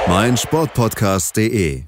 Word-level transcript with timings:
Auf 0.00 0.08
meinsportpodcast.de. 0.08 1.84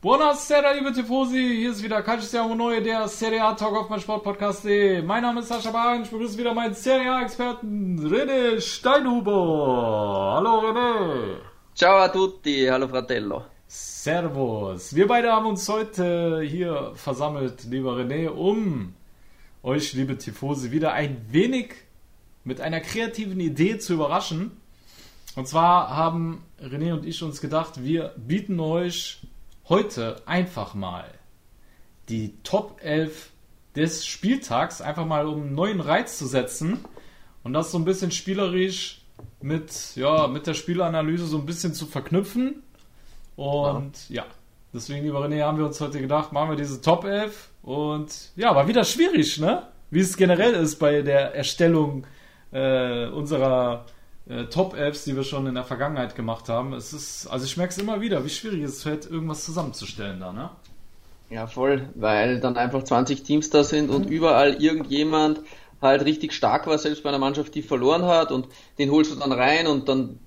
Buonasera, 0.00 0.72
liebe 0.72 0.92
Tifosi. 0.92 1.56
Hier 1.58 1.70
ist 1.72 1.82
wieder 1.82 2.02
Calcius 2.02 2.32
Neue, 2.56 2.82
der 2.82 3.06
Serie 3.08 3.44
A 3.44 3.54
Talk 3.54 3.76
auf 3.76 3.88
meinsportpodcast.de. 3.90 5.02
Mein 5.02 5.22
Name 5.22 5.40
ist 5.40 5.48
Sascha 5.48 5.70
Bahn. 5.70 6.02
Ich 6.02 6.10
begrüße 6.10 6.38
wieder 6.38 6.54
meinen 6.54 6.74
Serie 6.74 7.12
A-Experten 7.12 7.98
René 7.98 8.60
Steinhuber. 8.60 10.36
Hallo 10.36 10.60
René. 10.60 11.36
Ciao 11.74 11.98
a 11.98 12.08
tutti, 12.08 12.66
hallo 12.70 12.88
Fratello. 12.88 13.44
Servus. 13.66 14.94
Wir 14.94 15.06
beide 15.06 15.32
haben 15.32 15.46
uns 15.46 15.68
heute 15.68 16.40
hier 16.42 16.92
versammelt, 16.94 17.64
lieber 17.64 17.96
René, 17.96 18.28
um 18.28 18.94
euch, 19.62 19.92
liebe 19.92 20.16
Tifosi, 20.16 20.70
wieder 20.70 20.92
ein 20.92 21.26
wenig 21.30 21.74
mit 22.44 22.60
einer 22.60 22.80
kreativen 22.80 23.40
Idee 23.40 23.78
zu 23.78 23.94
überraschen. 23.94 24.52
Und 25.36 25.46
zwar 25.46 25.96
haben 25.96 26.44
René 26.60 26.92
und 26.92 27.06
ich 27.06 27.22
uns 27.22 27.40
gedacht, 27.40 27.84
wir 27.84 28.14
bieten 28.16 28.58
euch 28.58 29.20
heute 29.68 30.20
einfach 30.26 30.74
mal 30.74 31.04
die 32.08 32.34
Top 32.42 32.80
11 32.82 33.30
des 33.76 34.06
Spieltags, 34.06 34.80
einfach 34.80 35.06
mal 35.06 35.26
um 35.26 35.42
einen 35.42 35.54
neuen 35.54 35.80
Reiz 35.80 36.18
zu 36.18 36.26
setzen 36.26 36.84
und 37.44 37.52
das 37.52 37.70
so 37.70 37.78
ein 37.78 37.84
bisschen 37.84 38.10
spielerisch 38.10 39.02
mit, 39.40 39.94
ja, 39.94 40.26
mit 40.26 40.46
der 40.46 40.54
Spielanalyse 40.54 41.26
so 41.26 41.38
ein 41.38 41.46
bisschen 41.46 41.74
zu 41.74 41.86
verknüpfen. 41.86 42.62
Und 43.36 44.10
ja, 44.10 44.26
deswegen, 44.74 45.04
lieber 45.04 45.24
René, 45.24 45.42
haben 45.42 45.58
wir 45.58 45.66
uns 45.66 45.80
heute 45.80 46.00
gedacht, 46.00 46.32
machen 46.32 46.50
wir 46.50 46.56
diese 46.56 46.80
Top 46.80 47.04
11 47.04 47.50
und 47.62 48.32
ja, 48.34 48.54
war 48.54 48.66
wieder 48.66 48.84
schwierig, 48.84 49.38
ne? 49.38 49.68
Wie 49.90 50.00
es 50.00 50.16
generell 50.16 50.54
ist 50.54 50.76
bei 50.76 51.02
der 51.02 51.34
Erstellung 51.34 52.06
äh, 52.52 53.06
unserer 53.06 53.86
äh, 54.30 54.44
Top 54.46 54.74
11, 54.74 55.04
die 55.04 55.16
wir 55.16 55.24
schon 55.24 55.46
in 55.46 55.54
der 55.54 55.64
Vergangenheit 55.64 56.14
gemacht 56.14 56.48
haben. 56.48 56.72
Es 56.72 56.92
ist, 56.92 57.26
also 57.26 57.44
ich 57.44 57.56
merke 57.56 57.72
es 57.72 57.78
immer 57.78 58.00
wieder, 58.00 58.24
wie 58.24 58.30
schwierig 58.30 58.62
es 58.62 58.82
fällt, 58.82 59.10
irgendwas 59.10 59.44
zusammenzustellen 59.44 60.20
da, 60.20 60.32
ne? 60.32 60.50
Ja, 61.30 61.46
voll, 61.46 61.88
weil 61.94 62.40
dann 62.40 62.56
einfach 62.56 62.82
20 62.82 63.22
Teams 63.22 63.50
da 63.50 63.62
sind 63.62 63.90
und 63.90 64.10
überall 64.10 64.62
irgendjemand 64.62 65.40
halt 65.80 66.04
richtig 66.04 66.32
stark 66.32 66.66
war, 66.66 66.76
selbst 66.78 67.02
bei 67.02 67.08
einer 67.08 67.18
Mannschaft, 67.18 67.54
die 67.54 67.62
verloren 67.62 68.04
hat 68.04 68.32
und 68.32 68.48
den 68.78 68.90
holst 68.90 69.12
du 69.12 69.16
dann 69.16 69.32
rein 69.32 69.66
und 69.66 69.88
dann 69.88 70.18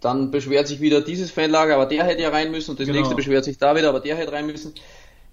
dann 0.00 0.30
beschwert 0.30 0.68
sich 0.68 0.80
wieder 0.80 1.00
dieses 1.00 1.32
Fanlager, 1.32 1.74
aber 1.74 1.86
der 1.86 2.04
hätte 2.04 2.22
ja 2.22 2.28
rein 2.28 2.52
müssen 2.52 2.70
und 2.70 2.80
das 2.80 2.86
Genau. 2.86 2.98
nächste 2.98 3.16
beschwert 3.16 3.44
sich 3.44 3.58
da 3.58 3.74
wieder, 3.74 3.88
aber 3.88 4.00
der 4.00 4.16
hätte 4.16 4.32
rein 4.32 4.46
müssen. 4.46 4.72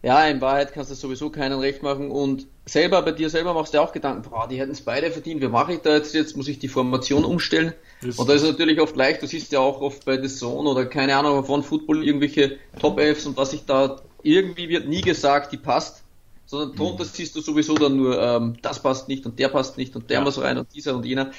Ja, 0.06 0.28
in 0.28 0.40
Wahrheit 0.40 0.72
kannst 0.72 0.92
du 0.92 0.96
sowieso 0.96 1.32
keinen 1.32 1.58
recht 1.60 1.82
machen 1.82 2.12
und 2.12 2.46
selber 2.68 3.02
bei 3.02 3.12
dir 3.12 3.28
selber 3.32 3.56
machst 3.56 3.74
du 3.74 3.82
auch 3.82 3.92
Gedanken, 3.92 4.30
boah, 4.30 4.48
die 4.48 4.60
hätten 4.60 4.74
es 4.74 4.82
beide 4.82 5.10
verdient, 5.10 5.42
wie 5.42 5.48
mache 5.48 5.74
ich 5.74 5.80
da 5.80 5.96
jetzt, 5.96 6.14
jetzt 6.14 6.38
muss 6.38 6.48
ich 6.48 6.60
die 6.60 6.68
Formation 6.68 7.26
umstellen. 7.26 7.74
Richtig. 8.04 8.20
Und 8.20 8.30
da 8.30 8.34
ist 8.36 8.44
es 8.44 8.52
natürlich 8.52 8.80
oft 8.80 8.96
leicht, 8.96 9.24
du 9.24 9.26
siehst 9.26 9.52
ja 9.52 9.62
auch 9.62 9.82
oft 9.82 10.06
bei 10.06 10.22
The 10.22 10.28
Zone 10.28 10.70
oder 10.70 10.86
keine 10.86 11.16
Ahnung 11.16 11.44
von 11.44 11.64
Football 11.64 12.06
irgendwelche 12.06 12.60
Top 12.78 13.00
11 13.00 13.26
und 13.26 13.36
was 13.36 13.50
sich 13.50 13.66
da 13.66 14.00
irgendwie 14.22 14.70
wird 14.70 14.88
nie 14.88 15.02
gesagt, 15.02 15.52
die 15.52 15.58
passt, 15.58 16.04
sondern 16.46 16.76
drunter 16.76 17.06
siehst 17.06 17.36
du 17.36 17.42
sowieso 17.42 17.74
dann 17.74 17.98
nur, 17.98 18.22
ähm, 18.22 18.58
das 18.62 18.84
passt 18.84 19.08
nicht 19.08 19.26
und 19.26 19.40
der 19.40 19.50
passt 19.50 19.76
nicht 19.76 19.96
und 19.96 20.12
der 20.12 20.20
Ja. 20.20 20.24
muss 20.24 20.40
rein 20.40 20.60
und 20.60 20.72
dieser 20.72 20.96
und 20.96 21.04
jener. 21.08 21.32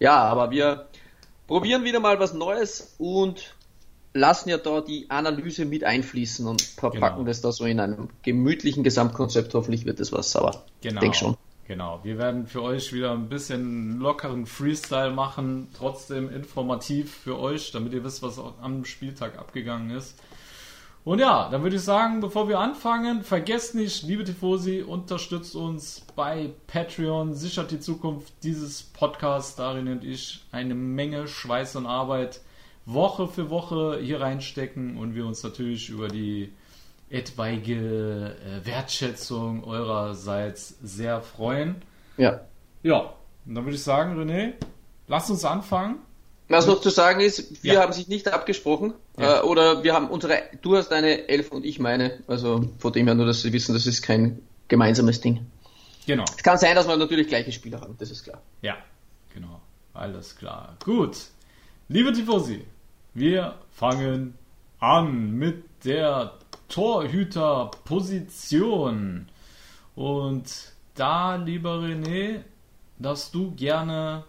Ja, 0.00 0.16
aber 0.24 0.50
wir 0.50 0.88
probieren 1.46 1.84
wieder 1.84 2.00
mal 2.00 2.18
was 2.18 2.34
Neues 2.34 2.96
und 2.98 3.54
lassen 4.12 4.48
ja 4.48 4.58
da 4.58 4.80
die 4.80 5.08
Analyse 5.10 5.64
mit 5.64 5.84
einfließen 5.84 6.46
und 6.46 6.62
verpacken 6.62 7.18
Genau. 7.18 7.26
das 7.28 7.40
da 7.40 7.52
so 7.52 7.64
in 7.64 7.80
einem 7.80 8.08
gemütlichen 8.22 8.82
Gesamtkonzept. 8.82 9.54
Hoffentlich 9.54 9.84
wird 9.86 10.00
das 10.00 10.12
was, 10.12 10.34
aber 10.36 10.64
Genau. 10.80 11.00
denk 11.00 11.14
schon. 11.14 11.36
Genau. 11.68 12.00
Wir 12.02 12.18
werden 12.18 12.48
für 12.48 12.62
euch 12.62 12.92
wieder 12.92 13.12
ein 13.12 13.28
bisschen 13.28 14.00
lockeren 14.00 14.46
Freestyle 14.46 15.12
machen, 15.12 15.68
trotzdem 15.78 16.28
informativ 16.28 17.14
für 17.14 17.38
euch, 17.38 17.70
damit 17.70 17.92
ihr 17.92 18.02
wisst, 18.02 18.22
was 18.24 18.40
am 18.60 18.84
Spieltag 18.84 19.38
abgegangen 19.38 19.90
ist. 19.90 20.16
Und 21.04 21.20
ja, 21.20 21.48
dann 21.48 21.62
würde 21.62 21.76
ich 21.76 21.82
sagen, 21.82 22.20
bevor 22.20 22.48
wir 22.48 22.58
anfangen, 22.58 23.22
vergesst 23.22 23.74
nicht, 23.74 24.02
liebe 24.02 24.24
Tifosi, 24.24 24.82
unterstützt 24.82 25.54
uns 25.54 26.02
bei 26.14 26.50
Patreon, 26.66 27.34
sichert 27.34 27.70
die 27.70 27.80
Zukunft 27.80 28.32
dieses 28.42 28.82
Podcasts. 28.82 29.54
Darin 29.56 29.88
und 29.88 30.04
ich 30.04 30.40
eine 30.52 30.74
Menge 30.74 31.26
Schweiß 31.28 31.76
und 31.76 31.86
Arbeit 31.86 32.40
Woche 32.92 33.28
für 33.28 33.50
Woche 33.50 33.98
hier 34.02 34.20
reinstecken 34.20 34.96
und 34.96 35.14
wir 35.14 35.26
uns 35.26 35.42
natürlich 35.42 35.88
über 35.88 36.08
die 36.08 36.52
etwaige 37.10 38.36
äh, 38.62 38.66
Wertschätzung 38.66 39.64
eurerseits 39.64 40.76
sehr 40.82 41.22
freuen. 41.22 41.76
Ja. 42.16 42.40
Ja, 42.82 43.12
und 43.46 43.54
dann 43.54 43.64
würde 43.64 43.76
ich 43.76 43.82
sagen, 43.82 44.18
René, 44.18 44.52
lasst 45.08 45.30
uns 45.30 45.44
anfangen. 45.44 45.96
Was 46.48 46.66
noch 46.66 46.80
zu 46.80 46.90
sagen 46.90 47.20
ist, 47.20 47.62
wir 47.62 47.74
Ja. 47.74 47.80
haben 47.82 47.92
sich 47.92 48.08
nicht 48.08 48.26
abgesprochen. 48.28 48.94
Ja. 49.18 49.40
Äh, 49.40 49.42
oder 49.42 49.84
wir 49.84 49.94
haben 49.94 50.08
unsere, 50.08 50.42
du 50.62 50.76
hast 50.76 50.92
eine 50.92 51.28
Elf 51.28 51.52
und 51.52 51.64
ich 51.64 51.78
meine. 51.78 52.18
Also 52.26 52.64
von 52.78 52.92
dem 52.92 53.06
her 53.06 53.14
nur, 53.14 53.26
dass 53.26 53.42
sie 53.42 53.52
wissen, 53.52 53.72
das 53.72 53.86
ist 53.86 54.02
kein 54.02 54.40
gemeinsames 54.68 55.20
Ding. 55.20 55.46
Genau. 56.06 56.24
Es 56.36 56.42
kann 56.42 56.58
sein, 56.58 56.74
dass 56.74 56.88
wir 56.88 56.96
natürlich 56.96 57.28
gleiche 57.28 57.52
Spieler 57.52 57.80
haben, 57.80 57.96
das 57.98 58.10
ist 58.10 58.24
klar. 58.24 58.40
Ja, 58.62 58.76
genau. 59.34 59.60
Alles 59.94 60.36
klar. 60.36 60.76
Gut. 60.84 61.16
Liebe 61.88 62.12
Tifosi, 62.12 62.64
wir 63.14 63.54
fangen 63.72 64.34
an 64.78 65.32
mit 65.32 65.64
der 65.84 66.34
Torhüterposition. 66.68 69.26
Und 69.94 70.72
da, 70.94 71.36
lieber 71.36 71.80
René, 71.80 72.42
darfst 72.98 73.34
du 73.34 73.52
gerne 73.52 74.24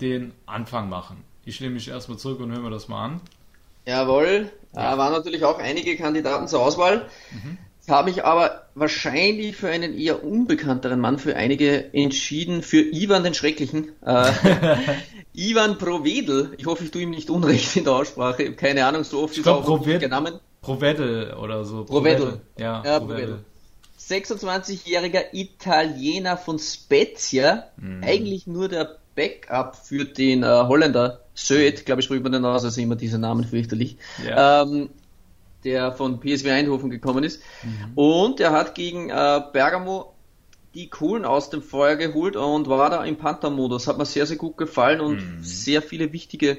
den 0.00 0.32
Anfang 0.46 0.88
machen. 0.88 1.22
Ich 1.44 1.60
nehme 1.60 1.74
mich 1.74 1.88
erstmal 1.88 2.18
zurück 2.18 2.40
und 2.40 2.52
höre 2.52 2.60
mir 2.60 2.70
das 2.70 2.88
mal 2.88 3.04
an. 3.04 3.20
Jawohl, 3.86 4.50
da 4.72 4.98
waren 4.98 5.12
natürlich 5.12 5.44
auch 5.44 5.58
einige 5.58 5.96
Kandidaten 5.96 6.48
zur 6.48 6.60
Auswahl. 6.60 7.06
Ich 7.82 7.88
habe 7.88 8.10
mich 8.10 8.24
aber 8.24 8.66
wahrscheinlich 8.74 9.56
für 9.56 9.68
einen 9.68 9.98
eher 9.98 10.22
unbekannteren 10.22 11.00
Mann 11.00 11.18
für 11.18 11.34
einige 11.34 11.92
entschieden, 11.94 12.62
für 12.62 12.82
Ivan 12.82 13.24
den 13.24 13.34
Schrecklichen. 13.34 13.92
Ivan 15.40 15.78
Provedel, 15.78 16.52
ich 16.58 16.66
hoffe, 16.66 16.84
ich 16.84 16.90
tue 16.90 17.02
ihm 17.02 17.10
nicht 17.10 17.30
unrecht 17.30 17.74
in 17.76 17.84
der 17.84 17.94
Aussprache, 17.94 18.42
Ich 18.42 18.56
keine 18.56 18.84
Ahnung, 18.84 19.04
so 19.04 19.22
oft 19.22 19.36
ist 19.36 19.42
glaub, 19.42 19.64
er 19.64 19.70
auch 19.70 19.84
der 19.84 20.08
Name. 20.08 20.40
Provedel 20.60 21.32
oder 21.34 21.64
so. 21.64 21.84
Provedel. 21.84 22.40
Ja, 22.58 22.82
Ja, 22.84 23.00
Provedel. 23.00 23.38
26-jähriger 23.98 25.24
Italiener 25.32 26.36
von 26.36 26.58
Spezia, 26.58 27.64
eigentlich 28.02 28.46
nur 28.46 28.68
der 28.68 28.96
Backup 29.14 29.76
für 29.76 30.04
den 30.04 30.42
äh, 30.42 30.46
Holländer 30.46 31.20
Söet, 31.34 31.86
glaube 31.86 32.00
ich, 32.00 32.04
spricht 32.04 32.22
man 32.22 32.32
den 32.32 32.44
aus, 32.44 32.64
also 32.64 32.80
immer 32.80 32.96
diese 32.96 33.18
Namen 33.18 33.44
fürchterlich, 33.44 33.96
Ja. 34.26 34.62
ähm, 34.62 34.90
der 35.64 35.92
von 35.92 36.20
PSW 36.20 36.50
Eindhoven 36.50 36.90
gekommen 36.90 37.22
ist. 37.24 37.40
Und 37.94 38.40
er 38.40 38.52
hat 38.52 38.74
gegen 38.74 39.10
äh, 39.10 39.40
Bergamo 39.52 40.09
die 40.74 40.88
Kohlen 40.88 41.24
aus 41.24 41.50
dem 41.50 41.62
Feuer 41.62 41.96
geholt 41.96 42.36
und 42.36 42.68
war 42.68 42.90
da 42.90 43.04
im 43.04 43.16
Panther-Modus. 43.16 43.86
Hat 43.88 43.98
mir 43.98 44.06
sehr, 44.06 44.26
sehr 44.26 44.36
gut 44.36 44.56
gefallen 44.56 45.00
und 45.00 45.20
sehr 45.42 45.82
viele 45.82 46.12
wichtige 46.12 46.58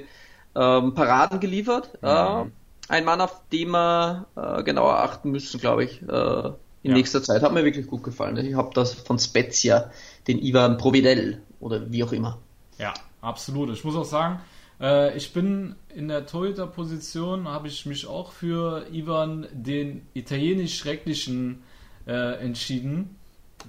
ähm, 0.54 0.94
Paraden 0.94 1.40
geliefert. 1.40 1.98
Äh, 2.02 2.44
ein 2.88 3.04
Mann, 3.04 3.20
auf 3.20 3.40
den 3.50 3.70
wir 3.70 4.26
äh, 4.36 4.62
genauer 4.62 4.98
achten 4.98 5.30
müssen, 5.30 5.58
glaube 5.60 5.84
ich, 5.84 6.02
äh, 6.02 6.48
in 6.82 6.90
Ja. 6.90 6.96
nächster 6.96 7.22
Zeit. 7.22 7.42
Hat 7.42 7.52
mir 7.52 7.64
wirklich 7.64 7.86
gut 7.86 8.02
gefallen. 8.02 8.36
Ich 8.44 8.54
habe 8.54 8.70
das 8.74 8.92
von 8.92 9.18
Spezia, 9.18 9.90
den 10.28 10.38
Ivan 10.42 10.76
Providel 10.76 11.40
oder 11.60 11.90
wie 11.90 12.04
auch 12.04 12.12
immer. 12.12 12.38
Ja, 12.78 12.92
absolut. 13.22 13.70
Ich 13.70 13.84
muss 13.84 13.96
auch 13.96 14.04
sagen, 14.04 14.40
äh, 14.80 15.16
ich 15.16 15.32
bin 15.32 15.76
in 15.94 16.08
der 16.08 16.26
Torhüter-Position, 16.26 17.48
habe 17.48 17.68
ich 17.68 17.86
mich 17.86 18.06
auch 18.06 18.32
für 18.32 18.84
Ivan, 18.92 19.46
den 19.52 20.06
italienisch 20.12 20.76
Schrecklichen, 20.76 21.62
äh, 22.06 22.44
entschieden, 22.44 23.16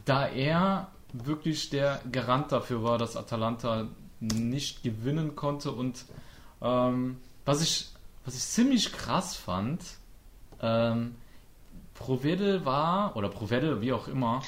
da 0.05 0.27
er 0.27 0.87
wirklich 1.13 1.69
der 1.69 2.01
Garant 2.11 2.51
dafür 2.51 2.83
war, 2.83 2.97
dass 2.97 3.15
Atalanta 3.15 3.87
nicht 4.19 4.83
gewinnen 4.83 5.35
konnte. 5.35 5.71
Und 5.71 6.05
ähm, 6.61 7.17
was, 7.45 7.61
ich, 7.61 7.87
was 8.25 8.35
ich 8.35 8.41
ziemlich 8.41 8.91
krass 8.91 9.35
fand, 9.35 9.81
ähm, 10.61 11.15
Provedel 11.93 12.65
war, 12.65 13.15
oder 13.15 13.29
Provedel, 13.29 13.81
wie 13.81 13.93
auch 13.93 14.07
immer, 14.07 14.41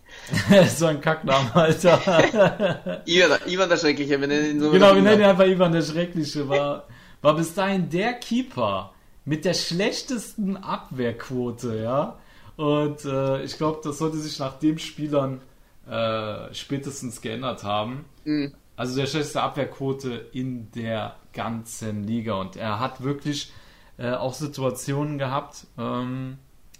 so 0.76 0.86
ein 0.86 1.00
Kackname, 1.00 1.54
Alter. 1.54 1.98
Ivan, 3.06 3.40
Ivan 3.46 3.68
der 3.68 3.76
Schreckliche, 3.76 4.20
wenn 4.20 4.30
er 4.30 4.50
ihn 4.50 4.60
so 4.60 4.70
Genau, 4.70 4.94
wir 4.94 5.02
nennen 5.02 5.20
ihn 5.20 5.26
einfach 5.26 5.46
Ivan 5.46 5.72
der 5.72 5.82
Schreckliche, 5.82 6.48
war, 6.48 6.84
war 7.22 7.34
bis 7.36 7.54
dahin 7.54 7.88
der 7.88 8.14
Keeper, 8.14 8.92
mit 9.24 9.44
der 9.44 9.54
schlechtesten 9.54 10.56
Abwehrquote, 10.56 11.80
ja. 11.82 12.18
Und 12.56 13.04
äh, 13.04 13.42
ich 13.42 13.56
glaube, 13.56 13.80
das 13.84 13.98
sollte 13.98 14.16
sich 14.16 14.38
nach 14.38 14.58
dem 14.58 14.78
Spielern 14.78 15.40
äh, 15.88 16.52
spätestens 16.54 17.20
geändert 17.20 17.64
haben. 17.64 18.04
Mhm. 18.24 18.54
Also 18.76 18.96
der 18.96 19.06
schlechteste 19.06 19.42
Abwehrquote 19.42 20.26
in 20.32 20.70
der 20.72 21.16
ganzen 21.32 22.04
Liga. 22.04 22.34
Und 22.34 22.56
er 22.56 22.80
hat 22.80 23.02
wirklich 23.02 23.52
äh, 23.98 24.10
auch 24.12 24.34
Situationen 24.34 25.18
gehabt, 25.18 25.66
ähm, 25.78 26.38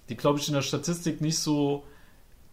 die, 0.08 0.16
glaube 0.16 0.38
ich, 0.38 0.48
in 0.48 0.54
der 0.54 0.62
Statistik 0.62 1.20
nicht 1.20 1.38
so 1.38 1.84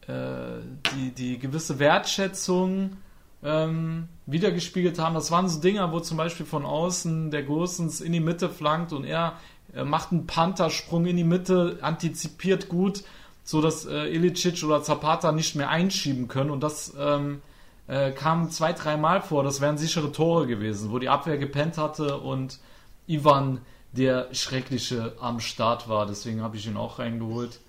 äh, 0.08 0.60
die, 0.96 1.12
die 1.12 1.40
gewisse 1.40 1.80
Wertschätzung 1.80 2.98
ähm, 3.44 4.08
wiedergespiegelt 4.26 5.00
haben. 5.00 5.16
Das 5.16 5.32
waren 5.32 5.50
so 5.50 5.60
Dinger, 5.60 5.92
wo 5.92 6.00
zum 6.00 6.18
Beispiel 6.18 6.46
von 6.46 6.66
außen 6.66 7.30
der 7.32 7.44
Gosens 7.44 8.00
in 8.02 8.14
die 8.14 8.20
Mitte 8.20 8.50
flankt 8.50 8.94
und 8.94 9.04
er 9.04 9.38
macht 9.84 10.12
einen 10.12 10.28
Panther-Sprung 10.28 11.06
in 11.06 11.18
die 11.18 11.24
Mitte, 11.24 11.80
antizipiert 11.82 12.70
gut, 12.70 13.04
so 13.44 13.62
dass 13.62 13.86
äh, 13.86 14.08
Ilicic 14.08 14.64
oder 14.64 14.84
Zapata 14.84 15.32
nicht 15.32 15.56
mehr 15.56 15.70
einschieben 15.70 16.28
können 16.28 16.50
und 16.50 16.62
das 16.62 16.94
ähm, 16.98 17.42
äh, 17.88 18.12
kam 18.12 18.50
zwei, 18.50 18.74
dreimal 18.74 19.22
vor. 19.22 19.44
Das 19.44 19.62
wären 19.62 19.78
sichere 19.78 20.12
Tore 20.12 20.48
gewesen, 20.48 20.92
wo 20.92 21.00
die 21.00 21.10
Abwehr 21.10 21.38
gepennt 21.38 21.78
hatte 21.78 22.18
und 22.18 22.60
Ivan 23.08 23.62
der 23.92 24.34
Schreckliche 24.34 25.14
am 25.20 25.40
Start 25.40 25.90
war. 25.90 26.06
Deswegen 26.06 26.42
habe 26.42 26.58
ich 26.58 26.66
ihn 26.68 26.78
auch 26.78 27.00
reingeholt. 27.00 27.60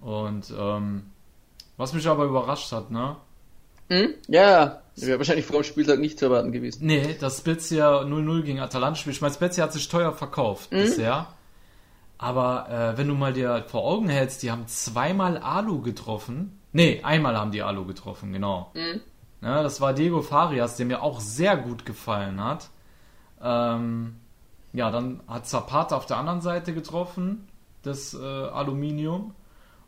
Und 0.00 0.52
ähm, 0.56 1.04
was 1.76 1.92
mich 1.92 2.06
aber 2.06 2.24
überrascht 2.24 2.70
hat, 2.72 2.90
ne? 2.90 3.16
Hm? 3.88 4.14
Ja, 4.28 4.82
wäre 4.96 5.18
wahrscheinlich 5.18 5.46
vor 5.46 5.60
dem 5.60 5.64
Spieltag 5.64 5.98
nicht 5.98 6.18
zu 6.18 6.26
erwarten 6.26 6.52
gewesen. 6.52 6.86
Nee, 6.86 7.16
das 7.18 7.38
Spezia 7.38 8.00
0-0 8.02 8.42
gegen 8.42 8.60
Atalanta 8.60 8.96
spielt. 8.96 9.16
Ich 9.16 9.22
meine, 9.22 9.34
Spezia 9.34 9.64
hat 9.64 9.72
sich 9.72 9.88
teuer 9.88 10.12
verkauft 10.12 10.72
mhm. 10.72 10.82
bisher. 10.82 11.28
Aber 12.22 12.68
äh, 12.70 12.96
wenn 12.96 13.08
du 13.08 13.14
mal 13.14 13.32
dir 13.32 13.64
vor 13.66 13.82
Augen 13.82 14.08
hältst, 14.08 14.44
die 14.44 14.52
haben 14.52 14.68
zweimal 14.68 15.38
Alu 15.38 15.82
getroffen. 15.82 16.56
Nee, 16.72 17.00
einmal 17.02 17.36
haben 17.36 17.50
die 17.50 17.62
Alu 17.62 17.84
getroffen, 17.84 18.32
genau. 18.32 18.70
Mhm. 18.74 19.00
Ja, 19.40 19.64
das 19.64 19.80
war 19.80 19.92
Diego 19.92 20.22
Farias, 20.22 20.76
der 20.76 20.86
mir 20.86 21.02
auch 21.02 21.18
sehr 21.18 21.56
gut 21.56 21.84
gefallen 21.84 22.40
hat. 22.40 22.70
Ähm, 23.42 24.14
ja, 24.72 24.92
dann 24.92 25.20
hat 25.26 25.48
Zapata 25.48 25.96
auf 25.96 26.06
der 26.06 26.16
anderen 26.16 26.40
Seite 26.42 26.72
getroffen, 26.72 27.48
das 27.82 28.14
äh, 28.14 28.18
Aluminium. 28.24 29.34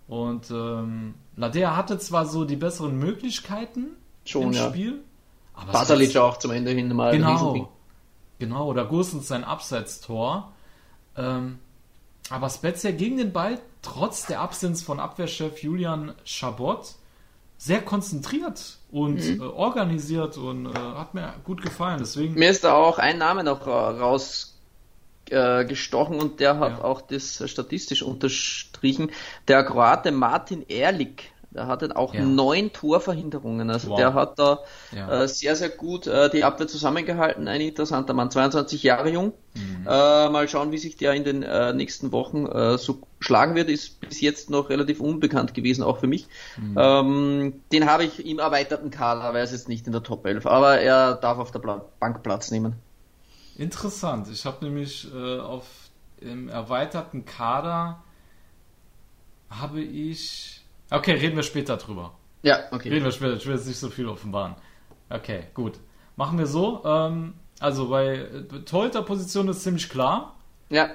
Und 0.08 0.50
ähm, 0.50 1.14
Ladea 1.36 1.76
hatte 1.76 2.00
zwar 2.00 2.26
so 2.26 2.44
die 2.44 2.56
besseren 2.56 2.98
Möglichkeiten 2.98 3.90
Schon, 4.24 4.48
im 4.48 4.52
ja. 4.54 4.68
Spiel. 4.70 5.04
Aber 5.54 5.70
Basalic 5.70 6.16
auch 6.16 6.36
zum 6.38 6.50
Ende 6.50 6.72
hin 6.72 6.92
mal. 6.96 7.12
Genau. 7.12 7.70
Genau, 8.40 8.66
oder 8.66 8.86
Gursens 8.86 9.28
sein 9.28 9.44
Abseitstor. 9.44 10.52
Ähm, 11.16 11.60
aber 12.30 12.50
Spezia 12.50 12.90
gegen 12.90 13.16
den 13.16 13.32
Ball, 13.32 13.60
trotz 13.82 14.26
der 14.26 14.40
Absenz 14.40 14.82
von 14.82 15.00
Abwehrchef 15.00 15.62
Julian 15.62 16.14
Chabot, 16.24 16.94
sehr 17.58 17.82
konzentriert 17.82 18.78
und 18.90 19.24
mhm. 19.24 19.40
äh, 19.40 19.44
organisiert 19.44 20.36
und 20.36 20.66
äh, 20.66 20.74
hat 20.74 21.14
mir 21.14 21.32
gut 21.44 21.62
gefallen. 21.62 21.98
Deswegen 21.98 22.34
mir 22.34 22.50
ist 22.50 22.64
da 22.64 22.74
auch 22.74 22.98
ein 22.98 23.18
Name 23.18 23.44
noch 23.44 23.64
rausgestochen 23.66 26.16
äh, 26.16 26.20
und 26.20 26.40
der 26.40 26.58
hat 26.58 26.78
ja. 26.78 26.84
auch 26.84 27.00
das 27.00 27.48
statistisch 27.48 28.02
unterstrichen. 28.02 29.12
Der 29.48 29.64
Kroate 29.64 30.12
Martin 30.12 30.66
Ehrlich 30.68 31.32
der 31.54 31.68
hatte 31.68 31.96
auch 31.96 32.12
ja. 32.12 32.24
neun 32.24 32.72
Torverhinderungen. 32.72 33.70
Also 33.70 33.90
wow. 33.90 33.96
der 33.96 34.14
hat 34.14 34.38
da 34.38 34.58
ja. 34.92 35.22
äh, 35.22 35.28
sehr, 35.28 35.54
sehr 35.54 35.68
gut 35.68 36.06
äh, 36.06 36.28
die 36.28 36.42
Abwehr 36.42 36.66
zusammengehalten. 36.66 37.46
Ein 37.46 37.60
interessanter 37.60 38.12
Mann, 38.12 38.30
22 38.30 38.82
Jahre 38.82 39.10
jung. 39.10 39.32
Mhm. 39.54 39.86
Äh, 39.86 40.28
mal 40.30 40.48
schauen, 40.48 40.72
wie 40.72 40.78
sich 40.78 40.96
der 40.96 41.12
in 41.12 41.22
den 41.22 41.44
äh, 41.44 41.72
nächsten 41.72 42.10
Wochen 42.10 42.46
äh, 42.46 42.76
so 42.76 42.98
schlagen 43.20 43.54
wird. 43.54 43.70
Ist 43.70 44.00
bis 44.00 44.20
jetzt 44.20 44.50
noch 44.50 44.68
relativ 44.68 45.00
unbekannt 45.00 45.54
gewesen, 45.54 45.84
auch 45.84 45.98
für 45.98 46.08
mich. 46.08 46.26
Mhm. 46.56 46.76
Ähm, 46.76 47.54
den 47.72 47.86
habe 47.86 48.04
ich 48.04 48.26
im 48.26 48.40
erweiterten 48.40 48.90
Kader, 48.90 49.22
aber 49.22 49.38
er 49.38 49.44
ist 49.44 49.52
jetzt 49.52 49.68
nicht 49.68 49.86
in 49.86 49.92
der 49.92 50.02
Top 50.02 50.26
11. 50.26 50.46
Aber 50.46 50.80
er 50.80 51.14
darf 51.14 51.38
auf 51.38 51.52
der 51.52 51.60
Pla 51.60 51.84
Bank 52.00 52.22
Platz 52.24 52.50
nehmen. 52.50 52.74
Interessant. 53.56 54.26
Ich 54.32 54.44
habe 54.44 54.64
nämlich 54.64 55.08
äh, 55.14 55.38
auf 55.38 55.66
im 56.20 56.48
erweiterten 56.48 57.24
Kader 57.24 58.02
habe 59.50 59.80
ich 59.80 60.63
Okay, 60.94 61.14
reden 61.14 61.34
wir 61.34 61.42
später 61.42 61.76
drüber. 61.76 62.14
Ja, 62.42 62.60
okay. 62.70 62.88
Reden 62.88 63.04
wir 63.04 63.10
später. 63.10 63.34
Ich 63.34 63.46
will 63.46 63.54
jetzt 63.54 63.66
nicht 63.66 63.78
so 63.78 63.90
viel 63.90 64.06
offenbaren. 64.06 64.54
Okay, 65.10 65.44
gut. 65.52 65.80
Machen 66.14 66.38
wir 66.38 66.46
so. 66.46 66.84
Ähm, 66.84 67.34
also 67.58 67.88
bei 67.88 68.16
äh, 68.16 68.42
Torhüter-Position 68.64 69.48
ist 69.48 69.62
ziemlich 69.62 69.88
klar. 69.88 70.36
Ja. 70.70 70.90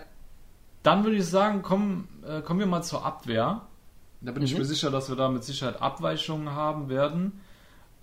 Dann 0.84 1.04
würde 1.04 1.18
ich 1.18 1.26
sagen, 1.26 1.62
komm, 1.64 2.08
äh, 2.26 2.42
kommen 2.42 2.62
wir 2.62 2.68
mal 2.68 2.82
zur 2.82 3.06
Abwehr. 3.06 3.64
Da 4.22 4.32
bin 4.32 4.42
mhm. 4.42 4.46
ich 4.46 4.58
mir 4.58 4.64
sicher, 4.64 4.90
dass 4.90 5.10
wir 5.10 5.18
da 5.18 5.28
mit 5.28 5.44
Sicherheit 5.44 5.82
Abweichungen 5.82 6.52
haben 6.52 6.88
werden. 6.88 7.42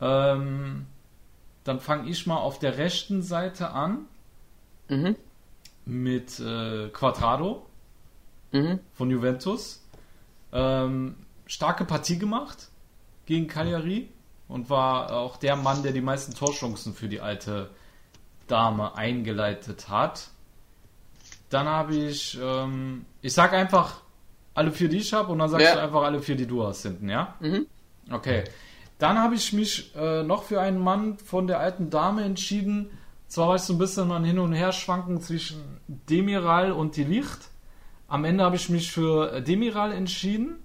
Ähm, 0.00 0.87
dann 1.64 1.81
fange 1.81 2.10
ich 2.10 2.26
mal 2.26 2.37
auf 2.37 2.58
der 2.58 2.76
rechten 2.76 3.22
Seite 3.22 3.70
an. 3.70 4.04
Mhm. 4.88 5.16
Mit 5.87 6.40
äh, 6.40 6.88
Quadrado 6.88 7.64
mhm. 8.52 8.81
von 8.93 9.10
Juventus. 9.10 9.82
Ähm, 10.52 11.14
starke 11.46 11.84
Partie 11.84 12.19
gemacht 12.19 12.69
gegen 13.25 13.48
Cagliari 13.48 14.08
und 14.48 14.70
war 14.70 15.12
auch 15.12 15.37
der 15.37 15.56
Mann, 15.56 15.82
der 15.82 15.93
die 15.93 16.00
meisten 16.00 16.34
Torchancen 16.34 16.94
für 16.94 17.08
die 17.08 17.20
alte 17.20 17.70
Dame 18.46 18.96
eingeleitet 18.96 19.88
hat. 19.88 20.28
Dann 21.50 21.66
habe 21.66 21.94
ich, 21.94 22.38
ähm, 22.40 23.06
ich 23.22 23.32
sag 23.32 23.52
einfach 23.52 24.02
alle 24.54 24.72
vier, 24.72 24.88
die 24.88 24.98
ich 24.98 25.12
habe, 25.12 25.32
und 25.32 25.38
dann 25.38 25.48
sagst 25.48 25.66
ja. 25.66 25.75
du 25.75 25.82
einfach 25.82 26.02
alle 26.02 26.20
vier, 26.20 26.37
die 26.37 26.46
du 26.46 26.64
hast 26.64 26.82
hinten, 26.82 27.08
ja? 27.08 27.34
Mhm. 27.40 27.66
Okay. 28.10 28.44
Dann 28.98 29.19
habe 29.19 29.34
ich 29.34 29.52
mich 29.52 29.94
äh, 29.94 30.22
noch 30.22 30.44
für 30.44 30.60
einen 30.60 30.78
Mann 30.78 31.19
von 31.19 31.46
der 31.46 31.60
alten 31.60 31.90
Dame 31.90 32.25
entschieden. 32.25 32.90
Zwar 33.28 33.48
war 33.48 33.56
ich 33.56 33.62
so 33.62 33.75
ein 33.75 33.78
bisschen 33.78 34.10
an 34.10 34.25
hin 34.25 34.38
und 34.38 34.52
her 34.52 34.72
schwanken 34.72 35.20
zwischen 35.20 35.62
Demiral 35.87 36.72
und 36.72 36.96
die 36.96 37.04
Licht. 37.04 37.50
Am 38.08 38.25
Ende 38.25 38.44
habe 38.44 38.56
ich 38.56 38.70
mich 38.70 38.93
für 38.93 39.43
Demiral 39.43 39.93
entschieden 39.93 40.60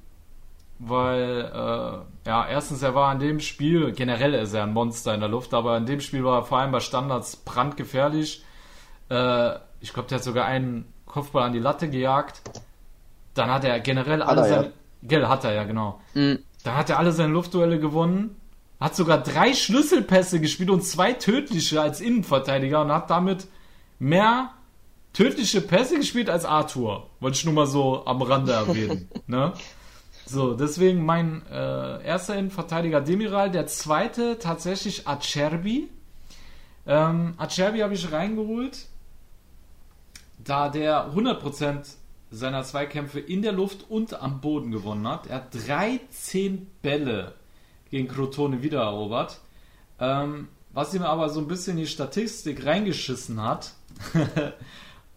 weil 0.83 1.51
äh, 1.53 2.27
ja, 2.29 2.47
erstens 2.47 2.81
er 2.81 2.95
war 2.95 3.13
in 3.13 3.19
dem 3.19 3.39
Spiel, 3.39 3.91
generell 3.91 4.33
ist 4.33 4.53
er 4.53 4.63
ein 4.63 4.73
Monster 4.73 5.13
in 5.13 5.19
der 5.19 5.29
Luft, 5.29 5.53
aber 5.53 5.77
in 5.77 5.85
dem 5.85 6.01
Spiel 6.01 6.23
war 6.23 6.39
er 6.39 6.43
vor 6.43 6.57
allem 6.57 6.71
bei 6.71 6.79
Standards 6.79 7.35
brandgefährlich. 7.35 8.43
Äh, 9.09 9.55
ich 9.79 9.93
glaube, 9.93 10.09
der 10.09 10.17
hat 10.17 10.23
sogar 10.23 10.45
einen 10.45 10.91
Kopfball 11.05 11.43
an 11.43 11.53
die 11.53 11.59
Latte 11.59 11.87
gejagt. 11.89 12.41
Dann 13.35 13.51
hat 13.51 13.63
er 13.63 13.79
generell 13.79 14.23
alle 14.23 14.43
seine. 14.47 14.65
Ja. 14.65 14.71
Gell, 15.03 15.27
hat 15.27 15.43
er 15.43 15.53
ja, 15.53 15.63
genau. 15.65 16.01
Mhm. 16.15 16.39
Dann 16.63 16.75
hat 16.75 16.89
er 16.89 16.97
alle 16.97 17.11
seine 17.11 17.33
Luftduelle 17.33 17.79
gewonnen. 17.79 18.35
Hat 18.79 18.95
sogar 18.95 19.19
drei 19.21 19.53
Schlüsselpässe 19.53 20.39
gespielt 20.39 20.71
und 20.71 20.83
zwei 20.83 21.13
tödliche 21.13 21.79
als 21.79 22.01
Innenverteidiger 22.01 22.81
und 22.81 22.91
hat 22.91 23.11
damit 23.11 23.47
mehr 23.99 24.49
tödliche 25.13 25.61
Pässe 25.61 25.97
gespielt 25.97 26.29
als 26.29 26.45
Arthur. 26.45 27.07
Wollte 27.19 27.37
ich 27.37 27.45
nur 27.45 27.53
mal 27.53 27.67
so 27.67 28.03
am 28.05 28.21
Rande 28.23 28.53
erwähnen. 28.53 29.09
ne? 29.27 29.53
So, 30.25 30.53
deswegen 30.53 31.05
mein 31.05 31.41
äh, 31.51 32.05
erster 32.05 32.35
Innenverteidiger 32.37 33.01
Demiral, 33.01 33.51
der 33.51 33.67
zweite 33.67 34.39
tatsächlich 34.39 35.07
Acerbi. 35.07 35.89
Ähm, 36.85 37.33
Acerbi 37.37 37.79
habe 37.79 37.93
ich 37.93 38.11
reingeholt, 38.11 38.87
da 40.43 40.69
der 40.69 41.11
100% 41.13 41.95
seiner 42.31 42.63
Zweikämpfe 42.63 43.19
in 43.19 43.41
der 43.41 43.51
Luft 43.51 43.89
und 43.89 44.21
am 44.21 44.39
Boden 44.39 44.71
gewonnen 44.71 45.07
hat. 45.07 45.27
Er 45.27 45.37
hat 45.37 45.53
13 45.53 46.67
Bälle 46.81 47.33
gegen 47.89 48.07
Crotone 48.07 48.63
wiedererobert. 48.63 49.41
Ähm, 49.99 50.47
was 50.73 50.93
ihm 50.93 51.03
aber 51.03 51.29
so 51.29 51.41
ein 51.41 51.47
bisschen 51.47 51.75
die 51.75 51.87
Statistik 51.87 52.65
reingeschissen 52.65 53.41
hat, 53.41 53.73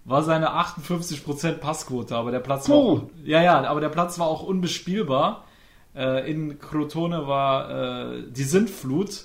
war 0.05 0.23
seine 0.23 0.51
58% 0.51 1.55
Passquote, 1.55 2.15
aber 2.15 2.31
der 2.31 2.41
Platz 2.41 2.69
war 2.69 2.77
auch, 2.77 3.03
ja 3.25 3.43
ja, 3.43 3.65
aber 3.65 3.81
der 3.81 3.89
Platz 3.89 4.19
war 4.19 4.27
auch 4.27 4.43
unbespielbar. 4.43 5.45
Äh, 5.95 6.31
in 6.31 6.59
Crotone 6.59 7.27
war 7.27 7.71
äh, 7.71 8.23
die 8.31 8.45
Sintflut 8.45 9.25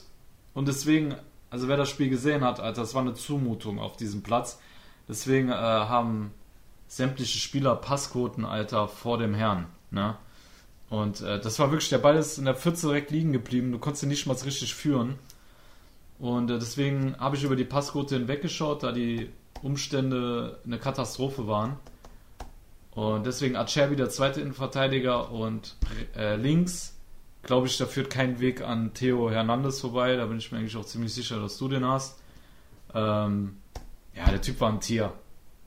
und 0.53 0.67
deswegen, 0.67 1.15
also 1.49 1.67
wer 1.67 1.77
das 1.77 1.89
Spiel 1.89 2.09
gesehen 2.09 2.43
hat, 2.43 2.59
Alter, 2.59 2.81
das 2.81 2.93
war 2.93 3.01
eine 3.01 3.13
Zumutung 3.13 3.79
auf 3.79 3.97
diesem 3.97 4.23
Platz. 4.23 4.59
Deswegen 5.07 5.49
äh, 5.49 5.53
haben 5.53 6.31
sämtliche 6.87 7.39
Spieler 7.39 7.75
Passquoten, 7.75 8.45
Alter, 8.45 8.87
vor 8.87 9.17
dem 9.17 9.33
Herrn, 9.33 9.65
ne? 9.91 10.15
Und 10.89 11.21
äh, 11.21 11.39
das 11.39 11.59
war 11.59 11.71
wirklich, 11.71 11.89
der 11.89 11.99
Ball 11.99 12.17
ist 12.17 12.39
in 12.39 12.45
der 12.45 12.55
Pfütze 12.55 12.87
direkt 12.87 13.11
liegen 13.11 13.31
geblieben, 13.31 13.71
du 13.71 13.77
konntest 13.77 14.03
ihn 14.03 14.09
nicht 14.09 14.25
mal 14.25 14.35
richtig 14.35 14.73
führen. 14.73 15.15
Und 16.17 16.49
äh, 16.49 16.57
deswegen 16.57 17.15
habe 17.19 17.35
ich 17.35 17.43
über 17.43 17.55
die 17.55 17.63
Passquote 17.63 18.15
hinweggeschaut, 18.17 18.83
da 18.83 18.91
die 18.91 19.29
Umstände 19.61 20.59
eine 20.65 20.77
Katastrophe 20.77 21.47
waren. 21.47 21.77
Und 22.91 23.25
deswegen 23.25 23.55
Acerbi 23.55 23.95
der 23.95 24.09
zweite 24.09 24.41
Innenverteidiger 24.41 25.31
und 25.31 25.75
äh, 26.17 26.35
links, 26.35 26.97
glaube 27.43 27.67
ich, 27.67 27.77
da 27.77 27.85
führt 27.85 28.09
kein 28.09 28.39
Weg 28.39 28.61
an 28.61 28.93
Theo 28.93 29.29
Hernandez 29.29 29.79
vorbei. 29.79 30.15
Da 30.15 30.25
bin 30.25 30.37
ich 30.37 30.51
mir 30.51 30.57
eigentlich 30.57 30.75
auch 30.75 30.85
ziemlich 30.85 31.13
sicher, 31.13 31.39
dass 31.39 31.57
du 31.57 31.67
den 31.67 31.85
hast. 31.85 32.19
Ähm, 32.93 33.57
ja, 34.15 34.29
der 34.29 34.41
Typ 34.41 34.59
war 34.59 34.69
ein 34.69 34.81
Tier. 34.81 35.13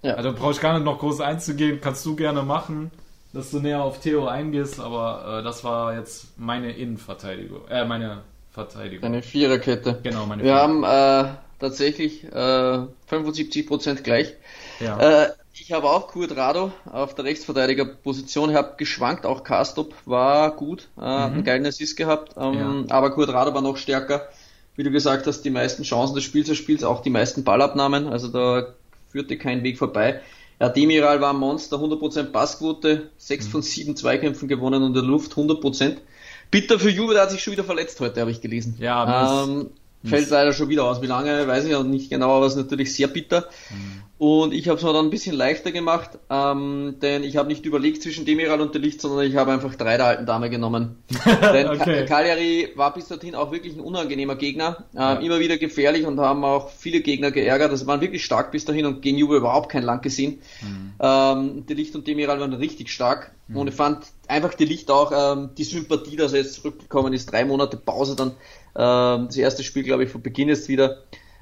Ja. 0.03 0.15
Also 0.15 0.33
brauche 0.33 0.51
ich 0.51 0.61
gar 0.61 0.75
nicht 0.75 0.85
noch 0.85 0.99
groß 0.99 1.21
einzugehen, 1.21 1.81
kannst 1.81 2.05
du 2.05 2.17
gerne 2.17 2.43
machen, 2.43 2.91
dass 3.33 3.53
du 3.53 3.61
näher 3.61 3.83
auf 3.83 4.01
Theo 4.01 4.27
eingehst, 4.27 4.81
aber 4.81 5.39
äh, 5.39 5.43
das 5.45 5.63
war 5.63 5.97
jetzt 5.97 6.39
meine 6.39 6.73
Innenverteidigung, 6.73 7.69
äh, 7.69 7.85
meine 7.85 8.23
Verteidigung. 8.51 9.05
Eine 9.05 9.23
Viererkette. 9.23 10.01
Genau, 10.03 10.27
meine 10.27 10.43
Wir 10.43 10.57
haben 10.57 10.83
äh, 10.83 11.33
tatsächlich 11.63 12.25
äh, 12.25 12.87
75% 13.11 14.03
gleich. 14.03 14.35
Ja. 14.81 15.25
Äh, 15.25 15.33
ich 15.55 15.73
habe 15.73 15.89
auch 15.91 16.15
Rado 16.15 16.73
auf 16.91 17.15
der 17.15 17.25
Rechtsverteidigerposition, 17.25 18.51
ich 18.51 18.57
habe 18.57 18.75
geschwankt, 18.77 19.27
auch 19.27 19.45
Karstop 19.45 19.95
war 20.07 20.57
gut, 20.57 20.89
äh, 20.97 21.01
mhm. 21.01 21.07
einen 21.07 21.45
geilen 21.45 21.67
Assist 21.67 21.97
gehabt, 21.97 22.35
ähm, 22.37 22.87
ja. 22.89 22.95
aber 22.95 23.17
Rado 23.29 23.55
war 23.55 23.63
noch 23.63 23.77
stärker. 23.77 24.29
Wie 24.75 24.83
du 24.83 24.91
gesagt 24.91 25.27
hast, 25.27 25.43
die 25.43 25.51
meisten 25.51 25.83
Chancen 25.83 26.15
des 26.15 26.25
Spiels 26.25 26.49
des 26.49 26.57
Spiels, 26.57 26.83
auch 26.83 27.03
die 27.03 27.11
meisten 27.11 27.45
Ballabnahmen, 27.45 28.09
also 28.09 28.29
da 28.29 28.75
führte 29.11 29.37
kein 29.37 29.63
Weg 29.63 29.79
vorbei. 29.79 30.23
Ja, 30.59 30.71
Demiral 30.71 31.21
war 31.21 31.35
ein 31.35 31.39
Monster, 31.39 31.77
100% 31.77 32.31
Passquote, 32.31 33.11
6 33.19 33.47
mhm. 33.47 33.51
von 33.51 33.63
7 33.63 33.97
Zweikämpfen 33.97 34.49
gewonnen 34.49 34.83
und 34.83 34.89
in 34.89 34.95
der 34.95 35.03
Luft 35.03 35.33
100%. 35.33 35.99
Bitter 36.51 36.79
für 36.79 36.91
Juve, 36.91 37.15
der 37.15 37.23
hat 37.23 37.31
sich 37.31 37.43
schon 37.43 37.53
wieder 37.53 37.65
verletzt 37.65 38.01
heute, 38.01 38.21
habe 38.21 38.31
ich 38.31 38.41
gelesen. 38.41 38.77
Ja, 38.79 39.45
ähm, 39.45 39.71
fällt 40.05 40.31
leider 40.31 40.53
schon 40.53 40.69
wieder 40.69 40.85
aus. 40.85 41.03
Wie 41.03 41.07
lange, 41.07 41.47
weiß 41.47 41.65
ich 41.65 41.75
auch 41.75 41.85
nicht 41.85 42.11
genau, 42.11 42.37
aber 42.37 42.47
es 42.47 42.55
ist 42.55 42.63
natürlich 42.63 42.95
sehr 42.95 43.09
bitter. 43.09 43.49
Mhm. 43.71 44.03
Und 44.23 44.55
ich 44.55 44.69
habe 44.69 44.79
es 44.79 44.85
mir 44.85 44.93
dann 44.93 45.07
ein 45.07 45.11
bisschen 45.11 45.35
leichter 45.35 45.73
gemacht, 45.73 46.11
ähm, 46.31 46.95
denn 47.03 47.25
ich 47.25 47.37
habe 47.37 47.49
nicht 47.49 47.67
überlegt 47.67 48.05
zwischen 48.05 48.25
Demiral 48.25 48.61
und 48.61 48.73
Licht, 48.77 49.01
sondern 49.01 49.27
ich 49.27 49.35
habe 49.35 49.51
einfach 49.51 49.75
drei 49.75 49.97
der 49.97 50.07
alten 50.07 50.27
Dame 50.27 50.49
genommen. 50.49 51.03
denn 51.43 51.67
okay. 51.67 52.05
Cagliari 52.07 52.69
war 52.77 52.95
bis 52.95 53.09
dorthin 53.09 53.35
auch 53.35 53.51
wirklich 53.51 53.75
ein 53.75 53.81
unangenehmer 53.81 54.37
Gegner, 54.37 54.85
äh, 54.95 54.99
ja. 54.99 55.15
immer 55.15 55.41
wieder 55.41 55.59
gefährlich 55.59 56.07
und 56.07 56.21
haben 56.21 56.45
auch 56.45 56.71
viele 56.71 57.01
Gegner 57.01 57.33
geärgert. 57.33 57.73
Also 57.73 57.89
waren 57.89 58.01
wirklich 58.01 58.25
stark 58.25 58.53
bis 58.53 58.65
dahin 58.65 58.87
und 58.87 59.03
gegen 59.03 59.19
Juve 59.19 59.39
überhaupt 59.39 59.73
kein 59.73 59.83
Land 59.83 60.05
gesehen. 60.05 60.39
Mhm. 60.63 60.93
Ähm, 61.01 61.65
Licht 61.67 61.97
und 61.97 62.07
Demiral 62.07 62.39
waren 62.39 62.53
richtig 62.53 62.91
stark 62.91 63.33
mhm. 63.49 63.57
und 63.57 63.69
ich 63.71 63.75
fand 63.75 64.05
einfach 64.29 64.57
Licht 64.57 64.89
auch 64.89 65.11
ähm, 65.13 65.51
die 65.59 65.65
Sympathie, 65.65 66.15
dass 66.15 66.33
er 66.33 66.43
jetzt 66.43 66.55
zurückgekommen 66.55 67.13
ist, 67.13 67.33
drei 67.33 67.45
Monate 67.45 67.77
Pause 67.77 68.15
dann 68.15 68.37
das 68.79 69.37
erste 69.37 69.63
Spiel, 69.63 69.83
glaube 69.83 70.05
ich, 70.05 70.11
von 70.11 70.23
Beginn 70.23 70.49
ist 70.49 70.69
wieder. 70.69 70.99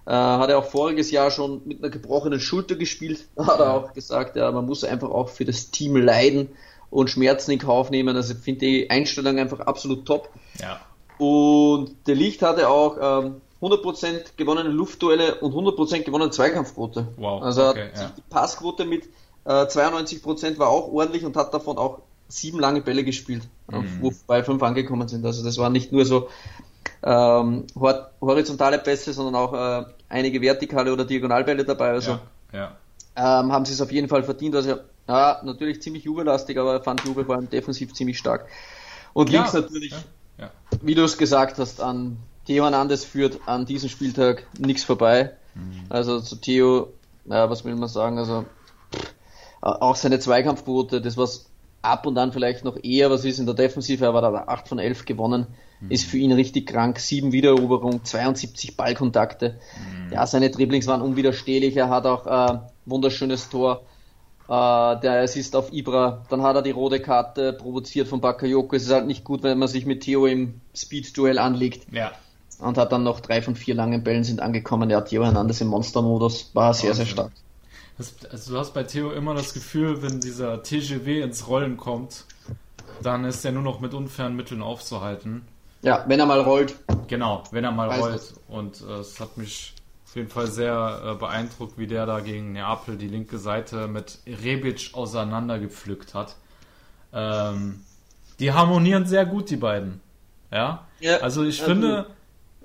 Äh, 0.07 0.13
hat 0.13 0.51
er 0.51 0.59
auch 0.59 0.65
voriges 0.65 1.11
Jahr 1.11 1.31
schon 1.31 1.63
mit 1.67 1.79
einer 1.79 1.91
gebrochenen 1.91 2.41
Schulter 2.41 2.75
gespielt. 2.75 3.29
Hat 3.39 3.61
er 3.61 3.75
auch 3.75 3.93
gesagt, 3.93 4.35
ja, 4.35 4.51
man 4.51 4.67
muss 4.67 4.83
einfach 4.83 5.11
auch 5.11 5.29
für 5.29 5.45
das 5.45 5.71
Team 5.71 5.95
leiden 5.97 6.49
und 6.91 7.11
Schmerzen 7.11 7.53
in 7.53 7.59
Kauf 7.59 7.91
nehmen. 7.91 8.17
Also 8.17 8.35
ich 8.35 8.41
finde 8.41 8.61
die 8.61 8.91
Einstellung 8.91 9.39
einfach 9.39 9.61
absolut 9.61 10.07
top. 10.07 10.31
Ja. 10.59 10.81
Und 11.19 11.95
der 12.07 12.15
Licht 12.15 12.43
hatte 12.43 12.69
auch 12.69 13.23
ähm, 13.25 13.41
100% 13.61 14.37
gewonnene 14.37 14.71
Luftduelle 14.71 15.37
und 15.37 15.53
100% 15.55 16.03
gewonnene 16.03 16.31
Zweikampfquote. 16.31 17.09
Wow. 17.17 17.43
Also 17.43 17.69
okay, 17.69 17.91
ja. 17.95 18.13
die 18.17 18.23
Passquote 18.31 18.87
mit 18.87 19.05
äh, 19.45 19.51
92% 19.51 20.59
war 20.59 20.69
auch 20.69 20.91
ordentlich 20.91 21.25
und 21.25 21.37
hat 21.37 21.53
davon 21.53 21.77
auch 21.79 22.01
sieben 22.29 22.59
lange 22.59 22.81
Bälle 22.81 23.05
gespielt, 23.05 23.43
mhm. 23.71 23.99
wobei 24.01 24.43
fünf 24.43 24.63
angekommen 24.63 25.09
sind. 25.09 25.25
Also 25.27 25.45
das 25.45 25.59
war 25.59 25.69
nicht 25.69 25.93
nur 25.93 26.05
so 26.05 26.29
ähm, 27.03 27.67
horizontale 28.21 28.79
Pässe, 28.79 29.13
sondern 29.13 29.35
auch 29.35 29.53
äh, 29.53 29.85
einige 30.09 30.41
vertikale 30.41 30.93
oder 30.93 31.05
Diagonalbälle 31.05 31.65
dabei. 31.65 31.91
Also 31.91 32.19
ja, 32.53 32.77
ja. 33.17 33.41
Ähm, 33.43 33.53
haben 33.53 33.65
sie 33.65 33.73
es 33.73 33.81
auf 33.81 33.93
jeden 33.93 34.09
Fall 34.09 34.23
verdient. 34.23 34.55
Also 34.55 34.77
ja, 35.09 35.41
natürlich 35.43 35.83
ziemlich 35.83 36.05
jubellastig, 36.05 36.59
aber 36.59 36.83
fand 36.83 37.05
Jubel 37.05 37.25
vor 37.25 37.37
allem 37.37 37.51
defensiv 37.51 37.95
ziemlich 37.95 38.19
stark. 38.19 38.47
Und 39.13 39.31
ja, 39.31 39.41
links 39.41 39.55
natürlich, 39.55 39.95
wie 40.83 40.95
du 40.95 41.03
es 41.03 41.19
gesagt 41.19 41.59
hast, 41.59 41.81
an 41.81 42.19
Theo 42.47 42.65
Hernandez 42.65 43.05
führt 43.05 43.41
an 43.47 43.67
diesem 43.67 43.89
Spieltag 43.89 44.47
nichts 44.59 44.85
vorbei. 44.85 45.33
Mhm. 45.55 45.87
Also 45.89 46.21
zu 46.21 46.37
Theo, 46.37 46.93
ja, 47.25 47.51
was 47.51 47.65
will 47.65 47.75
man 47.75 47.89
sagen, 47.89 48.19
also 48.19 48.47
auch 49.61 49.97
seine 49.97 50.19
Zweikampfquote, 50.21 51.01
das 51.01 51.17
was 51.17 51.47
ab 51.83 52.07
und 52.07 52.17
an 52.19 52.33
vielleicht 52.33 52.65
noch 52.65 52.79
eher 52.83 53.11
was 53.11 53.25
ist 53.25 53.39
in 53.39 53.47
der 53.47 53.55
Defensive, 53.55 54.07
aber 54.07 54.21
da 54.21 54.33
8 54.33 54.69
von 54.69 54.79
11 54.79 55.05
gewonnen, 55.05 55.47
mhm. 55.81 55.91
ist 55.91 56.05
für 56.05 56.19
ihn 56.19 56.33
richtig 56.33 56.67
krank. 56.67 56.99
7 56.99 57.33
Wiedereroberung, 57.33 58.05
72 58.05 58.77
Ballkontakte. 58.77 59.59
Mhm. 59.77 60.13
Ja, 60.13 60.27
seine 60.27 60.51
Dribblings 60.51 60.87
waren 60.87 61.03
unwiderstehlich. 61.03 61.77
Er 61.77 61.89
hat 61.89 62.07
auch 62.07 62.27
äh, 62.27 62.59
wunderschönes 62.87 63.49
Tor. 63.49 63.83
Äh, 64.51 64.99
der 65.01 65.23
Assist 65.23 65.55
auf 65.55 65.73
Ibra. 65.73 66.25
Dann 66.29 66.43
hat 66.43 66.57
er 66.57 66.63
die 66.63 66.73
rote 66.73 66.99
Karte 66.99 67.53
provoziert 67.53 68.09
von 68.09 68.21
Bakayoko. 68.21 68.75
Es 68.75 68.83
ist 68.83 68.91
halt 68.91 69.07
nicht 69.07 69.23
gut, 69.23 69.45
wenn 69.45 69.59
man 69.59 69.69
sich 69.69 69.87
mit 69.87 70.03
Theo 70.03 70.27
im 70.27 70.61
Speed-Duell 70.75 71.39
anlegt. 71.39 71.87
Ja. 71.93 72.11
Und 72.59 72.77
hat 72.77 72.91
dann 72.91 73.05
noch 73.05 73.21
drei 73.21 73.43
von 73.43 73.55
vier 73.55 73.77
langen 73.77 74.03
Bällen 74.03 74.25
sind 74.25 74.41
angekommen. 74.41 74.91
Er 74.91 74.99
hat 74.99 75.09
Theo 75.09 75.25
Hernandez 75.25 75.61
im 75.61 75.69
Monster-Modus. 75.69 76.51
War 76.53 76.75
sehr, 76.75 76.95
sehr 76.95 77.07
stark. 77.07 77.31
Das, 77.97 78.13
also 78.31 78.55
du 78.55 78.59
hast 78.59 78.75
bei 78.75 78.83
Theo 78.83 79.13
immer 79.13 79.35
das 79.35 79.55
Gefühl, 79.55 80.03
wenn 80.03 80.21
dieser 80.21 80.63
TGW 80.65 81.21
ins 81.21 81.47
Rollen 81.47 81.77
kommt, 81.77 82.25
dann 83.03 83.25
ist 83.25 83.45
er 83.45 83.53
nur 83.53 83.63
noch 83.63 83.79
mit 83.79 83.95
unfairen 83.95 84.35
Mitteln 84.35 84.63
aufzuhalten. 84.63 85.43
Ja, 85.83 86.05
wenn 86.07 86.21
er 86.21 86.27
mal 86.27 86.41
rollt. 86.41 86.77
Genau, 87.09 87.43
wenn 87.51 87.65
er 87.65 87.73
mal 87.73 87.91
rollt. 87.91 88.17
Es. 88.17 88.35
Und 88.49 88.83
äh, 88.83 89.01
es 89.01 89.19
hat 89.19 89.37
mich 89.37 89.75
auf 90.05 90.17
jeden 90.17 90.29
Fall 90.29 90.49
sehr 90.49 91.03
äh, 91.05 91.15
beeindruckt, 91.15 91.79
wie 91.79 91.87
der 91.87 92.05
da 92.05 92.21
gegen 92.21 92.53
Neapel 92.53 92.97
die 92.97 93.09
linke 93.09 93.39
Seite 93.39 93.87
mit 93.87 94.19
Rebic 94.27 94.91
auseinandergepflückt 94.93 96.15
hat. 96.15 96.37
Ähm, 97.13 97.85
die 98.41 98.53
harmonieren 98.53 99.07
sehr 99.07 99.25
gut, 99.25 99.51
die 99.51 99.57
beiden. 99.57 100.01
Ja, 100.51 100.87
ja 100.99 101.19
also 101.19 101.45
ich 101.45 101.61
also 101.61 101.73
finde 101.73 102.07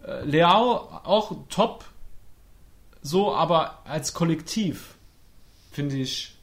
äh, 0.03 0.23
Leao 0.23 0.89
auch 1.03 1.35
top, 1.49 1.85
so, 3.01 3.33
aber 3.33 3.85
als 3.85 4.13
Kollektiv 4.13 4.95
finde 5.71 5.97
ich 5.97 6.35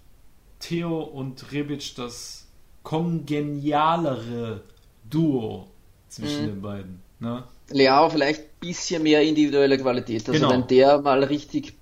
Theo 0.61 1.01
und 1.01 1.51
Rebic 1.51 1.97
das 1.97 2.47
kongenialere 2.85 4.63
Duo 5.11 5.72
zwischen 6.13 6.43
mhm. 6.43 6.47
den 6.47 6.63
beiden. 6.63 7.03
Ne? 7.21 7.45
Leao 7.71 8.11
vielleicht 8.11 8.41
ein 8.41 8.49
bisschen 8.61 9.03
mehr 9.03 9.23
individuelle 9.23 9.79
Qualität. 9.79 10.29
Also 10.29 10.33
genau. 10.33 10.53
wenn 10.53 10.67
der 10.67 11.01
mal 11.01 11.25
richtig, 11.25 11.75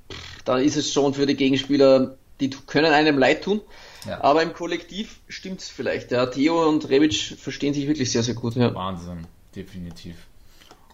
dann 0.44 0.60
ist 0.60 0.76
es 0.76 0.92
schon 0.92 1.14
für 1.14 1.26
die 1.26 1.36
Gegenspieler, 1.36 2.16
die 2.40 2.50
können 2.50 2.92
einem 2.92 3.18
leid 3.18 3.44
tun. 3.44 3.60
Ja. 4.06 4.22
Aber 4.22 4.42
im 4.42 4.54
Kollektiv 4.54 5.20
stimmt 5.28 5.60
es 5.60 5.68
vielleicht. 5.68 6.10
Ja, 6.10 6.26
Theo 6.26 6.68
und 6.68 6.88
Rebic 6.88 7.14
verstehen 7.38 7.74
sich 7.74 7.86
wirklich 7.86 8.10
sehr, 8.10 8.22
sehr 8.22 8.34
gut. 8.34 8.54
Ja. 8.54 8.74
Wahnsinn, 8.74 9.26
definitiv. 9.54 10.16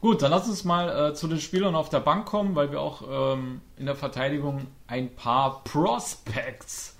Gut, 0.01 0.23
dann 0.23 0.31
lass 0.31 0.49
uns 0.49 0.65
mal 0.65 1.11
äh, 1.11 1.15
zu 1.15 1.27
den 1.27 1.41
Spielern 1.41 1.75
auf 1.75 1.89
der 1.89 2.01
Bank 2.01 2.27
kommen, 2.27 2.55
weil 2.55 2.71
wir 2.71 2.81
auch 2.81 3.35
ähm, 3.35 3.61
in 3.77 3.87
der 3.87 3.95
Verteidigung 3.95 4.67
ein 4.87 5.15
paar 5.15 5.63
Prospects 5.65 6.97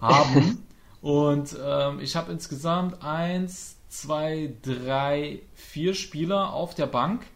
haben. 0.00 0.62
Und 1.02 1.56
ähm, 1.64 2.00
ich 2.00 2.16
habe 2.16 2.32
insgesamt 2.32 3.02
eins, 3.02 3.75
zwei, 4.00 4.52
drei, 4.62 5.40
vier 5.54 5.94
Spieler 5.94 6.52
auf 6.52 6.74
der 6.74 6.86
Bank. 6.86 7.26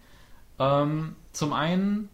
Ähm, 0.59 1.17
zum 1.33 1.53
einen 1.53 2.09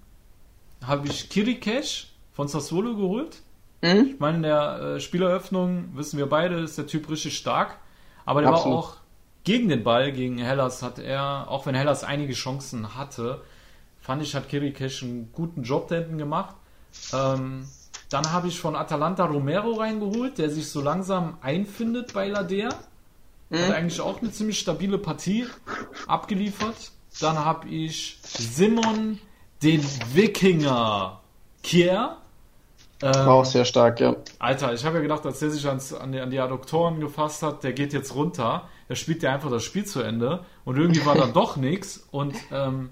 habe 0.84 1.08
ich 1.08 1.28
Kirikesh 1.28 2.12
von 2.32 2.48
Sassuolo 2.48 2.96
geholt. 2.96 3.42
Mhm. 3.82 4.10
Ich 4.12 4.20
meine, 4.20 4.36
in 4.36 4.42
der 4.42 4.80
äh, 4.80 5.00
Spieleröffnung 5.00 5.96
wissen 5.96 6.18
wir 6.18 6.28
beide, 6.28 6.56
ist 6.60 6.78
der 6.78 6.86
Typ 6.86 7.08
richtig 7.10 7.36
stark. 7.36 7.78
Aber 8.24 8.40
der 8.40 8.50
Absolut. 8.50 8.72
war 8.72 8.82
auch 8.84 8.96
gegen 9.44 9.68
den 9.68 9.84
Ball, 9.84 10.12
gegen 10.12 10.38
Hellas 10.38 10.82
hat 10.82 10.98
er, 10.98 11.46
auch 11.48 11.66
wenn 11.66 11.74
Hellas 11.74 12.04
einige 12.04 12.32
Chancen 12.32 12.96
hatte, 12.96 13.42
fand 14.00 14.22
ich, 14.22 14.34
hat 14.34 14.48
Kirikesh 14.48 15.02
einen 15.02 15.30
guten 15.32 15.62
Job 15.62 15.88
da 15.88 15.96
hinten 15.96 16.18
gemacht. 16.18 16.56
Ähm, 17.12 17.66
dann 18.10 18.32
habe 18.32 18.48
ich 18.48 18.60
von 18.60 18.76
Atalanta 18.76 19.24
Romero 19.24 19.72
reingeholt, 19.72 20.38
der 20.38 20.50
sich 20.50 20.70
so 20.70 20.80
langsam 20.80 21.38
einfindet 21.40 22.12
bei 22.12 22.28
Ladea. 22.28 22.68
Mhm. 23.50 23.58
Hat 23.58 23.70
eigentlich 23.72 24.00
auch 24.00 24.20
eine 24.20 24.30
ziemlich 24.30 24.58
stabile 24.58 24.98
Partie 24.98 25.46
abgeliefert. 26.06 26.92
Dann 27.20 27.38
habe 27.38 27.68
ich 27.68 28.18
Simon, 28.22 29.18
den 29.62 29.82
Wikinger 30.12 31.20
Kier. 31.62 32.16
Ähm, 33.02 33.28
auch 33.28 33.44
sehr 33.44 33.64
stark, 33.64 34.00
ja. 34.00 34.16
Alter, 34.38 34.72
ich 34.72 34.84
habe 34.84 34.96
ja 34.96 35.02
gedacht, 35.02 35.24
als 35.26 35.38
der 35.38 35.50
sich 35.50 35.66
ans, 35.66 35.92
an, 35.92 36.12
die, 36.12 36.20
an 36.20 36.30
die 36.30 36.40
Adduktoren 36.40 37.00
gefasst 37.00 37.42
hat, 37.42 37.62
der 37.62 37.72
geht 37.72 37.92
jetzt 37.92 38.14
runter 38.14 38.68
er 38.88 38.96
spielt 38.96 39.22
ja 39.22 39.32
einfach 39.32 39.50
das 39.50 39.64
Spiel 39.64 39.84
zu 39.84 40.00
Ende 40.00 40.44
und 40.64 40.76
irgendwie 40.76 41.04
war 41.04 41.16
dann 41.16 41.32
doch 41.34 41.56
nichts 41.56 42.06
und 42.10 42.34
ähm, 42.52 42.90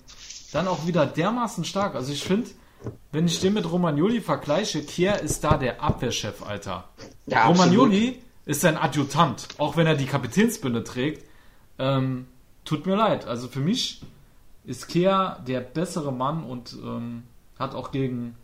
dann 0.53 0.69
auch 0.69 0.87
wieder 0.87 1.07
dermaßen 1.07 1.65
stark. 1.65 1.95
Also 1.95 2.13
ich 2.13 2.25
finde, 2.25 2.51
wenn 3.13 3.27
ich 3.27 3.41
den 3.41 3.55
mit 3.55 3.71
Romagnoli 3.71 4.21
vergleiche, 4.21 4.83
Kier 4.83 5.21
ist 5.21 5.45
da 5.45 5.57
der 5.57 5.83
Abwehrchef, 5.83 6.43
Alter. 6.43 6.89
Ja, 7.27 7.47
Romagnoli 7.47 8.09
absolut. 8.09 8.25
Ist 8.47 8.61
sein 8.61 8.77
Adjutant, 8.77 9.49
auch 9.59 9.77
wenn 9.77 9.87
er 9.87 9.95
die 9.95 10.07
Kapitänsbinde 10.07 10.85
trägt. 10.85 11.27
Ähm, 11.79 12.27
tut 12.65 12.87
mir 12.87 12.97
leid. 12.97 13.27
Also 13.27 13.49
für 13.49 13.61
mich 13.61 14.03
ist 14.65 14.89
Kier 14.89 15.39
der 15.47 15.61
bessere 15.61 16.13
Mann 16.13 16.45
und 16.45 16.77
ähm, 16.83 17.25
hat 17.59 17.75
auch 17.75 17.91
gegen, 17.91 18.35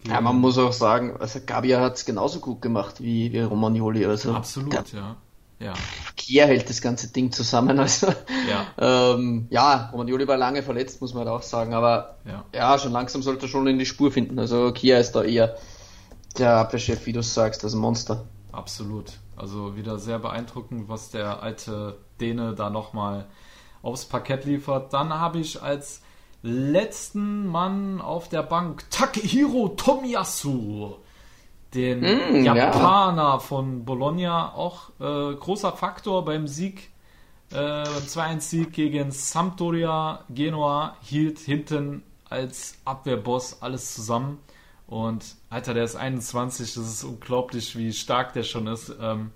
gegen, 0.00 0.14
Ja, 0.14 0.20
man 0.20 0.36
muss 0.40 0.58
auch 0.58 0.72
sagen, 0.72 1.16
also 1.18 1.40
Gabia 1.44 1.80
hat 1.80 1.96
es 1.96 2.04
genauso 2.04 2.40
gut 2.40 2.62
gemacht 2.62 3.00
wie, 3.00 3.32
wie 3.32 3.40
Romagnoli. 3.40 4.04
Also 4.06 4.32
absolut, 4.32 4.92
ja. 4.92 5.16
Ja. 5.60 5.72
Kier 6.16 6.46
hält 6.46 6.68
das 6.68 6.82
ganze 6.82 7.12
Ding 7.12 7.30
zusammen. 7.30 7.78
Also, 7.78 8.08
ja, 8.48 8.66
ähm, 9.14 9.46
ja 9.50 9.88
Romagnoli 9.92 10.26
war 10.26 10.36
lange 10.36 10.62
verletzt, 10.62 11.00
muss 11.00 11.14
man 11.14 11.26
halt 11.26 11.36
auch 11.36 11.42
sagen, 11.42 11.74
aber 11.74 12.16
ja. 12.26 12.44
ja, 12.52 12.78
schon 12.78 12.92
langsam 12.92 13.22
sollte 13.22 13.46
er 13.46 13.48
schon 13.48 13.66
in 13.66 13.78
die 13.78 13.86
Spur 13.86 14.10
finden. 14.10 14.38
Also 14.38 14.72
Kia 14.72 14.98
ist 14.98 15.12
da 15.12 15.22
eher 15.22 15.56
Der 16.36 16.56
Abwehrchef, 16.56 17.06
wie 17.06 17.12
du 17.12 17.22
sagst, 17.22 17.62
das 17.62 17.74
Monster. 17.74 18.24
Absolut. 18.52 19.12
Also 19.36 19.76
wieder 19.76 19.98
sehr 19.98 20.18
beeindruckend, 20.18 20.88
was 20.88 21.10
der 21.10 21.42
alte 21.42 21.98
Däne 22.20 22.54
da 22.54 22.70
nochmal 22.70 23.26
aufs 23.82 24.04
Parkett 24.06 24.44
liefert. 24.44 24.92
Dann 24.92 25.12
habe 25.12 25.38
ich 25.38 25.62
als 25.62 26.02
letzten 26.42 27.46
Mann 27.46 28.00
auf 28.00 28.28
der 28.28 28.42
Bank 28.42 28.84
Takehiro 28.90 29.68
Tomiyasu, 29.68 30.96
den 31.72 32.00
mm, 32.00 32.44
Japaner 32.44 33.22
ja. 33.22 33.38
von 33.38 33.84
Bologna, 33.84 34.54
auch 34.54 34.90
äh, 35.00 35.34
großer 35.34 35.72
Faktor 35.72 36.24
beim 36.24 36.46
Sieg, 36.46 36.90
äh, 37.50 37.56
beim 37.56 37.86
2-1-Sieg 37.86 38.72
gegen 38.72 39.10
Sampdoria 39.10 40.24
Genua, 40.28 40.96
hielt 41.00 41.38
hinten 41.38 42.02
als 42.28 42.78
Abwehrboss 42.84 43.62
alles 43.62 43.94
zusammen. 43.94 44.38
Und 44.86 45.24
Alter, 45.50 45.74
der 45.74 45.84
ist 45.84 45.96
21, 45.96 46.74
das 46.74 46.86
ist 46.86 47.04
unglaublich, 47.04 47.76
wie 47.76 47.92
stark 47.92 48.32
der 48.34 48.42
schon 48.42 48.66
ist. 48.66 48.92
Ähm, 49.00 49.30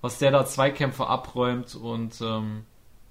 was 0.00 0.18
der 0.18 0.30
da 0.30 0.46
Zweikämpfe 0.46 1.06
abräumt 1.06 1.74
und 1.74 2.20
ähm, 2.20 2.64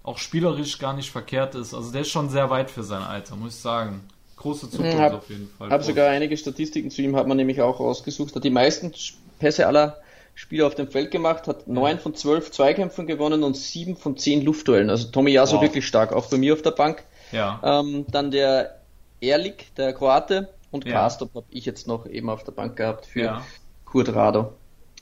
auch 0.03 0.17
spielerisch 0.17 0.79
gar 0.79 0.93
nicht 0.93 1.11
verkehrt 1.11 1.55
ist. 1.55 1.73
Also 1.73 1.91
der 1.91 2.01
ist 2.01 2.09
schon 2.09 2.29
sehr 2.29 2.49
weit 2.49 2.71
für 2.71 2.83
sein 2.83 3.03
Alter, 3.03 3.35
muss 3.35 3.55
ich 3.55 3.61
sagen. 3.61 4.01
Große 4.37 4.69
Zukunft 4.69 4.97
hab, 4.97 5.13
auf 5.13 5.29
jeden 5.29 5.49
Fall. 5.57 5.67
Ich 5.67 5.73
habe 5.73 5.83
sogar 5.83 6.09
einige 6.09 6.35
Statistiken 6.37 6.89
zu 6.89 7.01
ihm, 7.01 7.15
hat 7.15 7.27
man 7.27 7.37
nämlich 7.37 7.61
auch 7.61 7.79
rausgesucht. 7.79 8.35
Hat 8.35 8.43
die 8.43 8.49
meisten 8.49 8.93
Pässe 9.37 9.67
aller 9.67 9.97
Spieler 10.33 10.65
auf 10.65 10.75
dem 10.75 10.87
Feld 10.87 11.11
gemacht, 11.11 11.47
hat 11.47 11.67
neun 11.67 11.99
von 11.99 12.15
zwölf 12.15 12.49
Zweikämpfen 12.49 13.05
gewonnen 13.05 13.43
und 13.43 13.57
sieben 13.57 13.97
von 13.97 14.17
zehn 14.17 14.41
Luftduellen. 14.41 14.89
Also 14.89 15.09
Tommy 15.09 15.31
Jaso 15.31 15.57
wow. 15.57 15.63
wirklich 15.63 15.85
stark, 15.85 16.13
auch 16.13 16.27
bei 16.27 16.37
mir 16.37 16.53
auf 16.53 16.61
der 16.61 16.71
Bank. 16.71 17.03
Ja. 17.33 17.59
Ähm, 17.61 18.05
dann 18.09 18.31
der 18.31 18.79
Erlik, 19.19 19.75
der 19.75 19.91
Kroate, 19.91 20.47
und 20.71 20.85
ja. 20.85 21.09
Habe 21.09 21.43
ich 21.49 21.65
jetzt 21.65 21.87
noch 21.87 22.05
eben 22.05 22.29
auf 22.29 22.43
der 22.43 22.51
Bank 22.51 22.75
gehabt 22.75 23.05
für 23.05 23.21
ja. 23.21 23.45
Kurt 23.85 24.13
Rado. 24.13 24.53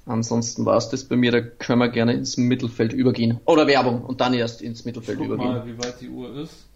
Ansonsten 0.05 0.65
war 0.65 0.77
es 0.77 0.89
das 0.89 1.03
bei 1.03 1.17
mir, 1.17 1.31
da 1.31 1.41
können 1.41 1.79
wir 1.79 1.89
gerne 1.89 2.13
ins 2.13 2.37
Mittelfeld 2.37 2.93
übergehen. 2.93 3.41
Oder 3.45 3.67
Werbung 3.67 4.05
und 4.05 4.21
dann 4.21 4.33
erst 4.33 4.61
ins 4.61 4.85
Mittelfeld 4.85 5.17
Guck 5.17 5.27
übergehen. 5.27 5.51
mal, 5.51 5.65
wie 5.65 5.77
weit 5.77 5.99
die 5.99 6.09
Uhr 6.09 6.33
ist. 6.37 6.67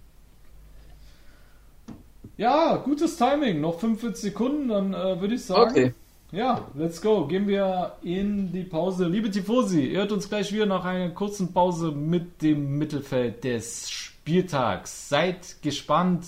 Ja, 2.35 2.75
gutes 2.77 3.17
Timing. 3.17 3.61
Noch 3.61 3.79
45 3.79 4.21
Sekunden, 4.21 4.67
dann 4.67 4.93
äh, 4.93 5.21
würde 5.21 5.35
ich 5.35 5.45
sagen. 5.45 5.71
Okay. 5.71 5.93
Ja, 6.33 6.67
let's 6.75 7.01
go. 7.01 7.27
Gehen 7.27 7.47
wir 7.47 7.97
in 8.03 8.51
die 8.51 8.63
Pause. 8.63 9.05
Liebe 9.07 9.29
Tifosi, 9.29 9.85
ihr 9.85 9.99
hört 9.99 10.11
uns 10.11 10.29
gleich 10.29 10.51
wieder 10.53 10.65
nach 10.65 10.85
einer 10.85 11.09
kurzen 11.09 11.53
Pause 11.53 11.91
mit 11.91 12.41
dem 12.41 12.77
Mittelfeld 12.77 13.43
des 13.43 13.89
Spieltags. 13.89 15.09
Seid 15.09 15.61
gespannt. 15.61 16.27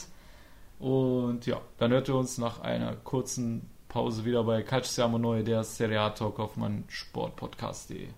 Und 0.84 1.46
ja, 1.46 1.62
dann 1.78 1.92
hört 1.92 2.10
ihr 2.10 2.16
uns 2.16 2.38
nach 2.38 2.60
einer 2.60 2.94
kurzen 2.98 3.70
Pause 3.88 4.26
wieder 4.26 4.44
bei 4.44 4.64
Calcio 4.64 4.92
Siamo 4.92 5.18
Noi, 5.18 5.42
der 5.42 5.64
Serie 5.64 6.02
A 6.02 6.10
Talk 6.10 6.40
auf 6.40 6.58
meinem 6.58 6.84
Sportpodcast.de. 6.90 8.10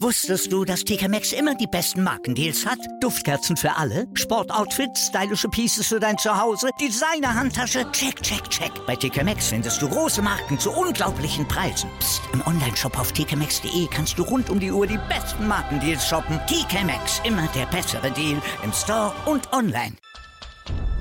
Wusstest 0.00 0.50
du, 0.50 0.64
dass 0.64 0.82
TK 0.82 1.08
Maxx 1.10 1.32
immer 1.32 1.54
die 1.54 1.66
besten 1.66 2.02
Markendeals 2.02 2.64
hat? 2.64 2.78
Duftkerzen 3.02 3.58
für 3.58 3.76
alle, 3.76 4.06
Sportoutfits, 4.14 5.08
stylische 5.08 5.48
Pieces 5.50 5.88
für 5.88 6.00
dein 6.00 6.16
Zuhause, 6.16 6.70
Designer-Handtasche, 6.80 7.84
check, 7.92 8.22
check, 8.22 8.48
check. 8.48 8.72
Bei 8.86 8.96
TK 8.96 9.24
Maxx 9.24 9.48
findest 9.48 9.82
du 9.82 9.90
große 9.90 10.22
Marken 10.22 10.58
zu 10.58 10.70
unglaublichen 10.70 11.46
Preisen. 11.48 11.90
Psst. 11.98 12.22
im 12.32 12.42
Onlineshop 12.46 12.98
auf 12.98 13.12
tkmaxx.de 13.12 13.88
kannst 13.88 14.18
du 14.18 14.22
rund 14.22 14.48
um 14.48 14.58
die 14.58 14.72
Uhr 14.72 14.86
die 14.86 14.98
besten 15.10 15.46
Markendeals 15.46 16.08
shoppen. 16.08 16.40
TK 16.46 16.84
Maxx, 16.84 17.20
immer 17.24 17.46
der 17.54 17.66
bessere 17.66 18.10
Deal 18.10 18.40
im 18.64 18.72
Store 18.72 19.12
und 19.26 19.52
online. 19.52 19.96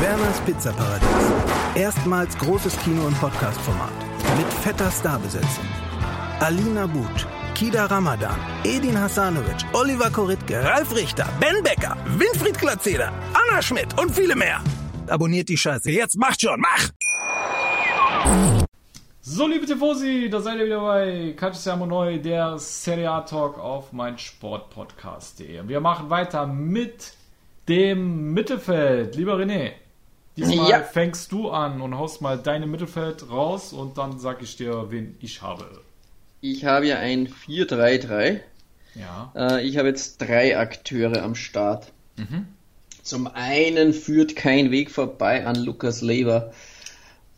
Werners 0.00 0.40
Pizzaparadies. 0.46 1.08
Erstmals 1.74 2.36
großes 2.38 2.76
Kino- 2.78 3.06
und 3.06 3.18
Podcast-Format. 3.20 3.92
Mit 4.36 4.52
fetter 4.62 4.90
Starbesetzung. 4.90 5.64
Alina 6.40 6.86
But, 6.86 7.26
Kida 7.54 7.86
Ramadan, 7.86 8.38
Edin 8.64 8.98
Hasanovic, 8.98 9.62
Oliver 9.74 10.10
Koritke, 10.10 10.64
Ralf 10.64 10.94
Richter, 10.96 11.28
Ben 11.38 11.62
Becker, 11.62 11.96
Winfried 12.16 12.58
Glatzeder, 12.58 13.12
Anna 13.34 13.60
Schmidt 13.60 13.98
und 14.00 14.10
viele 14.10 14.34
mehr. 14.34 14.60
Abonniert 15.06 15.48
die 15.48 15.56
Scheiße. 15.58 15.90
Jetzt 15.90 16.16
macht 16.16 16.40
schon, 16.40 16.60
mach! 16.60 16.88
So, 19.20 19.46
liebe 19.46 19.66
Tifosi, 19.66 20.28
da 20.30 20.40
seid 20.40 20.58
ihr 20.58 20.66
wieder 20.66 20.80
bei 20.80 21.34
Calcio 21.36 21.84
Neu, 21.84 22.18
der 22.18 22.58
Serie 22.58 23.10
A 23.10 23.20
Talk 23.20 23.58
auf 23.58 23.92
mein 23.92 24.16
Sportpodcast.de. 24.18 25.68
Wir 25.68 25.80
machen 25.80 26.08
weiter 26.08 26.46
mit 26.46 27.12
dem 27.70 28.32
Mittelfeld. 28.34 29.16
Lieber 29.16 29.36
René, 29.36 29.72
Diesmal 30.36 30.70
ja. 30.70 30.80
fängst 30.82 31.32
du 31.32 31.50
an 31.50 31.80
und 31.80 31.96
haust 31.96 32.22
mal 32.22 32.38
deine 32.38 32.66
Mittelfeld 32.66 33.30
raus 33.30 33.72
und 33.72 33.98
dann 33.98 34.18
sag 34.18 34.42
ich 34.42 34.56
dir, 34.56 34.90
wen 34.90 35.16
ich 35.20 35.42
habe. 35.42 35.66
Ich 36.40 36.64
habe 36.64 36.86
ja 36.86 36.98
ein 36.98 37.28
4-3-3. 37.28 38.40
Ja. 38.94 39.32
Äh, 39.36 39.66
ich 39.66 39.76
habe 39.76 39.88
jetzt 39.88 40.18
drei 40.18 40.58
Akteure 40.58 41.22
am 41.22 41.34
Start. 41.34 41.92
Mhm. 42.16 42.46
Zum 43.02 43.26
einen 43.26 43.92
führt 43.92 44.36
kein 44.36 44.70
Weg 44.70 44.90
vorbei 44.90 45.46
an 45.46 45.56
Lukas 45.56 46.00
Lever 46.00 46.52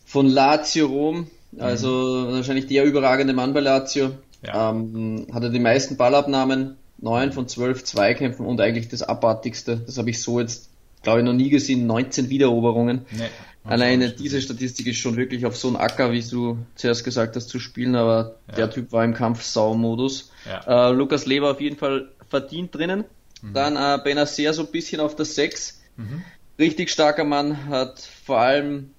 von 0.05 0.27
Lazio 0.27 0.87
Rom, 0.87 1.29
also 1.59 2.27
mhm. 2.29 2.35
wahrscheinlich 2.35 2.67
der 2.67 2.85
überragende 2.85 3.33
Mann 3.33 3.55
bei 3.55 3.61
Lazio. 3.61 4.13
Ja. 4.45 4.71
Ähm, 4.71 5.27
hatte 5.33 5.51
die 5.51 5.59
meisten 5.59 5.97
Ballabnahmen, 5.97 6.77
9 7.03 7.33
von 7.33 7.49
12 7.49 7.85
Zweikämpfen 7.85 8.47
und 8.47 8.61
eigentlich 8.61 8.89
das 8.89 9.03
abartigste. 9.03 9.83
Das 9.85 9.99
habe 9.99 10.11
ich 10.11 10.23
so 10.23 10.41
jetzt 10.41 10.73
glaube 11.03 11.21
ich, 11.21 11.25
noch 11.25 11.33
nie 11.33 11.51
gesehen, 11.51 11.87
19 11.87 12.31
Wiedereroberungen. 12.31 13.07
Nee, 13.11 13.29
Alleine 13.65 14.11
diese 14.11 14.41
Statistik 14.43 14.89
ist 14.89 14.97
schon 14.97 15.17
wirklich 15.17 15.47
auf 15.47 15.57
so 15.57 15.69
einen 15.69 15.77
Acker, 15.77 16.11
wie 16.11 16.23
du 16.23 16.59
zuerst 16.75 17.05
gesagt 17.05 17.37
hast, 17.37 17.49
zu 17.49 17.61
spielen, 17.61 17.95
aber 17.95 18.37
ja. 18.49 18.55
der 18.57 18.71
Typ 18.71 18.91
war 18.91 19.05
im 19.05 19.15
Kampf-Sau-Modus. 19.15 20.33
Ja. 20.47 20.89
Äh, 20.89 20.93
Lukas 20.93 21.27
Leber 21.27 21.53
auf 21.53 21.61
jeden 21.61 21.77
Fall 21.77 22.09
verdient 22.29 22.75
drinnen. 22.75 23.05
Mhm. 23.41 23.53
Dann 23.53 23.77
äh, 23.77 24.03
Benacer 24.03 24.53
so 24.53 24.63
ein 24.63 24.73
bisschen 24.73 25.01
auf 25.01 25.15
der 25.15 25.27
6. 25.27 25.81
Mhm. 25.97 26.23
Richtig 26.59 26.91
starker 26.91 27.25
Mann, 27.25 27.69
hat 27.69 28.01
vor 28.01 28.41
allem 28.41 28.91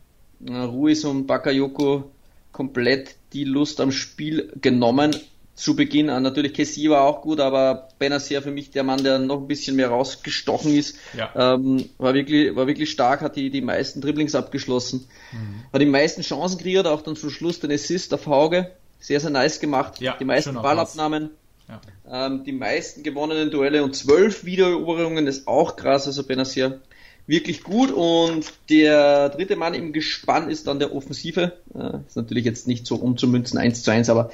äh, 0.46 0.54
Ruiz 0.54 1.04
und 1.04 1.28
Bakayoko 1.28 2.12
komplett 2.54 3.16
die 3.34 3.44
Lust 3.44 3.82
am 3.82 3.92
Spiel 3.92 4.54
genommen 4.62 5.14
zu 5.56 5.76
Beginn 5.76 6.10
an. 6.10 6.24
Natürlich 6.24 6.54
Kessie 6.54 6.90
war 6.90 7.04
auch 7.04 7.22
gut, 7.22 7.40
aber 7.40 7.90
Benacer 8.00 8.42
für 8.42 8.52
mich 8.52 8.72
der 8.72 8.84
Mann, 8.84 9.04
der 9.04 9.20
noch 9.20 9.42
ein 9.42 9.48
bisschen 9.48 9.76
mehr 9.76 9.90
rausgestochen 9.90 10.76
ist. 10.76 10.98
Ja. 11.16 11.56
Ähm, 11.56 11.90
war 11.98 12.14
wirklich, 12.14 12.56
war 12.56 12.68
wirklich 12.68 12.92
stark, 12.92 13.22
hat 13.22 13.36
die, 13.36 13.50
die 13.50 13.62
meisten 13.62 14.02
Dribblings 14.02 14.36
abgeschlossen. 14.36 15.08
Mhm. 15.32 15.64
Hat 15.72 15.82
die 15.82 15.86
meisten 15.86 16.22
Chancen 16.22 16.60
kreiert, 16.60 16.88
auch 16.88 17.02
dann 17.02 17.16
zum 17.16 17.30
Schluss 17.30 17.60
den 17.60 17.72
Assist 17.72 18.14
auf 18.14 18.26
Hauge. 18.26 18.72
Sehr, 19.00 19.20
sehr 19.20 19.30
nice 19.30 19.60
gemacht. 19.60 20.00
Ja, 20.00 20.16
die 20.20 20.26
meisten 20.26 20.56
Ballabnahmen. 20.56 21.30
Ja. 21.68 21.82
Ähm, 22.26 22.44
die 22.44 22.52
meisten 22.52 23.04
gewonnenen 23.04 23.52
Duelle 23.52 23.84
und 23.84 23.96
zwölf 23.96 24.46
Wiedereroberungen 24.46 25.28
ist 25.28 25.48
auch 25.48 25.76
krass, 25.76 26.08
also 26.08 26.24
Benacer 26.24 26.80
wirklich 27.26 27.64
gut 27.64 27.92
und 27.92 28.46
der 28.70 29.30
dritte 29.30 29.56
Mann 29.56 29.74
im 29.74 29.94
Gespann 29.94 30.50
ist 30.50 30.68
dann 30.68 30.80
der 30.80 30.94
Offensive. 30.94 31.54
Äh, 31.74 31.98
ist 32.06 32.18
natürlich 32.18 32.46
jetzt 32.46 32.68
nicht 32.68 32.86
so 32.86 32.96
umzumünzen 32.96 33.58
1 33.58 33.84
zu 33.84 33.92
1, 33.92 34.10
aber 34.10 34.32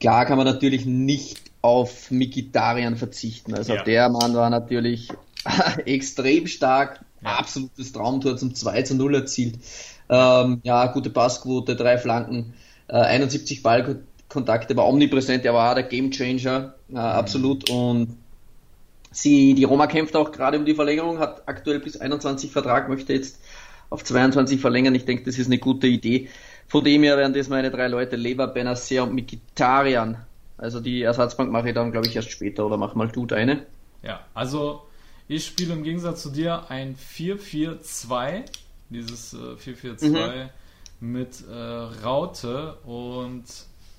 Klar 0.00 0.26
kann 0.26 0.36
man 0.36 0.46
natürlich 0.46 0.86
nicht 0.86 1.40
auf 1.62 2.10
Mikitarian 2.10 2.96
verzichten. 2.96 3.54
Also 3.54 3.74
ja. 3.74 3.82
der 3.82 4.08
Mann 4.08 4.34
war 4.34 4.50
natürlich 4.50 5.08
extrem 5.84 6.46
stark, 6.46 7.00
ja. 7.22 7.38
absolutes 7.38 7.92
Traumtor 7.92 8.36
zum 8.36 8.54
2 8.54 8.82
zu 8.82 8.94
0 8.94 9.14
erzielt. 9.14 9.58
Ähm, 10.08 10.60
ja, 10.62 10.86
gute 10.86 11.10
Passquote, 11.10 11.74
drei 11.74 11.98
Flanken, 11.98 12.54
äh, 12.88 12.94
71 12.94 13.62
Ballkontakte, 13.62 14.76
war 14.76 14.86
omnipräsent, 14.86 15.44
er 15.44 15.54
war 15.54 15.74
der 15.74 15.84
Gamechanger, 15.84 16.74
äh, 16.88 16.92
mhm. 16.92 16.98
absolut. 16.98 17.68
Und 17.70 18.16
sie, 19.10 19.54
die 19.54 19.64
Roma 19.64 19.86
kämpft 19.88 20.14
auch 20.14 20.30
gerade 20.30 20.58
um 20.58 20.64
die 20.64 20.74
Verlängerung, 20.74 21.18
hat 21.18 21.48
aktuell 21.48 21.80
bis 21.80 21.96
21 21.96 22.52
Vertrag, 22.52 22.88
möchte 22.88 23.12
jetzt 23.12 23.40
auf 23.90 24.04
22 24.04 24.60
verlängern. 24.60 24.94
Ich 24.94 25.04
denke, 25.04 25.24
das 25.24 25.38
ist 25.38 25.46
eine 25.46 25.58
gute 25.58 25.86
Idee. 25.86 26.28
Von 26.68 26.84
dem 26.84 27.02
her 27.02 27.16
werden 27.16 27.32
das 27.32 27.48
meine 27.48 27.70
drei 27.70 27.88
Leute, 27.88 28.16
Lever, 28.16 28.48
Benacer 28.48 29.04
und 29.04 29.14
Mikitarian. 29.14 30.18
Also 30.58 30.80
die 30.80 31.02
Ersatzbank 31.02 31.50
mache 31.50 31.68
ich 31.68 31.74
dann, 31.74 31.92
glaube 31.92 32.06
ich, 32.06 32.16
erst 32.16 32.30
später 32.30 32.66
oder 32.66 32.76
mach 32.76 32.94
mal 32.94 33.08
du 33.08 33.26
deine. 33.26 33.66
Ja, 34.02 34.20
also 34.34 34.82
ich 35.28 35.44
spiele 35.44 35.74
im 35.74 35.82
Gegensatz 35.82 36.22
zu 36.22 36.30
dir 36.30 36.70
ein 36.70 36.96
4-4-2. 36.96 38.44
Dieses 38.90 39.34
äh, 39.34 39.36
4-4-2 39.36 40.48
mhm. 41.00 41.12
mit 41.12 41.44
äh, 41.48 41.54
Raute 42.04 42.74
und 42.84 43.44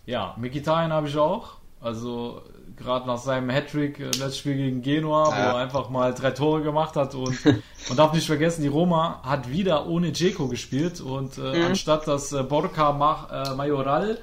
ja, 0.06 0.36
Mkhitaryan 0.38 0.94
habe 0.94 1.08
ich 1.08 1.18
auch. 1.18 1.58
Also 1.80 2.42
gerade 2.78 3.08
nach 3.08 3.18
seinem 3.18 3.50
Hattrick 3.50 4.00
äh, 4.00 4.06
letztes 4.06 4.38
Spiel 4.38 4.56
gegen 4.56 4.82
Genua, 4.82 5.30
ja. 5.30 5.36
wo 5.36 5.56
er 5.56 5.56
einfach 5.58 5.90
mal 5.90 6.14
drei 6.14 6.32
Tore 6.32 6.62
gemacht 6.62 6.96
hat 6.96 7.16
und 7.16 7.38
man 7.88 7.98
darf 7.98 8.14
nicht 8.14 8.28
vergessen, 8.28 8.62
die 8.62 8.68
Roma 8.68 9.22
hat 9.24 9.50
wieder 9.50 9.88
ohne 9.88 10.12
Dzeko 10.12 10.48
gespielt 10.48 11.02
und 11.02 11.38
äh, 11.38 11.42
mhm. 11.42 11.66
anstatt 11.68 12.08
dass 12.08 12.32
äh, 12.32 12.44
Borca 12.44 12.94
Mach, 12.94 13.32
äh, 13.32 13.56
Majoral 13.56 14.20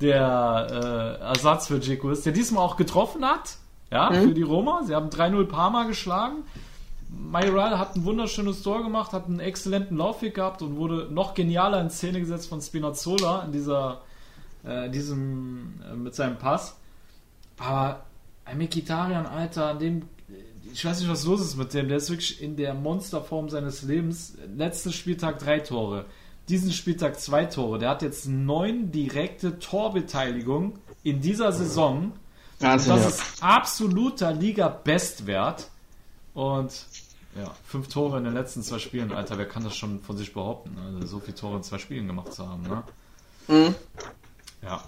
der 0.00 1.18
äh, 1.20 1.24
Ersatz 1.24 1.66
für 1.66 1.80
Dzeko 1.80 2.10
ist, 2.10 2.24
der 2.24 2.32
diesmal 2.32 2.64
auch 2.64 2.76
getroffen 2.76 3.24
hat, 3.24 3.56
ja, 3.90 4.10
mhm. 4.10 4.28
für 4.28 4.34
die 4.34 4.42
Roma. 4.42 4.82
Sie 4.84 4.94
haben 4.94 5.08
3-0 5.08 5.46
Parma 5.46 5.84
geschlagen. 5.84 6.44
Majoral 7.08 7.78
hat 7.78 7.96
ein 7.96 8.04
wunderschönes 8.04 8.62
Tor 8.62 8.82
gemacht, 8.82 9.12
hat 9.12 9.26
einen 9.26 9.40
exzellenten 9.40 9.96
Laufweg 9.96 10.34
gehabt 10.34 10.62
und 10.62 10.76
wurde 10.76 11.08
noch 11.10 11.34
genialer 11.34 11.80
in 11.80 11.90
Szene 11.90 12.20
gesetzt 12.20 12.48
von 12.48 12.60
Spinazzola 12.60 13.42
in 13.44 13.52
dieser, 13.52 14.02
äh, 14.62 14.90
diesem, 14.90 15.80
mit 15.96 16.14
seinem 16.14 16.36
Pass. 16.36 16.76
Aber 17.58 18.06
ein 18.44 18.58
Mikitarian, 18.58 19.26
Alter, 19.26 19.66
an 19.66 19.78
dem, 19.78 20.02
ich 20.72 20.84
weiß 20.84 21.00
nicht, 21.00 21.10
was 21.10 21.24
los 21.24 21.40
ist 21.40 21.56
mit 21.56 21.74
dem, 21.74 21.88
der 21.88 21.98
ist 21.98 22.10
wirklich 22.10 22.42
in 22.42 22.56
der 22.56 22.74
Monsterform 22.74 23.48
seines 23.48 23.82
Lebens. 23.82 24.34
Letzten 24.56 24.92
Spieltag 24.92 25.38
drei 25.38 25.60
Tore, 25.60 26.06
diesen 26.48 26.72
Spieltag 26.72 27.20
zwei 27.20 27.44
Tore. 27.44 27.78
Der 27.78 27.90
hat 27.90 28.02
jetzt 28.02 28.26
neun 28.26 28.90
direkte 28.92 29.58
Torbeteiligung 29.58 30.78
in 31.02 31.20
dieser 31.20 31.52
Saison. 31.52 32.12
Wahnsinn, 32.60 32.92
das 32.94 33.02
ja. 33.02 33.08
ist 33.08 33.42
absoluter 33.42 34.32
Liga-Bestwert. 34.32 35.68
Und 36.34 36.86
ja, 37.36 37.54
fünf 37.64 37.88
Tore 37.88 38.18
in 38.18 38.24
den 38.24 38.34
letzten 38.34 38.62
zwei 38.62 38.78
Spielen, 38.78 39.12
Alter, 39.12 39.38
wer 39.38 39.46
kann 39.46 39.62
das 39.62 39.76
schon 39.76 40.00
von 40.00 40.16
sich 40.16 40.32
behaupten? 40.32 40.76
Also 40.84 41.06
so 41.06 41.20
viele 41.20 41.36
Tore 41.36 41.56
in 41.56 41.62
zwei 41.62 41.78
Spielen 41.78 42.06
gemacht 42.06 42.32
zu 42.32 42.48
haben, 42.48 42.62
ne? 42.62 42.82
Mhm. 43.48 43.74
Ja. 44.62 44.82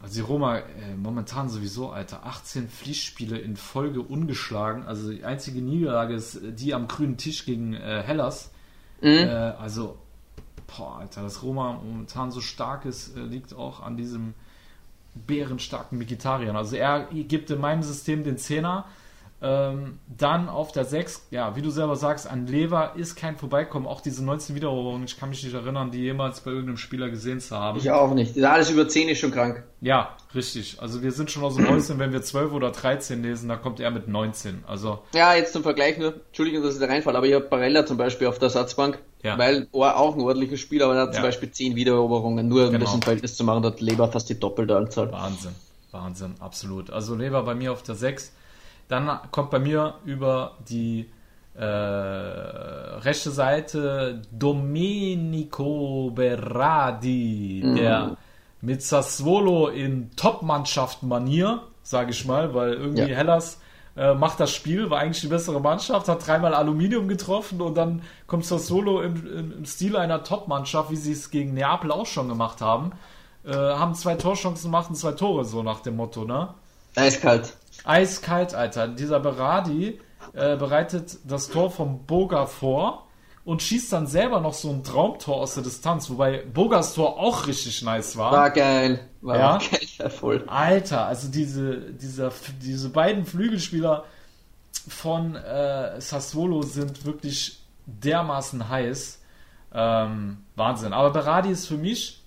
Also 0.00 0.16
die 0.16 0.20
Roma 0.20 0.58
äh, 0.58 0.94
momentan 0.96 1.48
sowieso, 1.48 1.90
Alter, 1.90 2.26
18 2.26 2.68
Pflichtspiele 2.68 3.38
in 3.38 3.56
Folge 3.56 4.02
ungeschlagen. 4.02 4.84
Also 4.84 5.10
die 5.10 5.24
einzige 5.24 5.62
Niederlage 5.62 6.14
ist 6.14 6.38
die 6.42 6.74
am 6.74 6.86
grünen 6.86 7.16
Tisch 7.16 7.46
gegen 7.46 7.74
äh, 7.74 8.02
Hellas. 8.02 8.50
Mhm. 9.00 9.08
Äh, 9.08 9.28
also, 9.28 9.98
boah, 10.66 10.98
Alter, 10.98 11.22
dass 11.22 11.42
Roma 11.42 11.80
momentan 11.82 12.30
so 12.30 12.40
stark 12.40 12.84
ist, 12.84 13.16
äh, 13.16 13.20
liegt 13.20 13.54
auch 13.54 13.80
an 13.80 13.96
diesem 13.96 14.34
bärenstarken 15.14 15.98
Vegetarier. 15.98 16.54
Also 16.54 16.76
er 16.76 17.08
gibt 17.10 17.50
in 17.50 17.60
meinem 17.60 17.82
System 17.82 18.22
den 18.22 18.36
Zehner 18.36 18.84
ähm, 19.42 19.98
dann 20.08 20.48
auf 20.48 20.72
der 20.72 20.86
6, 20.86 21.26
ja, 21.30 21.56
wie 21.56 21.62
du 21.62 21.68
selber 21.68 21.94
sagst, 21.96 22.26
an 22.26 22.46
Lever 22.46 22.92
ist 22.96 23.16
kein 23.16 23.36
Vorbeikommen. 23.36 23.86
Auch 23.86 24.00
diese 24.00 24.24
19 24.24 24.56
Wiedereroberungen, 24.56 25.04
ich 25.04 25.18
kann 25.18 25.28
mich 25.28 25.42
nicht 25.44 25.54
erinnern, 25.54 25.90
die 25.90 25.98
jemals 25.98 26.40
bei 26.40 26.52
irgendeinem 26.52 26.78
Spieler 26.78 27.10
gesehen 27.10 27.38
zu 27.40 27.54
haben. 27.54 27.78
Ich 27.78 27.90
auch 27.90 28.14
nicht. 28.14 28.42
Alles 28.42 28.70
über 28.70 28.88
10 28.88 29.10
ist 29.10 29.18
schon 29.18 29.32
krank. 29.32 29.62
Ja, 29.82 30.16
richtig. 30.34 30.78
Also 30.80 31.02
wir 31.02 31.12
sind 31.12 31.30
schon 31.30 31.44
aus 31.44 31.56
dem 31.56 31.68
Häuschen, 31.70 31.98
wenn 31.98 32.12
wir 32.12 32.22
12 32.22 32.52
oder 32.52 32.70
13 32.70 33.22
lesen, 33.22 33.50
da 33.50 33.56
kommt 33.56 33.78
er 33.78 33.90
mit 33.90 34.08
19. 34.08 34.64
Also 34.66 35.00
ja, 35.14 35.34
jetzt 35.34 35.52
zum 35.52 35.62
Vergleich 35.62 35.98
nur, 35.98 36.14
Entschuldigung, 36.28 36.62
dass 36.62 36.74
ich 36.74 36.80
da 36.80 36.86
reinfalle, 36.86 37.18
aber 37.18 37.26
ich 37.26 37.34
habe 37.34 37.44
Barella 37.44 37.84
zum 37.84 37.98
Beispiel 37.98 38.28
auf 38.28 38.38
der 38.38 38.48
Satzbank, 38.48 38.98
ja. 39.22 39.36
weil 39.36 39.68
er 39.70 39.98
auch 39.98 40.14
ein 40.14 40.22
ordentliches 40.22 40.60
Spieler, 40.60 40.86
aber 40.86 40.94
er 40.94 41.02
hat 41.02 41.08
ja. 41.08 41.14
zum 41.16 41.22
Beispiel 41.24 41.50
10 41.50 41.76
Wiedereroberungen, 41.76 42.48
nur 42.48 42.64
um 42.64 42.72
genau. 42.72 42.86
das 42.86 42.94
im 42.94 43.02
Verhältnis 43.02 43.36
zu 43.36 43.44
machen, 43.44 43.62
da 43.62 43.68
hat 43.68 43.82
Leber 43.82 44.10
fast 44.10 44.30
die 44.30 44.40
doppelte 44.40 44.78
Anzahl. 44.78 45.12
Wahnsinn, 45.12 45.52
Wahnsinn, 45.90 46.36
absolut. 46.40 46.90
Also 46.90 47.14
Leber 47.14 47.42
bei 47.42 47.54
mir 47.54 47.72
auf 47.72 47.82
der 47.82 47.96
6 47.96 48.32
dann 48.88 49.18
kommt 49.30 49.50
bei 49.50 49.58
mir 49.58 49.94
über 50.04 50.56
die 50.68 51.10
äh, 51.54 51.64
rechte 51.64 53.30
Seite 53.30 54.22
Domenico 54.30 56.10
Berardi, 56.14 57.62
mhm. 57.64 57.76
der 57.76 58.16
mit 58.60 58.82
Sassuolo 58.82 59.68
in 59.68 60.10
Top-Mannschaft-Manier, 60.16 61.62
sage 61.82 62.10
ich 62.10 62.24
mal, 62.26 62.54
weil 62.54 62.74
irgendwie 62.74 63.10
ja. 63.10 63.16
Hellas 63.16 63.60
äh, 63.96 64.14
macht 64.14 64.40
das 64.40 64.52
Spiel, 64.52 64.90
war 64.90 65.00
eigentlich 65.00 65.20
die 65.20 65.28
bessere 65.28 65.60
Mannschaft, 65.60 66.08
hat 66.08 66.26
dreimal 66.26 66.54
Aluminium 66.54 67.08
getroffen 67.08 67.60
und 67.60 67.74
dann 67.76 68.02
kommt 68.26 68.44
Sassuolo 68.44 69.00
im, 69.02 69.26
im, 69.26 69.52
im 69.58 69.64
Stil 69.64 69.96
einer 69.96 70.24
Top-Mannschaft, 70.24 70.90
wie 70.90 70.96
sie 70.96 71.12
es 71.12 71.30
gegen 71.30 71.54
Neapel 71.54 71.90
auch 71.90 72.06
schon 72.06 72.28
gemacht 72.28 72.60
haben, 72.60 72.92
äh, 73.46 73.52
haben 73.52 73.94
zwei 73.94 74.16
Torchancen 74.16 74.70
gemacht 74.70 74.90
und 74.90 74.96
zwei 74.96 75.12
Tore, 75.12 75.44
so 75.44 75.62
nach 75.62 75.80
dem 75.80 75.96
Motto, 75.96 76.24
ne? 76.24 76.48
Eiskalt. 76.96 77.54
Eiskalt, 77.86 78.54
Alter. 78.54 78.88
Dieser 78.88 79.20
Beradi 79.20 80.00
äh, 80.32 80.56
bereitet 80.56 81.18
das 81.24 81.48
Tor 81.48 81.70
vom 81.70 82.04
Boga 82.06 82.46
vor 82.46 83.06
und 83.44 83.62
schießt 83.62 83.92
dann 83.92 84.08
selber 84.08 84.40
noch 84.40 84.54
so 84.54 84.70
ein 84.70 84.82
Traumtor 84.82 85.36
aus 85.36 85.54
der 85.54 85.62
Distanz, 85.62 86.10
wobei 86.10 86.42
Bogas 86.52 86.94
Tor 86.94 87.18
auch 87.18 87.46
richtig 87.46 87.80
nice 87.82 88.16
war. 88.16 88.32
War 88.32 88.50
geil. 88.50 89.08
War 89.20 89.38
ja? 89.38 89.58
geil, 89.98 90.10
voll. 90.10 90.44
Alter, 90.48 91.06
also 91.06 91.28
diese, 91.28 91.92
diese, 91.92 92.32
diese 92.60 92.88
beiden 92.90 93.24
Flügelspieler 93.24 94.04
von 94.88 95.36
äh, 95.36 96.00
Sassuolo 96.00 96.62
sind 96.62 97.04
wirklich 97.04 97.60
dermaßen 97.86 98.68
heiß. 98.68 99.22
Ähm, 99.72 100.38
Wahnsinn. 100.56 100.92
Aber 100.92 101.10
Berardi 101.10 101.50
ist 101.50 101.66
für 101.66 101.76
mich 101.76 102.22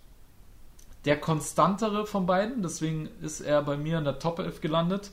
der 1.04 1.19
konstantere 1.19 2.06
von 2.06 2.26
beiden, 2.26 2.62
deswegen 2.62 3.10
ist 3.22 3.41
er 3.41 3.62
bei 3.62 3.76
mir 3.76 3.98
in 3.98 4.06
der 4.06 4.19
Top 4.19 4.39
11 4.39 4.62
gelandet. 4.62 5.12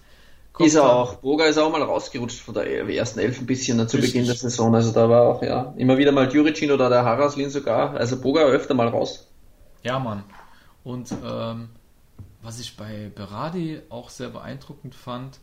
Kommt 0.57 0.69
ist 0.69 0.75
er 0.75 0.91
auch. 0.91 1.17
Boga 1.17 1.45
ist 1.45 1.59
auch 1.59 1.71
mal 1.71 1.83
rausgerutscht 1.83 2.41
von 2.41 2.55
der 2.55 2.89
ersten 2.89 3.19
Elf 3.19 3.39
ein 3.39 3.45
bisschen 3.45 3.77
ne, 3.77 3.87
zu. 3.87 3.99
Beginn 3.99 4.25
der 4.25 4.37
Saison. 4.37 4.75
Also 4.75 4.91
da 4.91 5.07
war 5.07 5.29
auch, 5.29 5.43
ja, 5.43 5.75
immer 5.77 5.99
wieder 5.99 6.13
mal 6.13 6.33
Juricin 6.33 6.71
oder 6.71 6.89
der 6.89 7.05
Haraslin 7.05 7.51
sogar. 7.51 7.95
Also 7.95 8.19
Boga 8.19 8.41
öfter 8.41 8.73
mal 8.73 8.89
raus. 8.89 9.29
Ja, 9.83 9.99
Mann. 9.99 10.25
Und 10.83 11.13
ähm, 11.13 11.69
was 12.41 12.59
ich 12.59 12.75
bei 12.75 13.13
Berardi 13.15 13.83
auch 13.91 14.09
sehr 14.09 14.31
beeindruckend 14.31 14.95
fand, 14.95 15.41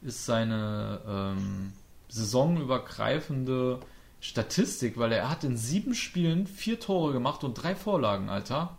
ist 0.00 0.26
seine 0.26 1.00
ähm, 1.08 1.72
saisonübergreifende 2.06 3.80
Statistik, 4.20 4.96
weil 4.96 5.10
er 5.10 5.28
hat 5.28 5.42
in 5.42 5.56
sieben 5.56 5.92
Spielen 5.96 6.46
vier 6.46 6.78
Tore 6.78 7.12
gemacht 7.12 7.42
und 7.42 7.54
drei 7.54 7.74
Vorlagen, 7.74 8.28
Alter. 8.28 8.78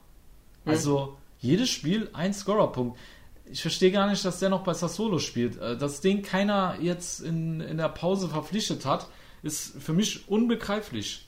Hm. 0.63 0.71
Also 0.71 1.17
jedes 1.39 1.69
Spiel 1.69 2.09
ein 2.13 2.33
Scorerpunkt 2.33 2.97
ich 3.51 3.61
verstehe 3.61 3.91
gar 3.91 4.09
nicht, 4.09 4.23
dass 4.25 4.39
der 4.39 4.49
noch 4.49 4.63
bei 4.63 4.73
Sassolo 4.73 5.19
spielt. 5.19 5.59
Äh, 5.61 5.77
dass 5.77 6.01
den 6.01 6.21
keiner 6.21 6.75
jetzt 6.81 7.21
in, 7.21 7.61
in 7.61 7.77
der 7.77 7.89
Pause 7.89 8.27
verpflichtet 8.29 8.85
hat, 8.85 9.07
ist 9.43 9.81
für 9.81 9.93
mich 9.93 10.27
unbegreiflich. 10.29 11.25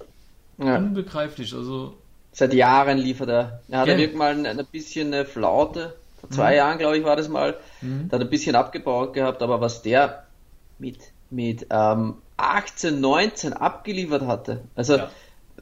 Ja. 0.58 0.78
Unbegreiflich. 0.78 1.54
Also 1.54 1.96
Seit 2.32 2.54
Jahren 2.54 2.98
liefert 2.98 3.30
er. 3.30 3.62
Er 3.70 3.80
hatte 3.80 3.98
wirklich 3.98 4.16
mal 4.16 4.32
ein, 4.34 4.46
ein 4.46 4.66
bisschen 4.72 5.14
eine 5.14 5.26
Flaute. 5.26 5.96
Vor 6.20 6.30
zwei 6.30 6.52
mhm. 6.52 6.58
Jahren, 6.58 6.78
glaube 6.78 6.98
ich, 6.98 7.04
war 7.04 7.16
das 7.16 7.28
mal. 7.28 7.58
Mhm. 7.82 8.10
Da 8.10 8.18
hat 8.18 8.24
ein 8.24 8.30
bisschen 8.30 8.56
abgebaut 8.56 9.14
gehabt, 9.14 9.42
aber 9.42 9.62
was 9.62 9.82
der 9.82 10.26
mit, 10.78 11.00
mit 11.30 11.68
ähm, 11.70 12.16
18, 12.38 13.00
19 13.00 13.54
abgeliefert 13.54 14.26
hatte, 14.26 14.62
also 14.76 14.98
ja. 14.98 15.10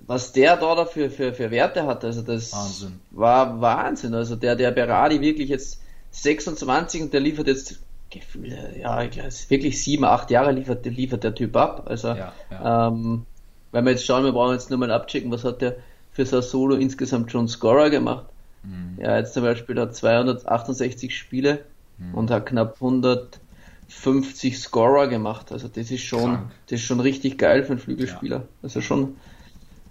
was 0.05 0.31
der 0.31 0.57
da 0.57 0.75
dafür 0.75 1.09
für, 1.09 1.33
für 1.33 1.49
Werte 1.49 1.85
hatte, 1.87 2.07
also 2.07 2.21
das 2.21 2.53
Wahnsinn. 2.53 2.99
war 3.11 3.61
Wahnsinn. 3.61 4.13
Also 4.13 4.35
der, 4.35 4.55
der 4.55 4.71
Berardi 4.71 5.21
wirklich 5.21 5.49
jetzt 5.49 5.81
26 6.11 7.03
und 7.03 7.13
der 7.13 7.19
liefert 7.19 7.47
jetzt 7.47 7.79
Gefühl, 8.09 8.57
ja, 8.79 9.03
ich 9.03 9.11
glaube, 9.11 9.29
wirklich 9.49 9.83
sieben, 9.83 10.05
acht 10.05 10.31
Jahre 10.31 10.51
liefert, 10.51 10.85
liefert 10.85 11.23
der 11.23 11.35
Typ 11.35 11.55
ab. 11.55 11.83
Also, 11.87 12.09
ja, 12.09 12.33
ja. 12.49 12.87
Ähm, 12.87 13.25
wenn 13.71 13.85
wir 13.85 13.91
jetzt 13.91 14.05
schauen, 14.05 14.23
wir 14.23 14.31
brauchen 14.31 14.53
jetzt 14.53 14.69
nur 14.69 14.79
mal 14.79 14.91
abchecken, 14.91 15.29
was 15.29 15.43
hat 15.43 15.61
der 15.61 15.75
für 16.13 16.25
Solo 16.25 16.75
insgesamt 16.75 17.31
schon 17.31 17.47
Scorer 17.47 17.89
gemacht. 17.89 18.25
Mhm. 18.63 18.97
Ja, 18.99 19.17
jetzt 19.17 19.33
zum 19.33 19.43
Beispiel 19.43 19.79
hat 19.79 19.95
268 19.95 21.15
Spiele 21.15 21.65
mhm. 21.97 22.15
und 22.15 22.31
hat 22.31 22.47
knapp 22.47 22.75
150 22.75 24.57
Scorer 24.57 25.07
gemacht. 25.07 25.51
Also 25.51 25.67
das 25.67 25.91
ist 25.91 26.01
schon, 26.01 26.49
das 26.67 26.79
ist 26.79 26.85
schon 26.85 27.01
richtig 27.01 27.37
geil 27.37 27.63
für 27.63 27.73
einen 27.73 27.79
Flügelspieler. 27.79 28.37
Ja. 28.37 28.47
Also 28.63 28.81
schon, 28.81 29.17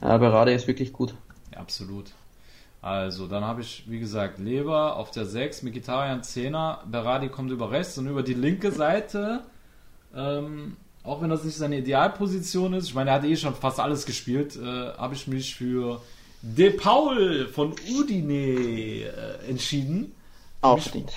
ja, 0.01 0.17
Berade 0.17 0.53
ist 0.53 0.67
wirklich 0.67 0.93
gut. 0.93 1.15
Ja, 1.53 1.61
absolut. 1.61 2.13
Also, 2.87 3.27
dann 3.27 3.43
habe 3.43 3.63
ich, 3.63 3.83
wie 3.89 3.99
gesagt, 3.99 4.39
Leber 4.39 4.95
auf 4.95 5.11
der 5.11 5.27
6, 5.27 5.65
Mikitarian 5.65 6.21
10er, 6.21 6.87
Berardi 6.87 7.29
kommt 7.29 7.51
über 7.51 7.73
rechts 7.73 7.99
und 7.99 8.07
über 8.07 8.23
die 8.23 8.35
linke 8.35 8.71
Seite, 8.71 9.41
ähm, 10.15 10.77
auch 11.03 11.21
wenn 11.21 11.29
das 11.29 11.43
nicht 11.43 11.57
seine 11.57 11.79
Idealposition 11.79 12.75
ist, 12.75 12.87
ich 12.87 12.95
meine, 12.95 13.11
er 13.11 13.17
hat 13.17 13.25
eh 13.25 13.35
schon 13.35 13.57
fast 13.57 13.81
alles 13.81 14.07
gespielt, 14.07 14.55
äh, 14.55 14.93
habe 14.99 15.15
ich 15.17 15.27
mich 15.27 15.57
für 15.57 16.01
De 16.43 16.71
Paul 16.71 17.49
von 17.49 17.75
Udine 17.93 18.33
äh, 18.33 19.49
entschieden. 19.49 20.15
Auch 20.61 20.79
verdient. 20.79 21.11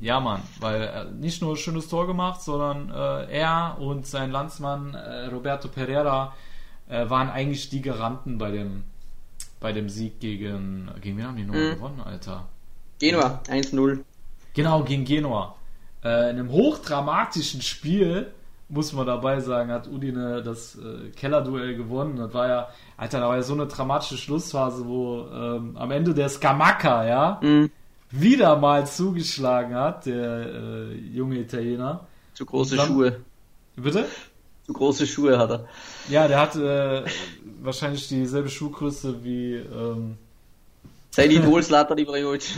Ja, 0.00 0.20
Mann, 0.20 0.42
weil 0.60 0.82
er 0.82 1.04
nicht 1.06 1.42
nur 1.42 1.54
ein 1.54 1.56
schönes 1.56 1.88
Tor 1.88 2.06
gemacht, 2.06 2.42
sondern 2.42 2.90
äh, 2.90 3.38
er 3.40 3.78
und 3.80 4.06
sein 4.06 4.30
Landsmann 4.30 4.94
äh, 4.94 5.26
Roberto 5.26 5.66
Pereira 5.66 6.32
äh, 6.88 7.10
waren 7.10 7.28
eigentlich 7.28 7.70
die 7.70 7.82
Garanten 7.82 8.38
bei 8.38 8.52
dem 8.52 8.84
bei 9.60 9.72
dem 9.72 9.88
Sieg 9.88 10.20
gegen. 10.20 10.90
Gegen 11.00 11.16
wen 11.18 11.26
haben 11.26 11.36
die 11.36 11.44
nochmal 11.44 11.70
mhm. 11.70 11.74
gewonnen, 11.74 12.00
Alter? 12.04 12.48
Genua, 12.98 13.40
1-0. 13.48 14.00
Genau, 14.54 14.82
gegen 14.82 15.04
Genua. 15.04 15.54
Äh, 16.04 16.30
in 16.30 16.38
einem 16.38 16.50
hochdramatischen 16.50 17.62
Spiel, 17.62 18.32
muss 18.68 18.92
man 18.92 19.06
dabei 19.06 19.40
sagen, 19.40 19.70
hat 19.70 19.88
Udine 19.88 20.42
das 20.42 20.76
äh, 20.76 21.10
Kellerduell 21.10 21.76
gewonnen. 21.76 22.16
Das 22.16 22.34
war 22.34 22.48
ja, 22.48 22.68
Alter, 22.96 23.20
da 23.20 23.28
war 23.28 23.36
ja 23.36 23.42
so 23.42 23.54
eine 23.54 23.66
dramatische 23.66 24.16
Schlussphase, 24.16 24.86
wo 24.86 25.26
ähm, 25.32 25.76
am 25.76 25.90
Ende 25.90 26.12
der 26.14 26.28
Scamacca, 26.28 27.04
ja, 27.06 27.40
Mhm. 27.42 27.70
wieder 28.10 28.56
mal 28.56 28.86
zugeschlagen 28.86 29.74
hat, 29.74 30.06
der 30.06 30.46
äh, 30.46 30.94
junge 30.94 31.36
Italiener. 31.38 32.06
Zu 32.34 32.46
große 32.46 32.76
dann- 32.76 32.86
Schuhe. 32.88 33.20
Bitte? 33.76 34.06
Große 34.72 35.06
Schuhe 35.06 35.38
hat 35.38 35.50
er. 35.50 35.64
Ja, 36.08 36.28
der 36.28 36.40
hat 36.40 36.54
äh, 36.56 37.02
wahrscheinlich 37.62 38.08
dieselbe 38.08 38.48
Schuhgröße 38.50 39.24
wie. 39.24 39.54
Ähm, 39.54 40.18
Sein 41.10 41.30
Idol 41.30 41.62
Slatan 41.64 41.96
Ibrahimovic. 41.98 42.42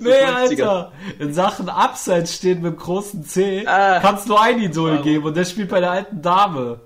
nee, 0.00 0.08
50er. 0.10 0.34
Alter! 0.34 0.92
In 1.18 1.32
Sachen 1.34 1.68
Abseits 1.68 2.34
stehen 2.36 2.62
mit 2.62 2.74
dem 2.74 2.78
großen 2.78 3.24
C 3.24 3.66
Ah. 3.66 3.98
kannst 4.00 4.28
nur 4.28 4.40
ein 4.40 4.60
Idol 4.60 5.02
geben 5.02 5.24
und 5.24 5.36
der 5.36 5.44
spielt 5.44 5.68
bei 5.70 5.80
der 5.80 5.90
alten 5.90 6.22
Dame. 6.22 6.80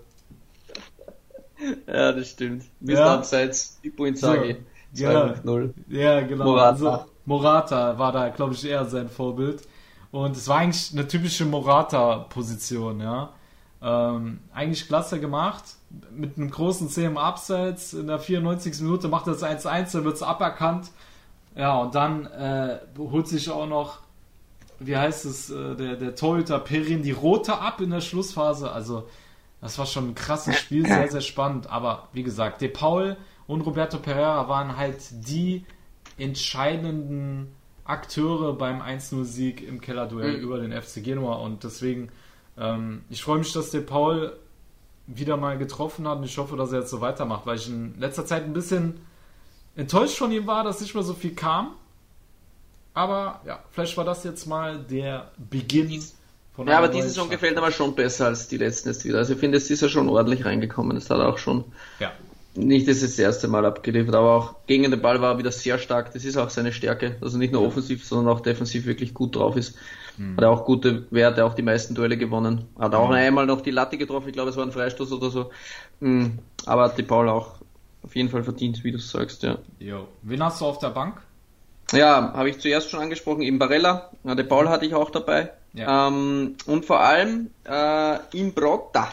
ja, 1.86 2.12
das 2.12 2.28
stimmt. 2.30 2.64
Mr. 2.80 2.92
Ja. 2.92 3.14
Abseits, 3.14 3.78
Pippo 3.82 4.06
Inzaghi. 4.06 4.56
So. 4.92 5.04
Ja. 5.04 5.34
2.0. 5.34 5.70
Ja, 5.88 6.20
genau. 6.22 6.44
Morata. 6.44 6.68
Also, 6.90 7.04
Morata 7.26 7.98
war 7.98 8.12
da, 8.12 8.28
glaube 8.30 8.54
ich, 8.54 8.64
eher 8.66 8.84
sein 8.86 9.08
Vorbild. 9.08 9.62
Und 10.10 10.36
es 10.36 10.48
war 10.48 10.58
eigentlich 10.58 10.90
eine 10.92 11.06
typische 11.06 11.44
Morata-Position, 11.44 13.00
ja. 13.00 13.30
Ähm, 13.82 14.40
eigentlich 14.52 14.86
klasse 14.88 15.20
gemacht. 15.20 15.64
Mit 16.12 16.36
einem 16.36 16.50
großen 16.50 16.88
C 16.88 17.04
im 17.04 17.16
Abseits. 17.16 17.94
In 17.94 18.06
der 18.06 18.18
94. 18.18 18.80
Minute 18.80 19.08
macht 19.08 19.26
er 19.26 19.32
das 19.34 19.42
1-1, 19.42 19.92
dann 19.92 20.04
wird 20.04 20.16
es 20.16 20.22
aberkannt. 20.22 20.90
Ja, 21.56 21.78
und 21.78 21.94
dann 21.94 22.26
äh, 22.26 22.78
holt 22.98 23.26
sich 23.26 23.50
auch 23.50 23.66
noch, 23.66 23.98
wie 24.78 24.96
heißt 24.96 25.24
es, 25.24 25.50
äh, 25.50 25.74
der, 25.76 25.96
der 25.96 26.14
Torhüter 26.14 26.58
Perin 26.60 27.02
die 27.02 27.10
rote 27.10 27.58
ab 27.58 27.80
in 27.80 27.90
der 27.90 28.00
Schlussphase. 28.00 28.70
Also, 28.70 29.08
das 29.60 29.78
war 29.78 29.86
schon 29.86 30.10
ein 30.10 30.14
krasses 30.14 30.56
Spiel, 30.58 30.86
sehr, 30.86 31.08
sehr 31.10 31.20
spannend. 31.20 31.68
Aber 31.70 32.08
wie 32.12 32.22
gesagt, 32.22 32.60
De 32.60 32.68
Paul 32.68 33.16
und 33.46 33.62
Roberto 33.62 33.98
Pereira 33.98 34.48
waren 34.48 34.76
halt 34.76 34.98
die 35.28 35.64
entscheidenden 36.18 37.48
Akteure 37.84 38.52
beim 38.54 38.80
1-0-Sieg 38.80 39.66
im 39.66 39.80
Kellerduell 39.80 40.36
Mhm. 40.36 40.42
über 40.42 40.58
den 40.60 40.72
FC 40.72 41.02
Genua. 41.02 41.34
Und 41.36 41.64
deswegen, 41.64 42.10
ähm, 42.60 43.02
ich 43.08 43.22
freue 43.22 43.38
mich, 43.38 43.52
dass 43.52 43.70
De 43.70 43.80
Paul 43.80 44.32
wieder 45.06 45.36
mal 45.36 45.58
getroffen 45.58 46.06
hat 46.06 46.18
und 46.18 46.24
ich 46.24 46.38
hoffe, 46.38 46.56
dass 46.56 46.72
er 46.72 46.80
jetzt 46.80 46.90
so 46.90 47.00
weitermacht, 47.00 47.46
weil 47.46 47.56
ich 47.56 47.68
in 47.68 47.98
letzter 47.98 48.26
Zeit 48.26 48.44
ein 48.44 48.52
bisschen 48.52 49.00
enttäuscht 49.74 50.18
von 50.18 50.30
ihm 50.30 50.46
war, 50.46 50.62
dass 50.62 50.80
nicht 50.80 50.94
mehr 50.94 51.02
so 51.02 51.14
viel 51.14 51.34
kam. 51.34 51.74
Aber 52.94 53.40
ja, 53.46 53.60
vielleicht 53.70 53.96
war 53.96 54.04
das 54.04 54.24
jetzt 54.24 54.46
mal 54.46 54.78
der 54.78 55.30
Beginn 55.38 56.02
von 56.54 56.66
Ja, 56.66 56.78
aber 56.78 56.88
diese 56.88 57.08
Saison 57.08 57.30
gefällt 57.30 57.56
mir 57.56 57.72
schon 57.72 57.94
besser 57.94 58.26
als 58.26 58.48
die 58.48 58.58
letzten 58.58 58.88
jetzt 58.90 59.04
wieder. 59.04 59.18
Also 59.18 59.32
ich 59.34 59.38
finde, 59.40 59.58
es 59.58 59.70
ist 59.70 59.80
ja 59.80 59.88
schon 59.88 60.08
ordentlich 60.08 60.44
reingekommen. 60.44 60.96
Es 60.96 61.08
hat 61.08 61.20
auch 61.20 61.38
schon 61.38 61.64
Ja. 61.98 62.12
Nicht 62.54 62.88
das, 62.88 63.00
das 63.00 63.18
erste 63.18 63.48
Mal 63.48 63.64
abgeliefert, 63.64 64.14
aber 64.14 64.34
auch 64.34 64.54
gegen 64.66 64.90
den 64.90 65.00
Ball 65.00 65.20
war 65.20 65.34
er 65.34 65.38
wieder 65.38 65.52
sehr 65.52 65.78
stark. 65.78 66.12
Das 66.12 66.24
ist 66.24 66.36
auch 66.36 66.50
seine 66.50 66.72
Stärke. 66.72 67.16
Also 67.20 67.38
nicht 67.38 67.52
nur 67.52 67.62
offensiv, 67.64 68.04
sondern 68.04 68.34
auch 68.34 68.40
defensiv 68.40 68.86
wirklich 68.86 69.14
gut 69.14 69.36
drauf 69.36 69.56
ist. 69.56 69.76
Hat 70.36 70.42
er 70.42 70.50
auch 70.50 70.66
gute 70.66 71.06
Werte, 71.10 71.44
auch 71.44 71.54
die 71.54 71.62
meisten 71.62 71.94
Duelle 71.94 72.18
gewonnen. 72.18 72.66
Hat 72.78 72.94
auch 72.94 73.10
einmal 73.10 73.46
noch 73.46 73.62
die 73.62 73.70
Latte 73.70 73.96
getroffen. 73.96 74.28
Ich 74.28 74.34
glaube, 74.34 74.50
es 74.50 74.56
war 74.56 74.64
ein 74.64 74.72
Freistoß 74.72 75.12
oder 75.12 75.30
so. 75.30 75.50
Mm, 76.00 76.26
Aber 76.66 76.84
hat 76.84 76.98
die 76.98 77.02
Paul 77.02 77.28
auch 77.28 77.54
auf 78.02 78.14
jeden 78.14 78.28
Fall 78.28 78.44
verdient, 78.44 78.84
wie 78.84 78.92
du 78.92 78.98
sagst, 78.98 79.42
ja. 79.44 79.58
Jo. 79.78 80.08
Wen 80.22 80.42
hast 80.42 80.60
du 80.60 80.66
auf 80.66 80.78
der 80.78 80.90
Bank? 80.90 81.22
Ja, 81.92 82.32
habe 82.34 82.50
ich 82.50 82.58
zuerst 82.58 82.90
schon 82.90 83.00
angesprochen, 83.00 83.42
eben 83.42 83.58
Barella. 83.58 84.10
Der 84.24 84.44
Paul 84.44 84.68
hatte 84.68 84.84
ich 84.84 84.94
auch 84.94 85.10
dabei. 85.10 85.52
Ja. 85.72 86.08
Ähm, 86.08 86.56
und 86.66 86.84
vor 86.84 87.00
allem 87.00 87.50
äh, 87.64 88.18
Imbrotta 88.32 89.08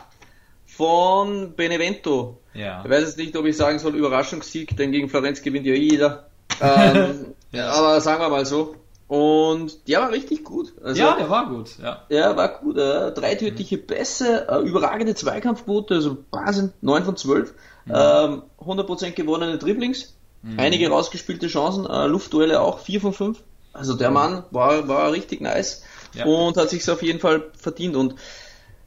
von 0.66 1.54
Benevento. 1.56 2.40
Ja. 2.58 2.82
Ich 2.84 2.90
weiß 2.90 3.04
jetzt 3.04 3.18
nicht, 3.18 3.36
ob 3.38 3.46
ich 3.46 3.56
sagen 3.56 3.80
soll, 3.80 3.96
Überraschungssieg, 3.96 4.76
denn 4.76 4.92
gegen 4.92 5.10
Florenz 5.10 5.42
gewinnt 5.42 5.66
ja 5.66 5.76
jeder. 5.76 6.28
Ähm, 6.60 7.36
Ja. 7.52 7.70
Aber 7.70 8.02
sagen 8.02 8.20
wir 8.22 8.30
mal 8.30 8.46
so. 8.46 8.76
Und 9.08 9.88
der 9.88 10.02
war 10.02 10.12
richtig 10.12 10.44
gut. 10.44 10.74
Also, 10.84 11.00
ja, 11.00 11.16
der 11.16 11.30
war 11.30 11.48
gut, 11.50 11.70
ja. 11.82 12.02
ja, 12.10 12.36
war 12.36 12.60
gut. 12.60 12.78
Äh, 12.78 13.12
drei 13.14 13.36
tödliche 13.36 13.78
Pässe, 13.78 14.48
äh, 14.50 14.60
überragende 14.68 15.16
Zweikampfquote, 15.16 15.94
also 15.96 16.18
Wahnsinn, 16.32 16.74
9 16.82 17.04
von 17.06 17.16
12. 17.16 17.54
Ähm, 17.90 18.42
100% 18.60 19.12
gewonnene 19.12 19.58
Dribblings, 19.60 20.16
einige 20.58 20.90
rausgespielte 20.90 21.48
Chancen, 21.48 21.86
äh, 21.86 22.08
Luftduelle 22.08 22.60
auch, 22.60 22.80
4 22.80 23.00
von 23.00 23.14
5. 23.14 23.44
Also 23.72 23.94
der 23.94 24.10
Mann 24.12 24.44
war, 24.52 24.88
war 24.90 25.12
richtig 25.14 25.40
nice 25.40 25.84
Ja. 26.14 26.26
und 26.26 26.58
hat 26.58 26.70
sich 26.70 26.90
auf 26.90 27.02
jeden 27.04 27.20
Fall 27.20 27.46
verdient. 27.58 27.96
Und 27.96 28.16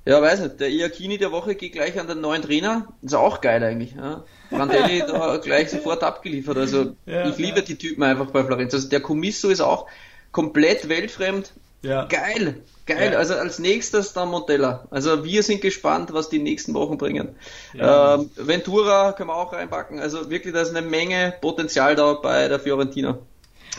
ja, 0.07 0.21
weiß 0.23 0.41
nicht, 0.41 0.61
der 0.61 0.71
Iacchini 0.71 1.19
der 1.19 1.31
Woche 1.31 1.55
geht 1.55 1.73
gleich 1.73 1.99
an 2.01 2.09
den 2.09 2.21
neuen 2.21 2.43
Trainer. 2.43 2.89
Ist 3.03 3.15
auch 3.15 3.41
geil 3.41 3.63
eigentlich. 3.63 3.95
Ja. 3.95 4.25
Brandelli 4.51 5.01
da 5.07 5.37
gleich 5.37 5.71
sofort 5.71 6.03
abgeliefert. 6.03 6.57
Also 6.57 6.97
Ja, 7.07 7.29
ich 7.29 7.37
liebe 7.37 7.59
ja. 7.59 7.65
die 7.65 7.77
Typen 7.77 8.03
einfach 8.03 8.27
bei 8.31 8.43
Florenz. 8.43 8.73
Also 8.73 8.89
der 8.89 9.01
Commisso 9.01 9.49
ist 9.49 9.61
auch 9.61 9.87
komplett 10.33 10.89
weltfremd. 10.89 11.53
Ja. 11.83 12.07
Geil, 12.07 12.63
geil. 12.87 13.13
Ja. 13.13 13.19
Also 13.19 13.35
als 13.35 13.59
nächstes 13.59 14.13
dann 14.13 14.29
Montella. 14.29 14.87
Also 14.91 15.25
wir 15.25 15.43
sind 15.43 15.61
gespannt, 15.61 16.13
was 16.13 16.29
die 16.29 16.39
nächsten 16.39 16.75
Wochen 16.75 16.99
bringen. 16.99 17.37
Ja. 17.73 18.15
Ähm, 18.17 18.31
Ventura 18.37 19.13
können 19.13 19.31
wir 19.31 19.37
auch 19.37 19.53
reinpacken. 19.53 19.99
Also 19.99 20.31
wirklich, 20.31 20.53
da 20.53 20.63
ist 20.63 20.75
eine 20.75 20.87
Menge 20.87 21.35
Potenzial 21.41 21.95
da 21.95 22.15
bei 22.15 22.49
der 22.49 22.61
Fiorentina. 22.61 23.19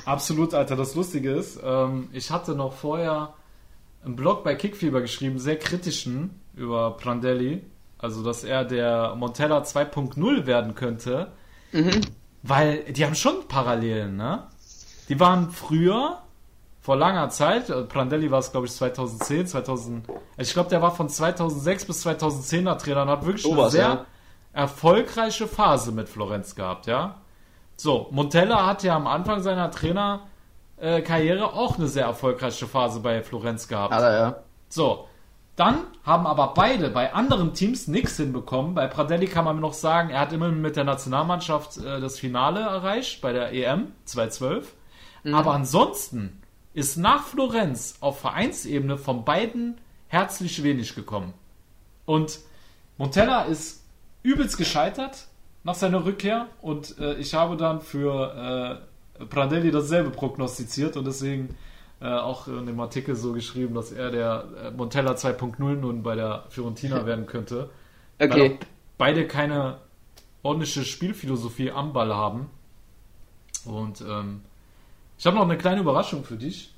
Absolut, 0.05 0.53
Alter. 0.53 0.75
Das 0.75 0.95
Lustige 0.95 1.31
ist, 1.31 1.59
ähm, 1.63 2.09
ich 2.13 2.31
hatte 2.31 2.55
noch 2.55 2.73
vorher 2.73 3.33
einen 4.03 4.15
Blog 4.15 4.43
bei 4.43 4.55
Kickfieber 4.55 5.01
geschrieben, 5.01 5.39
sehr 5.39 5.57
kritischen 5.57 6.41
über 6.55 6.97
Prandelli. 6.97 7.61
Also, 7.97 8.23
dass 8.23 8.43
er 8.43 8.65
der 8.65 9.15
Montella 9.15 9.59
2.0 9.61 10.45
werden 10.45 10.73
könnte. 10.73 11.31
Weil 12.43 12.83
die 12.85 13.05
haben 13.05 13.15
schon 13.15 13.47
Parallelen, 13.47 14.17
ne? 14.17 14.47
Die 15.07 15.19
waren 15.19 15.51
früher, 15.51 16.19
vor 16.79 16.95
langer 16.95 17.29
Zeit, 17.29 17.69
äh, 17.69 17.83
Prandelli 17.83 18.31
war 18.31 18.39
es, 18.39 18.51
glaube 18.51 18.65
ich, 18.65 18.73
2010, 18.73 19.47
2000. 19.47 20.07
Ich 20.37 20.53
glaube, 20.53 20.69
der 20.69 20.81
war 20.81 20.95
von 20.95 21.09
2006 21.09 21.85
bis 21.85 22.07
2010er 22.07 22.77
Trainer 22.77 23.03
und 23.03 23.09
hat 23.09 23.25
wirklich 23.25 23.45
eine 23.45 23.55
Sowas, 23.55 23.71
sehr 23.71 23.81
ja. 23.83 24.05
erfolgreiche 24.53 25.47
Phase 25.47 25.91
mit 25.91 26.09
Florenz 26.09 26.55
gehabt, 26.55 26.87
ja? 26.87 27.21
So, 27.75 28.07
Montella 28.11 28.65
hat 28.65 28.83
ja 28.83 28.95
am 28.95 29.07
Anfang 29.07 29.41
seiner 29.41 29.69
Trainerkarriere 30.81 31.53
auch 31.53 31.77
eine 31.77 31.87
sehr 31.87 32.05
erfolgreiche 32.05 32.65
Phase 32.67 33.01
bei 33.01 33.21
Florenz 33.21 33.67
gehabt. 33.67 33.93
Aber 33.93 34.11
ja. 34.11 34.43
So, 34.67 35.07
dann 35.55 35.81
haben 36.03 36.25
aber 36.25 36.53
beide 36.55 36.89
bei 36.89 37.13
anderen 37.13 37.53
Teams 37.53 37.87
nichts 37.87 38.17
hinbekommen. 38.17 38.73
Bei 38.73 38.87
Pradelli 38.87 39.27
kann 39.27 39.45
man 39.45 39.59
noch 39.59 39.73
sagen, 39.73 40.09
er 40.09 40.21
hat 40.21 40.33
immerhin 40.33 40.61
mit 40.61 40.75
der 40.75 40.83
Nationalmannschaft 40.83 41.77
äh, 41.77 41.99
das 41.99 42.19
Finale 42.19 42.61
erreicht 42.61 43.21
bei 43.21 43.31
der 43.31 43.53
EM 43.53 43.91
2012. 44.05 44.73
Aber 45.33 45.53
ansonsten 45.53 46.41
ist 46.73 46.97
nach 46.97 47.23
Florenz 47.23 47.97
auf 47.99 48.21
Vereinsebene 48.21 48.97
von 48.97 49.23
beiden 49.23 49.77
herzlich 50.07 50.63
wenig 50.63 50.95
gekommen. 50.95 51.33
Und 52.05 52.39
Montella 52.97 53.43
ist 53.43 53.83
übelst 54.23 54.57
gescheitert 54.57 55.27
nach 55.63 55.75
seiner 55.75 56.05
Rückkehr 56.05 56.47
und 56.61 56.97
äh, 56.97 57.13
ich 57.15 57.35
habe 57.35 57.55
dann 57.55 57.81
für 57.81 58.81
Pradelli 59.29 59.71
dasselbe 59.71 60.09
prognostiziert 60.09 60.97
und 60.97 61.05
deswegen 61.05 61.55
äh, 62.01 62.07
auch 62.07 62.47
in 62.47 62.65
dem 62.65 62.79
Artikel 62.79 63.15
so 63.15 63.33
geschrieben, 63.33 63.75
dass 63.75 63.91
er 63.91 64.11
der 64.11 64.45
äh, 64.63 64.71
Montella 64.71 65.13
2.0 65.13 65.57
nun 65.75 66.03
bei 66.03 66.15
der 66.15 66.45
Fiorentina 66.49 67.05
werden 67.05 67.25
könnte. 67.25 67.69
Weil 68.17 68.31
Okay. 68.31 68.57
auch 68.61 68.65
beide 68.97 69.27
keine 69.27 69.77
ordentliche 70.43 70.83
Spielphilosophie 70.83 71.71
am 71.71 71.93
Ball 71.93 72.13
haben. 72.13 72.49
Und 73.65 74.01
ähm, 74.01 74.41
ich 75.17 75.25
habe 75.25 75.35
noch 75.37 75.43
eine 75.43 75.57
kleine 75.57 75.81
Überraschung 75.81 76.23
für 76.23 76.35
dich. 76.37 76.73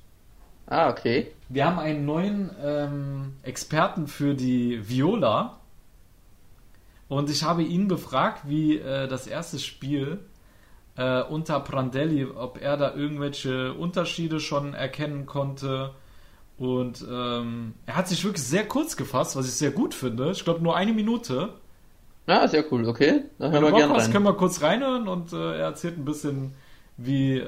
Ah, 0.68 0.90
okay. 0.90 1.32
Wir 1.50 1.66
haben 1.66 1.80
einen 1.80 2.06
neuen 2.06 2.50
ähm, 2.62 3.34
Experten 3.44 4.08
für 4.08 4.34
die 4.34 4.88
Viola. 4.90 5.60
Und 7.10 7.30
ich 7.30 7.44
habe 7.44 7.64
ihn 7.64 7.88
befragt, 7.88 8.42
wie 8.48 8.78
äh, 8.78 9.08
das 9.08 9.28
erste 9.28 9.60
Spiel 9.60 10.20
äh, 10.96 11.22
unter 11.24 11.60
Prandelli, 11.60 12.26
ob 12.26 12.62
er 12.62 12.78
da 12.78 12.94
irgendwelche 12.94 13.74
Unterschiede 13.74 14.40
schon 14.40 14.74
erkennen 14.74 15.26
konnte. 15.26 15.92
Und 16.58 17.04
ähm, 17.10 17.74
er 17.86 17.96
hat 17.96 18.08
sich 18.08 18.24
wirklich 18.24 18.44
sehr 18.44 18.68
kurz 18.68 18.96
gefasst, 18.96 19.36
was 19.36 19.48
ich 19.48 19.54
sehr 19.54 19.72
gut 19.72 19.94
finde. 19.94 20.32
Ich 20.32 20.44
glaube 20.44 20.62
nur 20.62 20.76
eine 20.76 20.94
Minute. 20.94 21.50
Ah, 22.28 22.48
sehr 22.48 22.72
cool, 22.72 22.88
okay. 22.88 23.24
Da 23.38 23.46
Wenn 23.46 23.54
hören 23.54 23.64
wir 23.64 23.72
gerne 23.74 23.96
rein. 23.96 24.12
können 24.12 24.26
wir 24.26 24.34
kurz 24.34 24.62
reinhören 24.62 25.08
und 25.08 25.34
äh, 25.34 25.58
er 25.58 25.66
erzählt 25.66 25.98
ein 25.98 26.06
bisschen, 26.06 26.54
wie 26.96 27.38
äh, 27.38 27.44